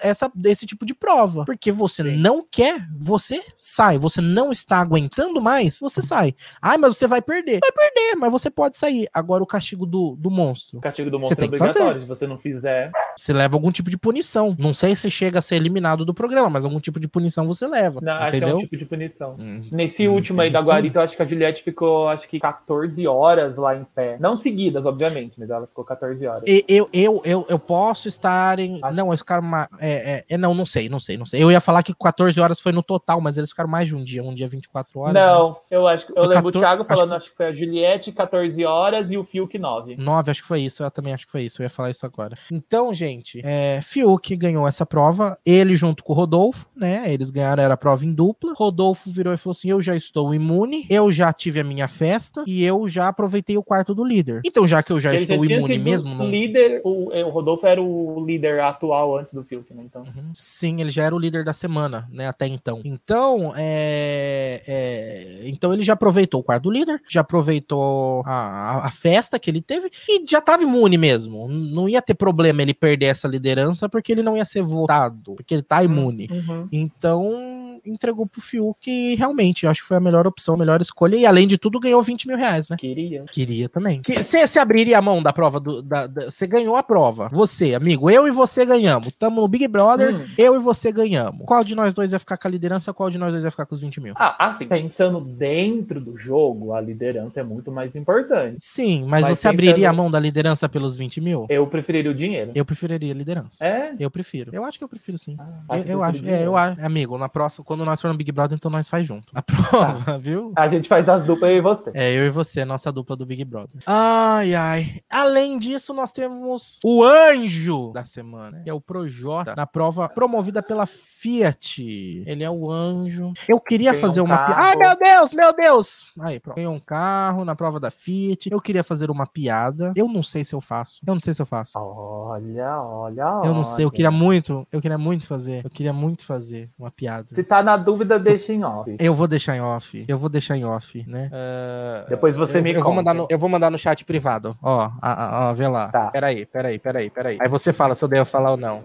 [0.00, 1.44] essa, desse tipo de prova.
[1.44, 2.16] Porque você Sim.
[2.16, 3.98] não quer, você sai.
[3.98, 6.34] Você não está aguentando mais, você sai.
[6.60, 7.60] Ai, mas você vai perder.
[7.60, 9.08] Vai perder, mas você pode sair.
[9.12, 10.78] Agora o castigo do, do monstro.
[10.78, 11.70] O castigo do Você monstro é tem que fazer.
[11.80, 12.00] obrigatório.
[12.02, 12.90] Se você não fizer.
[13.16, 14.56] Você leva algum tipo de punição.
[14.58, 17.66] Não sei se chega a ser eliminado do programa, mas algum tipo de punição você
[17.66, 18.00] leva.
[18.02, 19.36] Não, acho que é um tipo de punição.
[19.38, 19.62] Hum.
[19.70, 20.60] Nesse Hum, último aí da.
[20.60, 24.16] Guarita, eu acho que a Juliette ficou, acho que 14 horas lá em pé.
[24.20, 26.42] Não seguidas, obviamente, mas ela ficou 14 horas.
[26.46, 28.78] E- Eu, eu, eu, eu posso estar em.
[28.82, 29.42] Acho- Não, eles ficaram.
[29.42, 29.90] ma- É,
[30.28, 31.42] é, é, não, não sei, não sei, não sei.
[31.42, 34.02] Eu ia falar que 14 horas foi no total, mas eles ficaram mais de um
[34.04, 35.14] dia, um dia 24 horas.
[35.14, 35.26] né?
[35.26, 37.46] Não, eu acho que eu Foi lembro 14 o Thiago falando, acho acho que foi
[37.46, 39.96] a Juliette 14 horas e o Fiuk 9.
[39.96, 40.82] 9, acho que foi isso.
[40.82, 41.60] Eu também acho que foi isso.
[41.60, 42.36] Eu ia falar isso agora.
[42.50, 45.38] Então, gente, é, Fiuk ganhou essa prova.
[45.44, 47.04] Ele junto com o Rodolfo, né?
[47.12, 48.52] Eles ganharam era a prova em dupla.
[48.54, 52.44] Rodolfo virou e falou assim: Eu já estou imune, eu já tive a minha festa
[52.46, 54.40] e eu já aproveitei o quarto do líder.
[54.44, 56.28] Então, já que eu já Ele estou tinha imune mesmo, não.
[56.28, 59.82] líder, o, é, o Rodolfo era o líder atual antes do Fiuk, né?
[59.84, 60.02] Então.
[60.02, 60.30] Uhum.
[60.34, 62.26] Sim, ele já era o líder da semana, né?
[62.28, 62.80] Até então.
[62.84, 68.86] Então, é, é, então ele já aproveitou o quarto do líder, já aproveitou a, a-
[68.86, 71.48] a festa que ele teve e já estava imune mesmo.
[71.48, 75.54] Não ia ter problema ele perder essa liderança porque ele não ia ser votado, porque
[75.54, 76.28] ele tá imune.
[76.30, 76.68] Uhum.
[76.72, 80.80] Então, um entregou pro Fiuk realmente, eu acho que foi a melhor opção, a melhor
[80.80, 81.16] escolha.
[81.16, 82.76] E além de tudo, ganhou 20 mil reais, né?
[82.76, 83.24] Queria.
[83.32, 84.02] Queria também.
[84.08, 85.84] Você se abriria a mão da prova do.
[86.24, 87.28] Você ganhou a prova.
[87.32, 89.12] Você, amigo, eu e você ganhamos.
[89.18, 90.24] Tamo no Big Brother, Hum.
[90.36, 91.44] eu e você ganhamos.
[91.46, 92.92] Qual de nós dois ia ficar com a liderança?
[92.92, 94.14] Qual de nós dois ia ficar com os 20 mil?
[94.16, 98.56] Ah, assim, pensando dentro do jogo, a liderança é muito mais importante.
[98.58, 101.46] Sim, mas, Mas você abriria pensando- a mão da liderança pelos 20 mil?
[101.48, 102.52] Eu preferiria o dinheiro.
[102.54, 103.64] Eu preferiria a liderança.
[103.64, 103.94] É?
[103.98, 104.50] Eu prefiro.
[104.54, 105.36] Eu acho que eu prefiro sim.
[105.68, 108.32] Ah, eu, eu acho, é, eu acho, amigo, na próxima, quando nós formos no Big
[108.32, 109.26] Brother, então nós faz junto.
[109.34, 110.52] A prova, viu?
[110.56, 111.90] A gente faz as duplas eu e você.
[111.94, 113.80] É, eu e você, nossa dupla do Big Brother.
[113.86, 115.00] Ai, ai.
[115.10, 120.62] Além disso, nós temos o anjo da semana, que é o Projota, na prova promovida
[120.62, 121.82] pela Fiat.
[122.26, 123.32] Ele é o anjo.
[123.48, 124.54] Eu queria Ganhou fazer um uma piada.
[124.54, 124.66] carro.
[124.66, 126.06] Ai, meu Deus, meu Deus!
[126.20, 126.56] Aí, pronto.
[126.56, 128.50] Ganhou um carro na prova da Fiat.
[128.50, 129.92] Eu queria fazer uma piada.
[129.96, 131.00] Eu não sei se eu faço.
[131.06, 131.78] Eu não sei se eu faço.
[131.78, 133.94] Olha, olha, Eu não sei, eu olha.
[133.94, 135.64] queria muito, eu queria muito fazer.
[135.64, 137.26] Eu queria muito fazer uma piada.
[137.32, 138.96] Se tá na dúvida, deixa em off.
[138.98, 140.04] Eu vou deixar em off.
[140.08, 141.28] Eu vou deixar em off, né?
[141.32, 142.96] Ah, Depois você eu, me eu vou conta.
[142.96, 144.56] mandar no, Eu vou mandar no chat privado.
[144.62, 145.88] Ó, a- a- ó, vê lá.
[145.88, 146.06] Tá.
[146.10, 147.38] Peraí, peraí, peraí, peraí.
[147.40, 148.82] Aí você fala se eu devo falar ou não.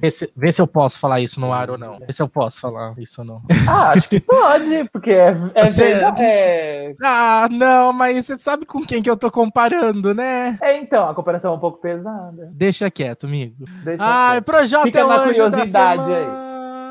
[0.00, 1.98] Vê se, vê se eu posso falar isso no ar ou não.
[1.98, 3.42] Vê se eu posso falar isso ou não.
[3.68, 6.94] Ah, acho que pode, porque é, é, Você- verdade- é...
[7.02, 10.56] Ah, não, mas você sabe com quem que eu tô comparando, né?
[10.62, 12.48] é, então, a comparação é um pouco pesada.
[12.52, 13.64] Deixa quieto, amigo.
[13.82, 14.44] Deixa Ai, quieto.
[14.44, 16.47] Projota Fica é o na curiosidade semana.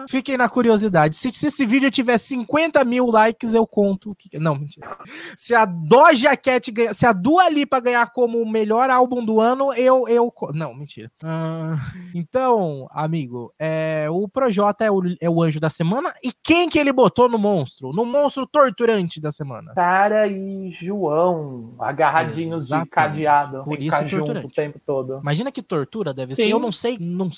[0.07, 1.15] Fiquem na curiosidade.
[1.15, 4.11] Se, se esse vídeo tiver 50 mil likes, eu conto.
[4.11, 4.87] o que- Não, mentira.
[5.35, 9.39] Se a Doja Cat ganhar, se a Dua Lipa ganhar como o melhor álbum do
[9.39, 10.07] ano, eu.
[10.07, 11.11] eu Não, mentira.
[11.23, 11.75] Ah,
[12.15, 16.13] então, amigo, é, o Projota é o, é o anjo da semana.
[16.23, 17.91] E quem que ele botou no monstro?
[17.91, 19.73] No monstro torturante da semana.
[19.73, 22.85] Sara e João, agarradinhos Exatamente.
[22.85, 23.63] de cadeado.
[23.63, 24.47] Por isso ficar junto torturante.
[24.47, 25.19] o tempo todo.
[25.21, 26.43] Imagina que tortura deve Sim.
[26.43, 26.49] ser.
[26.49, 26.97] Eu não sei.
[26.99, 27.29] Não,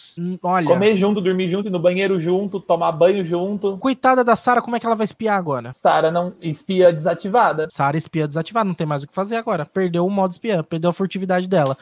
[0.43, 0.67] olha.
[0.67, 3.77] Comer junto, dormir junto, ir no banheiro junto, tomar banho junto.
[3.77, 5.73] Coitada da Sara, como é que ela vai espiar agora?
[5.73, 7.67] Sara não espia desativada.
[7.71, 9.65] Sara espia desativada, não tem mais o que fazer agora.
[9.65, 11.77] Perdeu o modo espiã, perdeu a furtividade dela.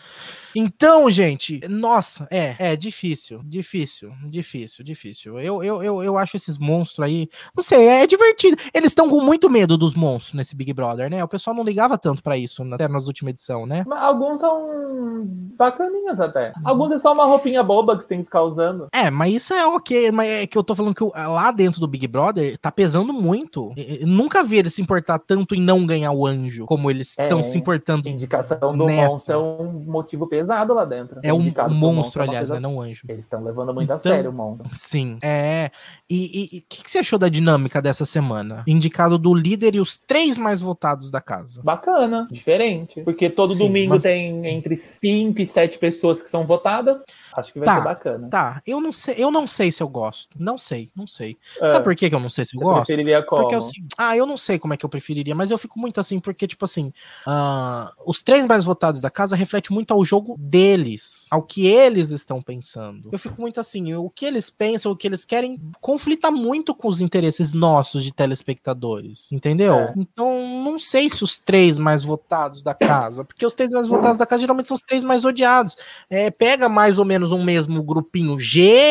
[0.55, 5.39] Então, gente, nossa, é, é difícil, difícil, difícil, difícil.
[5.39, 8.57] Eu, eu, eu, eu acho esses monstros aí, não sei, é divertido.
[8.73, 11.23] Eles estão com muito medo dos monstros nesse Big Brother, né?
[11.23, 13.83] O pessoal não ligava tanto pra isso até nas últimas edições, né?
[13.87, 15.25] Mas Alguns são
[15.57, 16.53] bacaninhas até.
[16.63, 18.87] Alguns é só uma roupinha boba que você tem que ficar usando.
[18.93, 21.87] É, mas isso é ok, mas é que eu tô falando que lá dentro do
[21.87, 23.73] Big Brother tá pesando muito.
[23.75, 27.39] Eu nunca vi eles se importar tanto em não ganhar o anjo, como eles estão
[27.39, 27.43] É.
[27.43, 28.07] se importando.
[28.07, 29.11] Indicação do Nessa.
[29.13, 31.19] monstro é um motivo pesado lá dentro.
[31.23, 31.37] É um,
[31.69, 32.59] um monstro, aliás, né?
[32.59, 33.01] Não anjo.
[33.09, 34.69] Eles estão levando muito a Então- sério o monstro.
[34.73, 35.71] Sim, é.
[36.09, 38.63] E o que, que você achou da dinâmica dessa semana?
[38.67, 41.61] Indicado do líder e os três mais votados da casa.
[41.63, 43.01] Bacana, diferente.
[43.01, 47.01] Porque todo Sim, domingo mas- tem entre 5 e 7 pessoas que são votadas.
[47.37, 47.77] Acho que vai Tá.
[47.77, 48.29] ser bacana.
[48.29, 50.35] Tá, eu não sei, eu não sei se eu gosto.
[50.39, 51.37] Não sei, não sei.
[51.61, 51.67] É.
[51.67, 52.87] Sabe por que, eu não sei se eu gosto?
[52.87, 53.43] Preferiria como?
[53.43, 55.99] Porque assim, ah, eu não sei como é que eu preferiria, mas eu fico muito
[55.99, 56.91] assim, porque, tipo assim,
[57.27, 62.09] uh, os três mais votados da casa refletem muito ao jogo deles, ao que eles
[62.09, 63.09] estão pensando.
[63.11, 66.87] Eu fico muito assim, o que eles pensam, o que eles querem, conflita muito com
[66.87, 69.75] os interesses nossos de telespectadores, entendeu?
[69.75, 69.93] É.
[69.95, 74.17] Então, não sei se os três mais votados da casa, porque os três mais votados
[74.17, 75.75] da casa geralmente são os três mais odiados.
[76.09, 78.85] É, pega mais ou menos um mesmo grupinho, geralmente,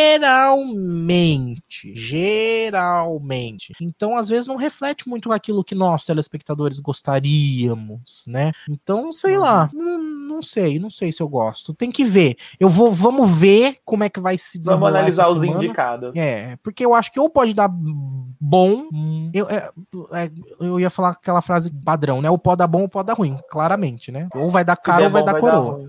[1.94, 3.72] geralmente.
[3.80, 8.52] Então, às vezes, não reflete muito aquilo que nós, telespectadores, gostaríamos, né?
[8.68, 9.82] Então, sei lá, uhum.
[9.82, 10.02] não,
[10.36, 11.72] não sei, não sei se eu gosto.
[11.74, 12.36] Tem que ver.
[12.58, 14.80] Eu vou, vamos ver como é que vai se desenrolar.
[14.80, 16.12] Vamos analisar os indicados.
[16.14, 18.88] É, porque eu acho que ou pode dar bom.
[19.32, 19.70] Eu, é,
[20.12, 20.30] é,
[20.60, 22.30] eu ia falar aquela frase padrão, né?
[22.30, 24.28] O pode dar bom ou pode dar ruim, claramente, né?
[24.34, 25.88] Ou vai dar caro ou vai bom, dar vai coroa.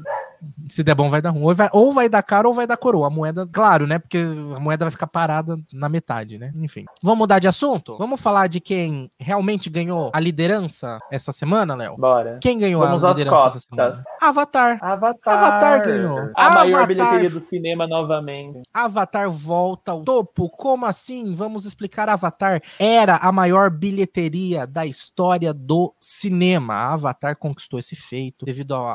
[0.69, 1.43] Se der bom, vai dar ruim.
[1.43, 3.07] Ou vai, ou vai dar caro ou vai dar coroa.
[3.07, 3.99] A moeda, claro, né?
[3.99, 6.51] Porque a moeda vai ficar parada na metade, né?
[6.55, 6.85] Enfim.
[7.01, 7.97] Vamos mudar de assunto?
[7.97, 11.95] Vamos falar de quem realmente ganhou a liderança essa semana, Léo?
[11.97, 12.39] Bora.
[12.41, 14.03] Quem ganhou Vamos a liderança essa semana?
[14.21, 14.79] Avatar.
[14.81, 15.37] Avatar.
[15.37, 16.17] Avatar ganhou.
[16.35, 16.53] A Avatar.
[16.53, 18.61] maior bilheteria do cinema novamente.
[18.73, 20.49] Avatar volta ao topo.
[20.49, 21.33] Como assim?
[21.35, 22.09] Vamos explicar.
[22.09, 26.73] Avatar era a maior bilheteria da história do cinema.
[26.73, 28.87] A Avatar conquistou esse feito devido ao,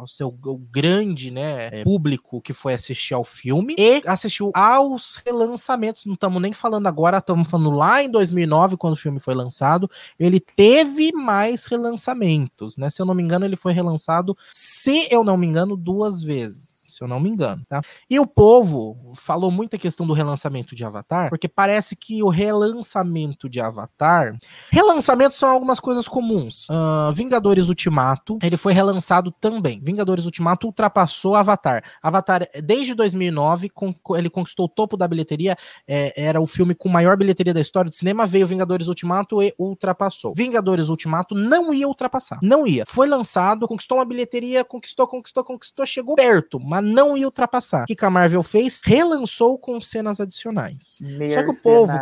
[0.00, 0.30] ao seu
[0.70, 6.04] grande né, é, público que foi assistir ao filme e assistiu aos relançamentos.
[6.04, 9.90] Não estamos nem falando agora, estamos falando lá em 2009, quando o filme foi lançado.
[10.18, 12.90] Ele teve mais relançamentos, né?
[12.90, 16.69] Se eu não me engano, ele foi relançado, se eu não me engano, duas vezes
[17.00, 17.80] se eu não me engano, tá?
[18.10, 22.28] E o povo falou muito a questão do relançamento de Avatar, porque parece que o
[22.28, 24.36] relançamento de Avatar.
[24.70, 26.68] Relançamentos são algumas coisas comuns.
[26.68, 29.80] Uh, Vingadores Ultimato, ele foi relançado também.
[29.82, 31.82] Vingadores Ultimato ultrapassou Avatar.
[32.02, 33.70] Avatar, desde 2009,
[34.16, 35.56] ele conquistou o topo da bilheteria,
[35.88, 39.54] é, era o filme com maior bilheteria da história do cinema, veio Vingadores Ultimato e
[39.58, 40.34] ultrapassou.
[40.36, 42.84] Vingadores Ultimato não ia ultrapassar, não ia.
[42.86, 47.84] Foi lançado, conquistou uma bilheteria, conquistou, conquistou, conquistou, chegou perto, mas não ia ultrapassar.
[47.84, 48.82] O que a Marvel fez?
[48.84, 50.98] Relançou com cenas adicionais.
[51.32, 51.92] Só que o povo.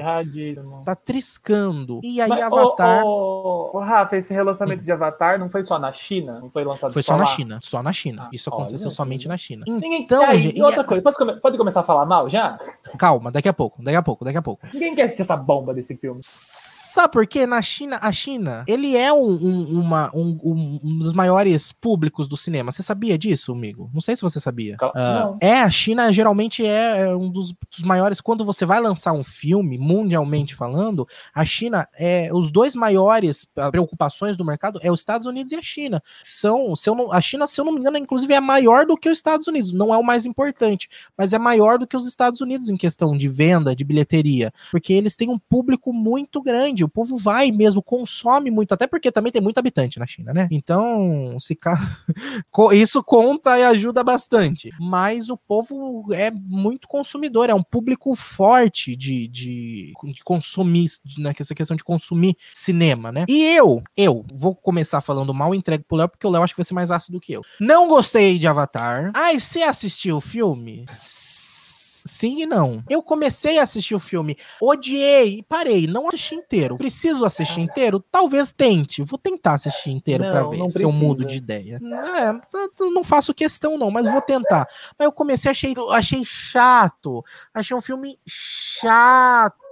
[0.84, 2.00] Tá, tá triscando.
[2.02, 3.04] E aí Mas, Avatar.
[3.04, 4.84] Ô, Rafa, esse relançamento hum.
[4.86, 6.40] de Avatar não foi só na China?
[6.40, 8.22] Não foi lançado Foi só, na China, só na China.
[8.24, 9.64] Ah, Isso aconteceu olha, somente na China.
[9.68, 10.02] Ninguém...
[10.02, 11.36] Então, aí, gente, e outra coisa, pode, come...
[11.36, 12.58] pode começar a falar mal já?
[12.98, 14.66] Calma, daqui a pouco, daqui a pouco, daqui a pouco.
[14.72, 16.20] Ninguém quer assistir essa bomba desse filme.
[16.90, 17.46] Sabe por quê?
[17.46, 22.36] Na China, a China, ele é um, um, uma, um, um, dos maiores públicos do
[22.36, 22.72] cinema.
[22.72, 23.88] Você sabia disso, amigo?
[23.94, 24.76] Não sei se você sabia.
[24.82, 28.20] Uh, é, a China geralmente é, é um dos, dos, maiores.
[28.20, 33.70] Quando você vai lançar um filme, mundialmente falando, a China é os dois maiores ah,
[33.70, 36.02] preocupações do mercado é os Estados Unidos e a China.
[36.20, 38.96] São, se eu não, a China, se eu não me engano, inclusive é maior do
[38.96, 39.72] que os Estados Unidos.
[39.72, 43.16] Não é o mais importante, mas é maior do que os Estados Unidos em questão
[43.16, 46.79] de venda, de bilheteria, porque eles têm um público muito grande.
[46.84, 50.48] O povo vai mesmo, consome muito, até porque também tem muito habitante na China, né?
[50.50, 51.56] Então, se
[52.72, 54.70] isso conta e ajuda bastante.
[54.80, 60.86] Mas o povo é muito consumidor, é um público forte de, de, de consumir,
[61.18, 61.32] né?
[61.38, 63.24] Essa questão de consumir cinema, né?
[63.28, 66.60] E eu, eu vou começar falando mal, entrego pro Léo, porque o Léo acho que
[66.60, 67.42] vai ser mais ácido do que eu.
[67.58, 69.10] Não gostei de Avatar.
[69.14, 70.84] Ai, você assistiu o filme?
[72.06, 72.82] Sim e não.
[72.88, 76.76] Eu comecei a assistir o filme, odiei e parei, não assisti inteiro.
[76.76, 78.04] Preciso assistir inteiro?
[78.10, 79.02] Talvez tente.
[79.02, 81.80] Vou tentar assistir inteiro para ver se eu mudo de ideia.
[81.80, 84.66] É, não faço questão não, mas vou tentar.
[84.98, 87.24] Mas eu comecei, achei, achei chato.
[87.54, 89.69] Achei um filme chato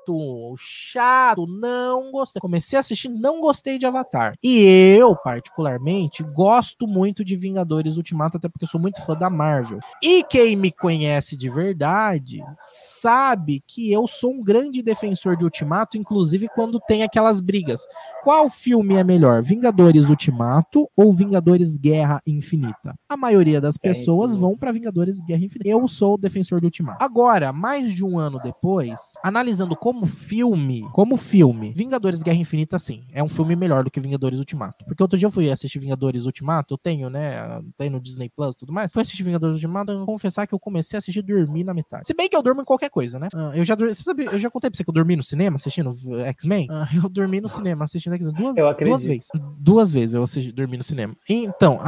[0.56, 2.40] chato, chato, não gostei.
[2.40, 4.34] Comecei a assistir, não gostei de Avatar.
[4.42, 9.30] E eu, particularmente, gosto muito de Vingadores Ultimato, até porque eu sou muito fã da
[9.30, 9.78] Marvel.
[10.02, 15.96] E quem me conhece de verdade sabe que eu sou um grande defensor de Ultimato,
[15.96, 17.86] inclusive quando tem aquelas brigas.
[18.24, 22.94] Qual filme é melhor, Vingadores Ultimato ou Vingadores Guerra Infinita?
[23.08, 25.68] A maioria das pessoas vão para Vingadores Guerra Infinita.
[25.68, 27.02] Eu sou o defensor de Ultimato.
[27.02, 32.78] Agora, mais de um ano depois, analisando como como filme, como filme, Vingadores Guerra Infinita,
[32.78, 34.84] sim, é um filme melhor do que Vingadores Ultimato.
[34.84, 38.54] Porque outro dia eu fui assistir Vingadores Ultimato, eu tenho, né, tem no Disney Plus
[38.54, 38.92] e tudo mais.
[38.92, 42.06] Fui assistir Vingadores Ultimato, eu vou confessar que eu comecei a assistir dormir na metade.
[42.06, 43.26] Se bem que eu durmo em qualquer coisa, né?
[43.34, 45.56] Uh, eu já você sabe, eu já contei pra você que eu dormi no cinema
[45.56, 45.92] assistindo
[46.26, 46.68] X-Men.
[46.70, 49.28] Uh, eu dormi no cinema assistindo X-Men duas, duas vezes.
[49.58, 51.16] Duas vezes eu assisti, dormi no cinema.
[51.28, 51.80] Então,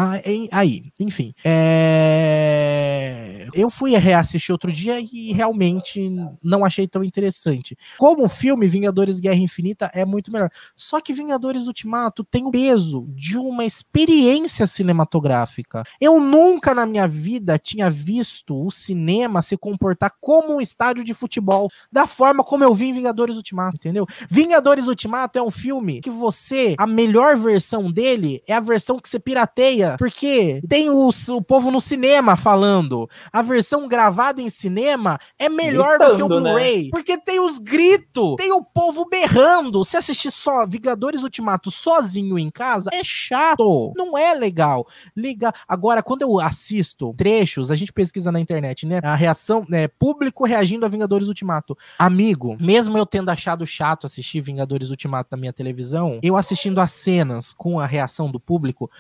[0.50, 1.32] aí, enfim.
[1.44, 3.20] É...
[3.54, 6.10] Eu fui reassistir outro dia e realmente
[6.42, 7.76] não achei tão interessante.
[8.01, 10.48] Como filme, Vingadores Guerra Infinita é muito melhor.
[10.74, 15.82] Só que Vingadores Ultimato tem o peso de uma experiência cinematográfica.
[16.01, 21.12] Eu nunca na minha vida tinha visto o cinema se comportar como um estádio de
[21.12, 24.06] futebol, da forma como eu vi em Vingadores Ultimato, entendeu?
[24.31, 29.10] Vingadores Ultimato é um filme que você, a melhor versão dele é a versão que
[29.10, 33.06] você pirateia, porque tem o, o povo no cinema falando.
[33.31, 36.89] A versão gravada em cinema é melhor Gritando, do que o Blu-ray, né?
[36.90, 39.82] porque tem os gritos grito, tem o povo berrando.
[39.85, 43.93] Se assistir só Vingadores Ultimato sozinho em casa, é chato.
[43.97, 44.86] Não é legal.
[45.16, 45.52] Liga.
[45.66, 49.01] Agora, quando eu assisto trechos, a gente pesquisa na internet, né?
[49.02, 49.89] A reação, né?
[49.89, 51.77] Público reagindo a Vingadores Ultimato.
[51.98, 56.93] Amigo, mesmo eu tendo achado chato assistir Vingadores Ultimato na minha televisão, eu assistindo as
[56.93, 58.90] cenas com a reação do público,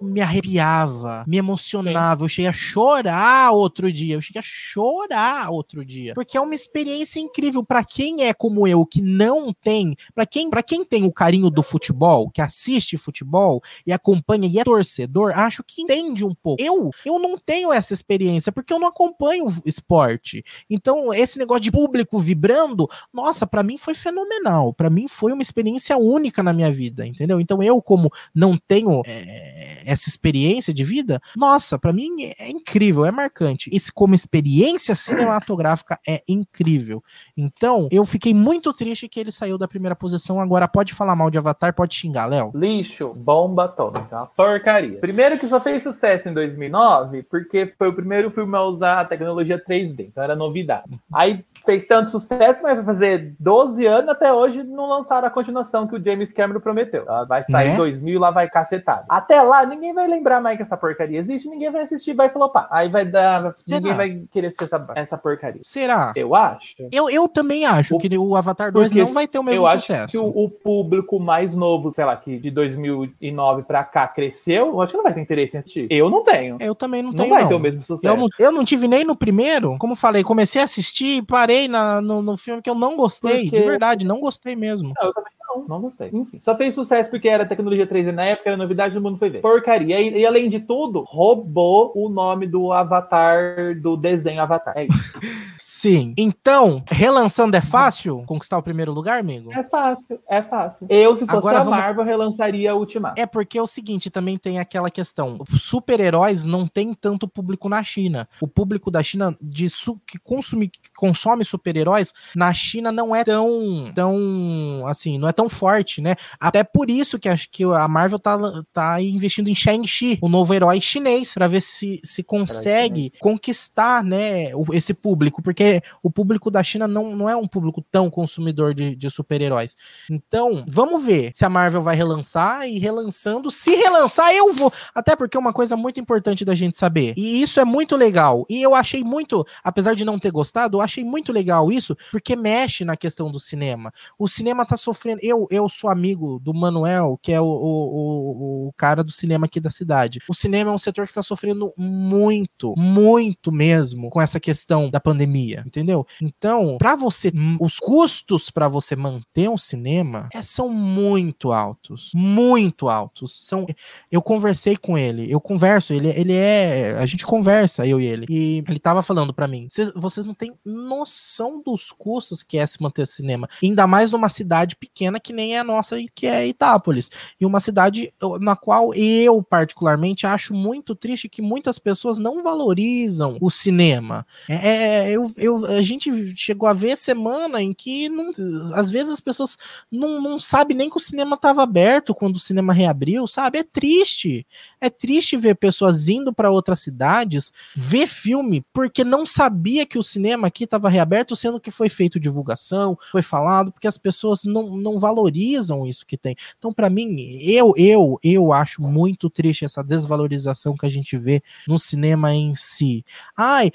[0.00, 2.20] me arrepiava, me emocionava.
[2.20, 2.24] Sim.
[2.24, 4.14] Eu cheguei a chorar outro dia.
[4.14, 6.14] Eu cheguei a chorar outro dia.
[6.14, 10.50] Porque é uma experiência incrível para quem é como eu que não tem, para quem,
[10.50, 15.32] para quem tem o carinho do futebol, que assiste futebol e acompanha e é torcedor,
[15.38, 16.62] acho que entende um pouco.
[16.62, 20.44] Eu, eu não tenho essa experiência porque eu não acompanho esporte.
[20.68, 24.72] Então, esse negócio de público vibrando, nossa, para mim foi fenomenal.
[24.72, 27.40] Para mim foi uma experiência única na minha vida, entendeu?
[27.40, 33.04] Então, eu como não tenho é, essa experiência de vida, nossa, para mim é incrível,
[33.04, 33.70] é marcante.
[33.72, 37.02] Isso como experiência cinematográfica é incrível.
[37.36, 40.38] Então, eu fiquei muito triste que ele saiu da primeira posição.
[40.38, 42.52] Agora pode falar mal de Avatar, pode xingar, Léo.
[42.54, 45.00] Lixo, bomba atômica, uma porcaria.
[45.00, 49.04] Primeiro que só fez sucesso em 2009, porque foi o primeiro filme a usar a
[49.04, 50.96] tecnologia 3D, então era novidade.
[51.12, 55.86] Aí fez tanto sucesso, mas vai fazer 12 anos, até hoje não lançaram a continuação
[55.86, 57.04] que o James Cameron prometeu.
[57.06, 57.74] Ela vai sair né?
[57.74, 59.04] em 2000 lá vai cacetar.
[59.08, 62.68] Até lá, ninguém vai lembrar mais que essa porcaria existe, ninguém vai assistir, vai flopar.
[62.70, 63.54] Aí vai dar.
[63.58, 63.80] Será?
[63.80, 65.60] Ninguém vai querer assistir essa, essa porcaria.
[65.62, 66.12] Será?
[66.14, 66.74] Eu acho.
[66.92, 67.96] Eu, eu também acho.
[67.96, 70.16] O que o Avatar 2 Porque não vai ter o mesmo eu sucesso.
[70.16, 74.06] Eu acho que o, o, público mais novo, sei lá, que de 2009 pra cá
[74.06, 75.86] cresceu, eu acho que não vai ter interesse em assistir.
[75.90, 76.56] Eu não tenho.
[76.60, 77.30] Eu também não, não tenho.
[77.30, 78.06] Não vai ter o mesmo sucesso.
[78.06, 79.76] Eu não, eu não tive nem no primeiro.
[79.78, 83.42] Como falei, comecei a assistir e parei na, no, no, filme que eu não gostei.
[83.44, 83.60] Porque...
[83.60, 84.92] De verdade, não gostei mesmo.
[85.00, 86.10] Não, eu também não, não gostei.
[86.12, 89.30] Enfim, só fez sucesso porque era tecnologia 3D na época, era novidade, todo mundo foi
[89.30, 89.40] ver.
[89.40, 90.00] Porcaria.
[90.00, 94.74] E, e, além de tudo, roubou o nome do Avatar, do desenho Avatar.
[94.76, 95.18] É isso.
[95.58, 96.14] Sim.
[96.16, 99.52] Então, relançando é fácil conquistar o primeiro lugar, amigo?
[99.52, 100.86] É fácil, é fácil.
[100.90, 101.78] Eu, se fosse Agora, a vamos...
[101.78, 103.20] Marvel, relançaria a Ultimato.
[103.20, 105.38] É porque é o seguinte, também tem aquela questão.
[105.56, 108.28] Super-heróis não tem tanto público na China.
[108.40, 110.00] O público da China de su...
[110.06, 115.43] que, consome, que consome super-heróis na China não é tão, tão, assim, não é tão
[115.44, 116.14] tão forte, né?
[116.40, 118.38] Até por isso que acho que a Marvel tá,
[118.72, 124.52] tá investindo em Shang-Chi, o novo herói chinês, para ver se, se consegue conquistar, né,
[124.72, 128.96] esse público, porque o público da China não, não é um público tão consumidor de,
[128.96, 129.76] de super-heróis.
[130.10, 134.72] Então, vamos ver se a Marvel vai relançar e relançando, se relançar eu vou.
[134.94, 137.14] Até porque é uma coisa muito importante da gente saber.
[137.16, 138.46] E isso é muito legal.
[138.48, 142.36] E eu achei muito, apesar de não ter gostado, eu achei muito legal isso, porque
[142.36, 143.92] mexe na questão do cinema.
[144.18, 145.20] O cinema tá sofrendo.
[145.22, 149.60] Eu, eu sou amigo do Manuel, que é o, o, o cara do cinema aqui
[149.60, 150.20] da cidade.
[150.28, 155.00] O cinema é um setor que tá sofrendo muito, muito mesmo com essa questão da
[155.00, 156.06] pandemia, entendeu?
[156.20, 162.88] Então, para você, os custos para você manter um cinema é, são muito altos, muito
[162.88, 163.46] altos.
[163.46, 163.66] São,
[164.10, 168.26] eu conversei com ele, eu converso, ele, ele é, a gente conversa, eu e ele,
[168.28, 172.82] e ele tava falando para mim, vocês não têm noção dos custos que é se
[172.82, 177.10] manter cinema, ainda mais numa cidade pequena que nem é a nossa, que é Itápolis,
[177.40, 183.36] e uma cidade na qual eu particularmente acho muito triste que muitas pessoas não valorizam
[183.40, 184.26] o cinema.
[184.48, 188.30] É, é eu, eu, a gente chegou a ver semana em que não,
[188.74, 189.56] às vezes as pessoas
[189.90, 193.58] não, não sabem nem que o cinema estava aberto quando o cinema reabriu, sabe?
[193.58, 194.46] É triste.
[194.80, 200.02] É triste ver pessoas indo para outras cidades ver filme porque não sabia que o
[200.02, 204.76] cinema aqui estava reaberto, sendo que foi feito divulgação, foi falado, porque as pessoas não,
[204.76, 206.34] não valorizam isso que tem.
[206.56, 211.42] Então, para mim, eu, eu, eu acho muito triste essa desvalorização que a gente vê
[211.68, 213.04] no cinema em si.
[213.36, 213.70] Ai,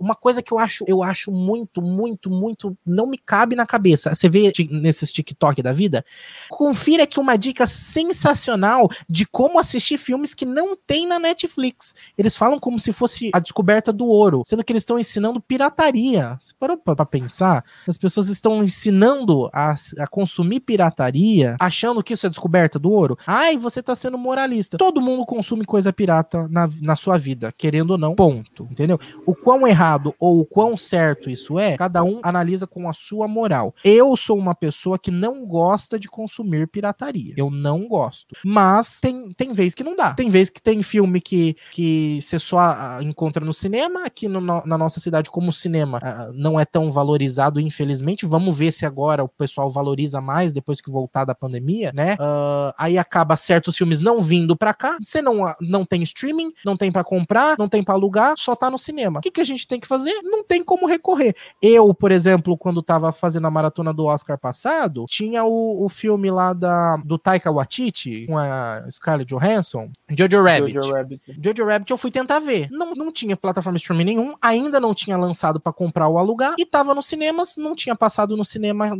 [0.00, 4.12] uma coisa que eu acho, eu acho muito, muito, muito, não me cabe na cabeça.
[4.12, 6.04] Você vê nesses TikTok da vida?
[6.48, 11.94] Confira aqui uma dica sensacional de como assistir filmes que não tem na Netflix.
[12.18, 16.36] Eles falam como se fosse a descoberta do ouro, sendo que eles estão ensinando pirataria.
[16.36, 17.64] Você parou pra pensar?
[17.86, 23.16] As pessoas estão ensinando a, a consumir pirataria, achando que isso é descoberta do ouro.
[23.26, 24.78] Ai, você tá sendo moralista.
[24.78, 28.66] Todo mundo consome coisa pirata na, na sua vida, querendo ou não, ponto.
[28.70, 28.98] Entendeu?
[29.26, 33.28] O quão errado ou o quão certo isso é, cada um analisa com a sua
[33.28, 33.74] moral.
[33.84, 37.34] Eu sou uma pessoa que não gosta de consumir pirataria.
[37.36, 38.34] Eu não gosto.
[38.44, 40.14] Mas tem, tem vez que não dá.
[40.14, 44.40] Tem vez que tem filme que, que você só ah, encontra no cinema, aqui no,
[44.40, 48.26] na nossa cidade, como o cinema uh, não é tão valorizado, infelizmente.
[48.26, 52.14] Vamos ver se agora o pessoal valoriza mais depois que voltar da pandemia, né?
[52.14, 54.96] Uh, aí acaba certos filmes não vindo pra cá.
[55.02, 58.70] Você não, não tem streaming, não tem para comprar, não tem para alugar, só tá
[58.70, 59.18] no cinema.
[59.18, 60.14] O que, que a gente tem que fazer?
[60.22, 61.34] Não tem como recorrer.
[61.60, 66.30] Eu, por exemplo, quando tava fazendo a maratona do Oscar passado, tinha o, o filme
[66.30, 70.74] lá da, do Taika Waititi, com a Scarlett Johansson, Jojo Rabbit.
[70.74, 71.22] Jojo Rabbit.
[71.42, 72.68] Jojo Rabbit eu fui tentar ver.
[72.70, 76.64] Não, não tinha plataforma streaming nenhum, ainda não tinha lançado para comprar ou alugar, e
[76.64, 78.96] tava nos cinemas, não tinha passado no cinema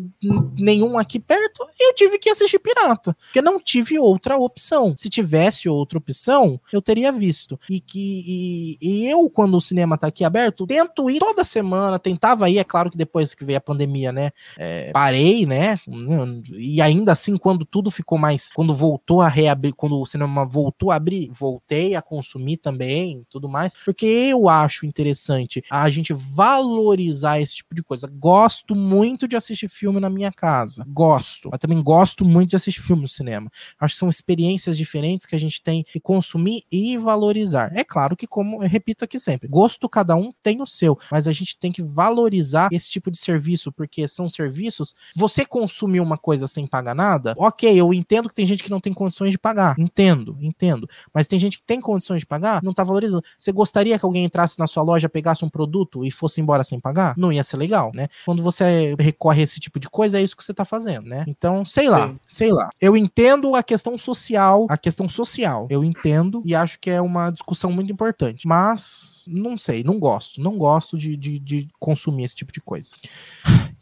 [0.58, 1.43] nenhum aqui perto,
[1.78, 4.94] e eu tive que assistir pirata, porque não tive outra opção.
[4.96, 7.58] Se tivesse outra opção, eu teria visto.
[7.68, 11.98] E que e, e eu, quando o cinema tá aqui aberto, tento ir toda semana,
[11.98, 15.78] tentava ir, é claro que depois que veio a pandemia, né, é, parei, né,
[16.52, 20.90] e ainda assim, quando tudo ficou mais, quando voltou a reabrir, quando o cinema voltou
[20.90, 27.40] a abrir, voltei a consumir também, tudo mais, porque eu acho interessante a gente valorizar
[27.40, 28.06] esse tipo de coisa.
[28.06, 32.80] Gosto muito de assistir filme na minha casa, gosto, mas também gosto muito de assistir
[32.80, 33.50] filme no cinema.
[33.78, 37.70] Acho que são experiências diferentes que a gente tem que consumir e valorizar.
[37.74, 41.28] É claro que, como eu repito aqui sempre, gosto cada um tem o seu, mas
[41.28, 44.94] a gente tem que valorizar esse tipo de serviço, porque são serviços.
[45.16, 48.80] Você consumir uma coisa sem pagar nada, ok, eu entendo que tem gente que não
[48.80, 52.72] tem condições de pagar, entendo, entendo, mas tem gente que tem condições de pagar, não
[52.72, 53.24] tá valorizando.
[53.38, 56.80] Você gostaria que alguém entrasse na sua loja, pegasse um produto e fosse embora sem
[56.80, 57.14] pagar?
[57.16, 58.08] Não ia ser legal, né?
[58.24, 61.23] Quando você recorre a esse tipo de coisa, é isso que você tá fazendo, né?
[61.26, 62.16] Então, sei lá, Sim.
[62.28, 62.70] sei lá.
[62.80, 67.30] Eu entendo a questão social, a questão social, eu entendo e acho que é uma
[67.30, 72.34] discussão muito importante, mas não sei, não gosto, não gosto de, de, de consumir esse
[72.34, 72.94] tipo de coisa.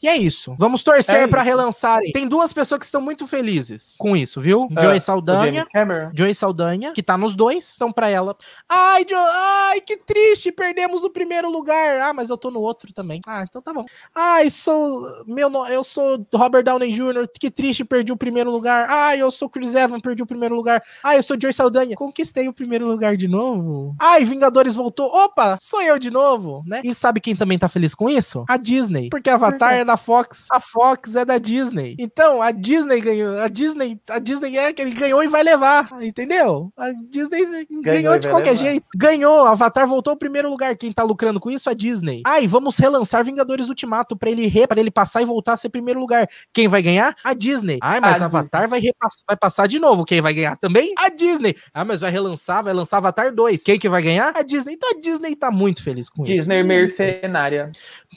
[0.02, 0.54] E é isso.
[0.58, 2.10] Vamos torcer é para relançarem.
[2.12, 4.66] Tem duas pessoas que estão muito felizes com isso, viu?
[4.76, 5.64] É, Joey Saldanha.
[6.12, 7.74] Joey Saldanha, que tá nos dois.
[7.76, 8.36] Então, pra ela.
[8.68, 12.00] Ai, jo ai, que triste, perdemos o primeiro lugar.
[12.00, 13.20] Ah, mas eu tô no outro também.
[13.26, 13.84] Ah, então tá bom.
[14.12, 15.02] Ai, sou.
[15.26, 18.88] Meu, eu sou Robert Downey Jr., que triste, perdi o primeiro lugar.
[18.90, 20.82] Ai, eu sou Chris Evans, perdi o primeiro lugar.
[21.04, 23.94] Ai, eu sou Joey Saldanha, conquistei o primeiro lugar de novo.
[24.00, 25.06] Ai, Vingadores voltou.
[25.06, 26.80] Opa, sou eu de novo, né?
[26.82, 28.44] E sabe quem também tá feliz com isso?
[28.48, 29.08] A Disney.
[29.08, 30.47] Porque Avatar é da Fox.
[30.51, 31.94] A Fox é da Disney.
[31.98, 33.39] Então, a Disney ganhou.
[33.39, 35.86] A Disney, a Disney é que ele ganhou e vai levar.
[36.01, 36.73] Entendeu?
[36.77, 38.64] A Disney ganhou, ganhou de qualquer levar.
[38.64, 38.85] jeito.
[38.97, 39.43] Ganhou.
[39.47, 40.74] Avatar voltou ao primeiro lugar.
[40.77, 41.69] Quem tá lucrando com isso?
[41.69, 42.23] A Disney.
[42.27, 46.01] Ai, vamos relançar Vingadores Ultimato pra ele, re, ele passar e voltar a ser primeiro
[46.01, 46.27] lugar.
[46.52, 47.14] Quem vai ganhar?
[47.23, 47.78] A Disney.
[47.82, 50.05] Ai, mas A Avatar vai, repass- vai passar de novo.
[50.05, 50.94] Quem vai ganhar também?
[50.98, 51.55] A Disney.
[51.74, 53.62] Ah, mas vai relançar, vai lançar Avatar 2.
[53.62, 54.32] Quem que vai ganhar?
[54.35, 54.74] A Disney.
[54.74, 56.32] Então a Disney tá muito feliz com isso.
[56.32, 57.70] Disney mercenária.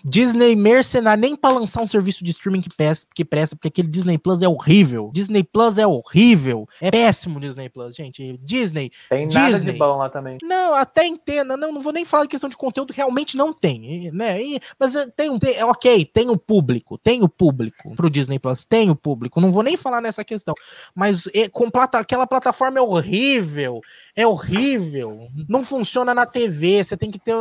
[0.04, 3.88] Disney mercenário, nem pra lançar um serviço de streaming que presta, que presta, porque aquele
[3.88, 5.10] Disney Plus é horrível.
[5.14, 6.68] Disney Plus é horrível.
[6.80, 8.38] É péssimo Disney Plus, gente.
[8.44, 8.92] Disney.
[9.10, 9.74] Tem nada Disney.
[9.74, 10.38] de bom lá também.
[10.44, 11.58] Não, até entenda.
[11.58, 14.42] Não, não vou nem falar de questão de conteúdo, realmente não tem, né?
[14.42, 15.40] E- mas é, tem um.
[15.40, 19.42] tem- é ok, tem o público, tem o público pro Disney Plus, tem o público.
[19.42, 20.54] Não vou nem falar nessa questão.
[20.94, 23.82] Mas é, com plata, aquela plataforma é horrível.
[24.16, 25.28] É horrível.
[25.50, 26.84] Não funciona na TV.
[26.84, 27.34] Você tem que ter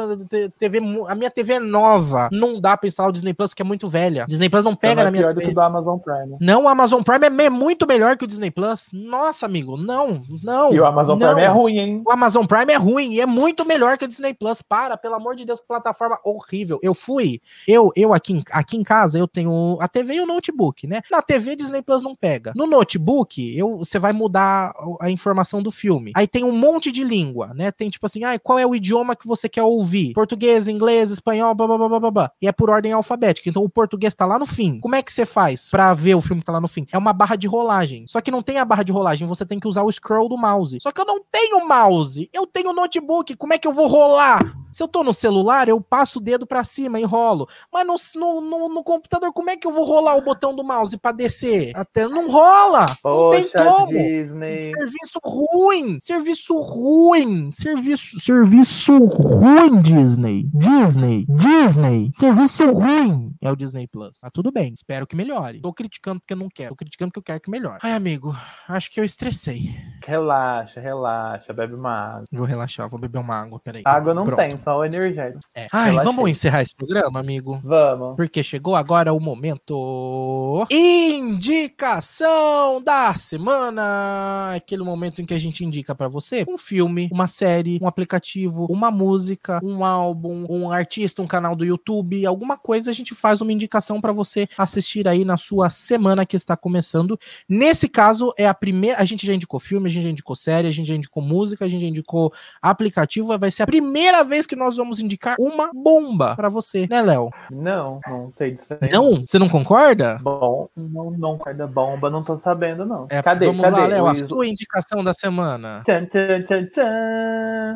[0.58, 0.78] TV.
[1.08, 2.28] A minha TV é nova.
[2.32, 4.24] Não dá pra instalar o Disney Plus, que é muito velha.
[4.28, 5.48] Disney Plus não pega Então é na minha pior do TV.
[5.50, 6.36] que do Amazon Prime.
[6.40, 8.90] Não, o Amazon Prime é muito melhor que o Disney Plus.
[8.92, 10.72] Nossa, amigo, não, não.
[10.74, 11.28] E o Amazon não.
[11.28, 12.02] Prime é ruim, hein?
[12.06, 14.60] O Amazon Prime é ruim e é muito melhor que o Disney Plus.
[14.62, 16.78] Para, pelo amor de Deus, que plataforma horrível.
[16.82, 20.26] Eu fui, eu, eu aqui, em- aqui em casa, eu tenho a TV e o
[20.26, 21.02] notebook, né?
[21.10, 22.52] Na TV, Disney Plus não pega.
[22.56, 26.12] No notebook, eu, você vai mudar a informação do filme.
[26.16, 27.70] Aí tem um monte de língua, né?
[27.70, 30.12] Tem tipo assim, ah, qual é o idioma que você quer ouvir?
[30.12, 32.30] Português, inglês, espanhol, blá, blá, blá, blá, blá.
[32.40, 33.48] E é por ordem alfabética.
[33.48, 34.80] Então o português tá lá no fim.
[34.80, 36.86] Como é que você faz pra ver o filme que tá lá no fim?
[36.92, 38.06] É uma barra de rolagem.
[38.06, 40.36] Só que não tem a barra de rolagem, você tem que usar o scroll do
[40.38, 40.78] mouse.
[40.80, 42.28] Só que eu não tenho mouse.
[42.32, 43.36] Eu tenho notebook.
[43.36, 44.40] Como é que eu vou rolar?
[44.72, 47.46] Se eu tô no celular, eu passo o dedo pra cima e rolo.
[47.72, 50.64] Mas no, no, no- no computador, como é que eu vou rolar o botão do
[50.64, 51.70] mouse pra descer?
[51.76, 52.84] Até não rola.
[53.04, 53.86] não tem Poxa, como.
[53.86, 54.64] Disney.
[54.64, 63.86] Serviço ruim, serviço ruim, serviço, serviço ruim, Disney, Disney, Disney, serviço ruim é o Disney
[63.86, 64.20] Plus.
[64.20, 65.60] Tá tudo bem, espero que melhore.
[65.60, 67.78] Tô criticando porque eu não quero, tô criticando porque eu quero que melhore.
[67.82, 68.34] Ai, amigo,
[68.68, 69.74] acho que eu estressei.
[70.06, 72.24] Relaxa, relaxa, bebe uma água.
[72.32, 73.82] Vou relaxar, vou beber uma água, peraí.
[73.84, 74.38] Água não Pronto.
[74.38, 75.40] tem, só o energético.
[75.54, 75.66] É.
[75.72, 76.12] Ai, Relaxei.
[76.12, 77.60] vamos encerrar esse programa, amigo?
[77.62, 78.16] Vamos.
[78.16, 80.66] Porque chegou agora o momento.
[80.70, 84.52] Indicação da semana!
[84.54, 88.66] Aquele momento em que a gente indica pra você um filme, uma série, um aplicativo,
[88.70, 93.40] uma música, um álbum, um artista, um canal do YouTube, alguma coisa a gente faz
[93.40, 97.18] uma indicação pra você assistir aí na sua semana que está começando.
[97.48, 99.00] Nesse caso, é a primeira.
[99.00, 101.64] A gente já indicou filme, a gente já indicou série, a gente já indicou música,
[101.64, 103.36] a gente já indicou aplicativo.
[103.38, 107.30] Vai ser a primeira vez que nós vamos indicar uma bomba pra você, né, Léo?
[107.50, 108.90] Não, não sei disso aí.
[108.90, 109.24] Não?
[109.26, 110.18] Você não concorda?
[110.22, 113.06] Bom, não, não, guarda bomba, não tô sabendo, não.
[113.10, 113.76] É, cadê, vamos cadê?
[113.76, 115.82] lá, Léo, a sua indicação da semana.
[115.84, 116.33] Tchan, tchan.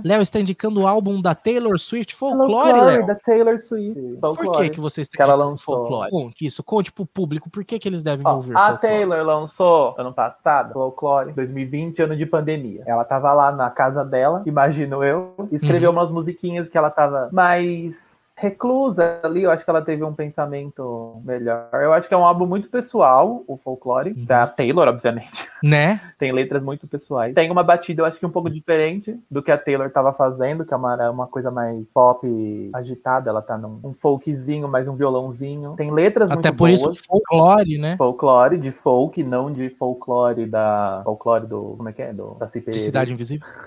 [0.05, 3.06] Léo está indicando o álbum da Taylor Swift, Folklore, Folklore Léo.
[3.06, 4.01] da Taylor Swift.
[4.20, 5.76] Por que, que você está Que ela indicando lançou.
[5.76, 6.10] Folklore?
[6.10, 8.80] Conte isso, conte pro público por que, que eles devem Ó, ouvir a Folklore.
[8.80, 12.82] Taylor lançou ano passado, Folklore, 2020, ano de pandemia.
[12.86, 15.97] Ela tava lá na casa dela, imagino eu, escreveu Uhum.
[15.97, 18.07] umas musiquinhas que ela tava mais
[18.39, 19.43] reclusa ali.
[19.43, 21.69] Eu acho que ela teve um pensamento melhor.
[21.73, 24.24] Eu acho que é um álbum muito pessoal, o Folklore, Uhum.
[24.24, 25.47] da Taylor, obviamente.
[25.60, 26.01] Né?
[26.16, 27.35] Tem letras muito pessoais.
[27.35, 30.65] Tem uma batida, eu acho que um pouco diferente do que a Taylor tava fazendo,
[30.65, 33.28] que é uma, é uma coisa mais pop agitada.
[33.28, 35.74] Ela tá num um folkzinho, mais um violãozinho.
[35.77, 36.81] Tem letras Até muito por boas.
[36.94, 37.97] isso, Folklore, né?
[37.97, 41.01] Folclore de folk, não de folclore da.
[41.05, 41.74] Folclore do.
[41.77, 42.12] Como é que é?
[42.12, 42.73] Do, da De.
[42.78, 43.44] Cidade Invisível.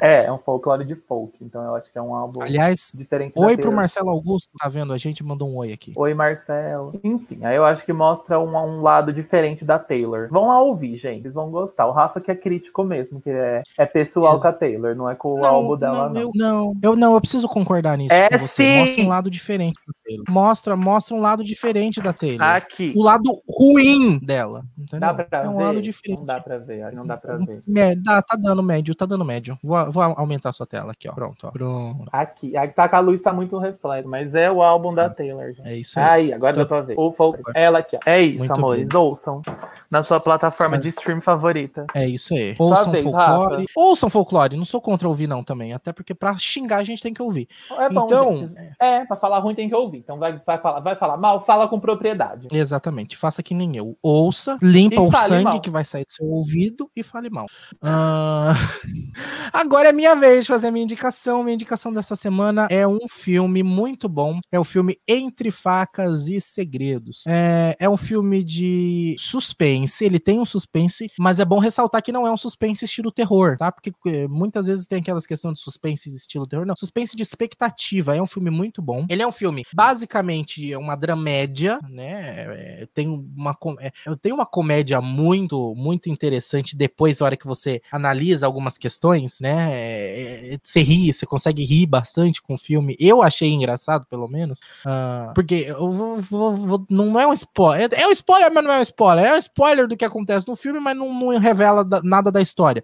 [0.00, 1.32] É, é um folclore de folk.
[1.40, 3.72] Então eu acho que é um álbum Aliás, diferente oi pro.
[3.72, 4.92] Marcelo Augusto, tá vendo?
[4.92, 5.92] A gente mandou um oi aqui.
[5.96, 6.98] Oi, Marcelo.
[7.02, 10.28] Enfim, aí eu acho que mostra um, um lado diferente da Taylor.
[10.30, 11.22] Vão lá ouvir, gente.
[11.22, 11.86] Vocês vão gostar.
[11.86, 15.08] O Rafa que é crítico mesmo, que é, é pessoal Ex- com a Taylor, não
[15.08, 16.20] é com o álbum dela, não.
[16.20, 18.62] Eu, não, eu não, eu preciso concordar nisso É com você.
[18.62, 18.78] sim!
[18.80, 19.78] Mostra um lado diferente.
[20.28, 22.46] Mostra, mostra um lado diferente da Taylor.
[22.46, 22.92] Aqui.
[22.96, 24.64] O lado ruim dela.
[24.78, 25.00] Entendeu?
[25.00, 25.64] Dá pra é um ver?
[25.64, 26.18] lado diferente.
[26.18, 27.62] Não dá pra ver, não dá pra ver.
[27.76, 29.58] É, dá, tá dando médio, tá dando médio.
[29.62, 31.12] Vou, vou aumentar a sua tela aqui, ó.
[31.12, 31.50] Pronto, ó.
[31.50, 32.06] Pronto.
[32.12, 32.56] Aqui.
[32.56, 35.52] Aqui tá com a luz, tá muito reflexo, mas é o álbum da Ah, Taylor,
[35.52, 35.66] gente.
[35.66, 36.06] É isso aí.
[36.06, 36.94] Aí, agora dá pra ver.
[36.98, 37.40] O folk...
[37.54, 38.00] Ela aqui, ó.
[38.06, 38.92] É isso, Muito amores.
[38.94, 39.42] Ouçam.
[39.90, 41.86] Na sua plataforma de stream favorita.
[41.94, 42.54] É isso aí.
[42.58, 43.62] Ouçam vez, folclore.
[43.62, 43.72] Rafa.
[43.76, 44.56] Ouçam folclore.
[44.56, 45.72] Não sou contra ouvir, não, também.
[45.72, 47.48] Até porque pra xingar a gente tem que ouvir.
[47.78, 48.74] É bom, Então, gente.
[48.80, 49.95] É, pra falar ruim tem que ouvir.
[49.96, 52.48] Então vai, vai, falar, vai falar mal, fala com propriedade.
[52.52, 53.16] Exatamente.
[53.16, 53.96] Faça que nem eu.
[54.02, 55.60] Ouça, limpa E o sangue mal.
[55.60, 57.46] que vai sair do seu ouvido e fale mal.
[57.82, 58.54] Ah,
[59.52, 61.42] Agora é minha vez de fazer a minha indicação.
[61.42, 64.38] Minha indicação dessa semana é um filme muito bom.
[64.50, 67.24] É o filme Entre Facas e Segredos.
[67.26, 70.04] É, é um filme de suspense.
[70.04, 73.56] Ele tem um suspense, mas é bom ressaltar que não é um suspense estilo terror,
[73.56, 73.70] tá?
[73.72, 76.66] Porque eh, muitas vezes tem aquelas questões de suspense de estilo terror.
[76.66, 78.16] Não, suspense de expectativa.
[78.16, 79.06] É um filme muito bom.
[79.08, 82.80] Ele é um filme basicamente é uma dramédia, né?
[82.82, 87.80] É, tem uma é, tem uma comédia muito, muito interessante depois, na hora que você
[87.92, 89.70] analisa algumas questões, né?
[89.72, 92.96] É, é, você ri, você consegue rir bastante com o filme.
[92.98, 94.60] Eu achei engraçado, pelo menos.
[94.84, 97.88] Uh, porque eu vou, vou, vou, não é um spoiler.
[97.92, 99.24] É, é um spoiler, mas não é um spoiler.
[99.24, 102.42] É um spoiler do que acontece no filme, mas não, não revela da, nada da
[102.42, 102.82] história.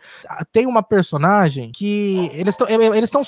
[0.53, 3.23] Tem uma personagem que eles estão eles estão.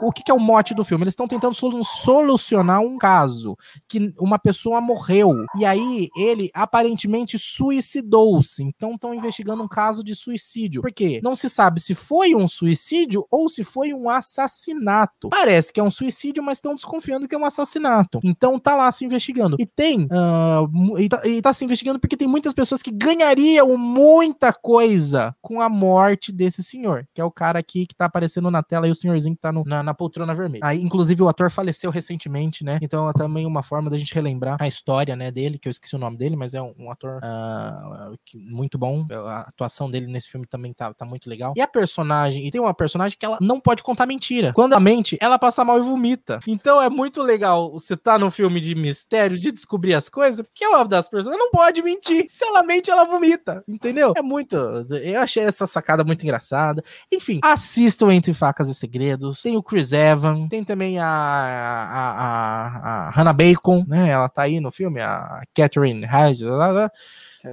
[0.00, 1.02] O que, que, é o mote do filme?
[1.02, 1.54] Eles estão tentando
[1.84, 3.56] solucionar um caso
[3.88, 5.44] que uma pessoa morreu.
[5.56, 8.62] E aí ele aparentemente suicidou-se.
[8.62, 10.82] Então estão investigando um caso de suicídio.
[10.82, 11.20] Por quê?
[11.22, 15.28] Não se sabe se foi um suicídio ou se foi um assassinato.
[15.28, 18.20] Parece que é um suicídio, mas estão desconfiando que é um assassinato.
[18.22, 19.56] Então tá lá se investigando.
[19.58, 20.04] E tem.
[20.04, 25.34] Uh, e, tá, e tá se investigando porque tem muitas pessoas que ganhariam muita coisa
[25.40, 28.86] com a morte desse senhor, que é o cara aqui que tá aparecendo na tela
[28.86, 30.60] e o senhorzinho que tá no, na, na, poltrona vermelha.
[30.64, 32.78] Aí, inclusive, o ator faleceu recentemente, né?
[32.90, 35.94] Então é também uma forma da gente relembrar a história, né, dele, que eu esqueci
[35.94, 39.06] o nome dele, mas é um, um ator uh, muito bom.
[39.28, 41.54] A atuação dele nesse filme também tá, tá muito legal.
[41.56, 44.52] E a personagem, e tem uma personagem que ela não pode contar mentira.
[44.52, 46.40] Quando a mente, ela passa mal e vomita.
[46.48, 50.66] Então é muito legal você tá num filme de mistério, de descobrir as coisas, porque
[50.66, 52.24] uma das pessoas não pode mentir.
[52.26, 53.62] Se ela mente, ela vomita.
[53.68, 54.14] Entendeu?
[54.16, 54.56] É muito.
[54.56, 56.82] Eu achei essa sacada muito engraçada.
[57.12, 59.42] Enfim, assistam Entre Facas e Segredos.
[59.42, 64.10] Tem o Chris Evans, tem também a, a, a, a Hannah Bacon, né?
[64.10, 66.44] Ela tá aí no filme, a Catherine Hedge.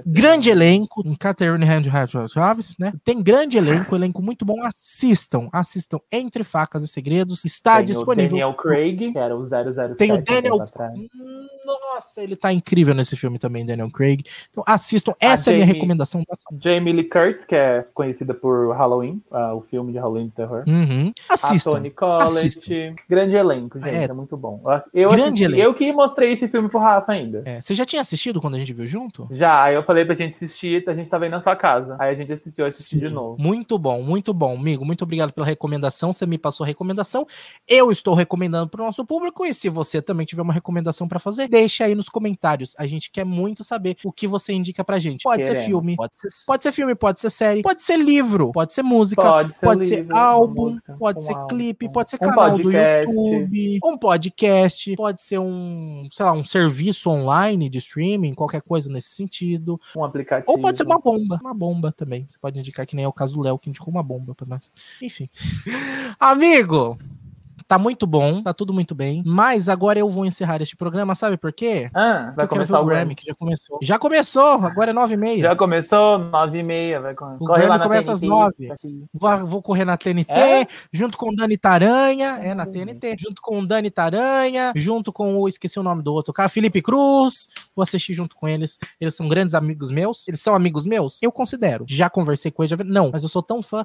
[0.06, 1.66] Grande elenco, Catherine
[2.32, 2.92] Travis, né?
[3.04, 4.62] Tem grande elenco, elenco muito bom.
[4.64, 7.44] Assistam, assistam Entre Facas e Segredos.
[7.44, 8.26] Está Tem disponível.
[8.26, 9.94] O Daniel Craig, que era o 007.
[9.96, 10.58] Tem o Daniel.
[11.64, 14.22] Nossa, ele tá incrível nesse filme também, Daniel Craig.
[14.50, 15.14] Então assistam.
[15.20, 16.22] Essa a é a minha recomendação.
[16.60, 20.64] Jamie Lee Curtis, que é conhecida por Halloween, uh, o filme de Halloween de terror.
[20.66, 21.10] Uhum.
[21.28, 21.70] Assistam.
[21.70, 22.94] A Tony Collette.
[23.08, 23.94] Grande elenco, gente.
[23.94, 24.62] É, é muito bom.
[24.94, 25.62] Eu, grande assisti, elenco.
[25.62, 27.42] eu que mostrei esse filme pro Rafa ainda.
[27.44, 29.28] É, você já tinha assistido quando a gente viu junto?
[29.30, 31.96] Já, eu falei pra gente assistir, a gente tava aí na sua casa.
[31.98, 33.40] Aí a gente assistiu, assistiu de novo.
[33.40, 34.84] Muito bom, muito bom, amigo.
[34.84, 36.12] Muito obrigado pela recomendação.
[36.12, 37.26] Você me passou a recomendação.
[37.66, 39.44] Eu estou recomendando pro nosso público.
[39.44, 42.74] E se você também tiver uma recomendação para fazer, deixa aí nos comentários.
[42.78, 45.22] A gente quer muito saber o que você indica pra gente.
[45.22, 45.58] Pode Queremos.
[45.58, 48.82] ser filme, pode ser, pode ser filme, pode ser série, pode ser livro, pode ser
[48.82, 52.16] música, pode ser, pode livro, ser álbum, música, pode um ser álbum, clipe, pode ser
[52.16, 53.14] um canal podcast.
[53.14, 58.62] do YouTube, um podcast, pode ser um, sei lá, um serviço online de streaming, qualquer
[58.62, 59.67] coisa nesse sentido.
[59.96, 60.50] Um aplicativo.
[60.50, 61.38] Ou pode ser uma bomba.
[61.42, 62.24] Uma bomba também.
[62.24, 64.46] Você pode indicar que nem é o caso do Léo, que indicou uma bomba pra
[64.46, 64.70] nós.
[65.02, 65.28] Enfim.
[66.20, 66.98] Amigo,
[67.68, 69.22] Tá muito bom, tá tudo muito bem.
[69.26, 71.90] Mas agora eu vou encerrar este programa, sabe por quê?
[71.92, 73.78] Ah, vai começar o Grammy, que já começou.
[73.82, 75.42] Já começou, agora é nove e meia.
[75.42, 76.98] Já começou, nove e meia.
[76.98, 78.72] Vai o correr Grammy começa às nove.
[79.12, 80.66] Vou, vou, correr na TNT, é?
[80.90, 82.38] junto com o Dani Taranha.
[82.42, 83.16] É, na TNT.
[83.18, 86.80] Junto com o Dani Taranha, junto com o, esqueci o nome do outro cara, Felipe
[86.80, 87.48] Cruz.
[87.76, 88.78] Vou assistir junto com eles.
[88.98, 90.26] Eles são grandes amigos meus.
[90.26, 91.22] Eles são amigos meus?
[91.22, 91.84] Eu considero.
[91.86, 92.70] Já conversei com eles.
[92.70, 92.82] Já...
[92.82, 93.84] Não, mas eu sou tão fã.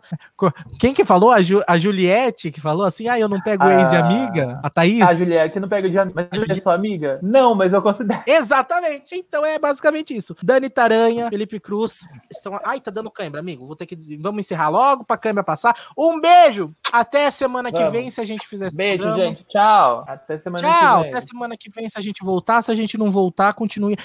[0.80, 1.32] Quem que falou?
[1.32, 4.70] A, Ju, a Juliette, que falou assim, ah, eu não pego ex de amiga, a
[4.70, 5.02] Thaís.
[5.02, 6.30] A Juliette não pega de amiga.
[6.32, 7.20] Mas é sua amiga?
[7.22, 8.24] Não, mas eu considero.
[8.28, 9.16] Exatamente.
[9.16, 10.36] Então é basicamente isso.
[10.44, 12.08] Dani Taranha, Felipe Cruz.
[12.32, 12.60] Estão...
[12.64, 13.66] Ai, tá dando câimbra, amigo.
[13.66, 14.18] Vou ter que dizer.
[14.22, 15.76] Vamos encerrar logo pra câimbra passar.
[15.98, 16.74] Um beijo.
[16.92, 17.86] Até semana Vamos.
[17.86, 19.24] que vem, se a gente fizer esse Beijo, programa.
[19.30, 19.44] gente.
[19.46, 20.06] Tchau.
[20.08, 20.98] Até semana Tchau.
[20.98, 21.12] que vem.
[21.12, 22.62] Até semana que vem, se a gente voltar.
[22.62, 23.98] Se a gente não voltar, continue.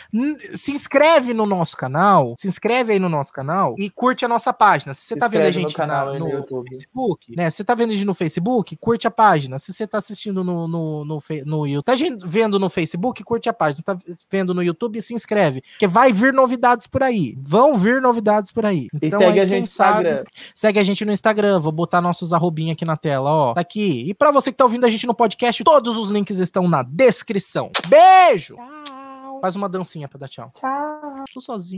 [0.54, 2.34] Se inscreve no nosso canal.
[2.36, 4.94] Se inscreve aí no nosso canal e curte a nossa página.
[4.94, 7.50] Se você se tá vendo a gente no, canal, na, no, no Facebook, né?
[7.50, 9.57] Se você tá vendo a gente no Facebook, curte a página.
[9.58, 13.52] Se você tá assistindo no, no, no, no YouTube, tá vendo no Facebook, curte a
[13.52, 13.82] página.
[13.84, 13.96] Tá
[14.30, 15.62] vendo no YouTube, se inscreve.
[15.62, 17.36] Porque vai vir novidades por aí.
[17.40, 18.88] Vão vir novidades por aí.
[18.94, 20.24] Então, e segue aí, a gente no Instagram.
[20.54, 21.58] Segue a gente no Instagram.
[21.58, 23.54] Vou botar nossos arrobinha aqui na tela, ó.
[23.54, 24.04] Tá aqui.
[24.08, 26.82] E para você que tá ouvindo a gente no podcast, todos os links estão na
[26.82, 27.70] descrição.
[27.88, 28.56] Beijo!
[28.56, 29.40] Tchau.
[29.40, 30.50] Faz uma dancinha pra dar tchau.
[30.54, 31.24] Tchau.
[31.32, 31.76] Tô sozinho.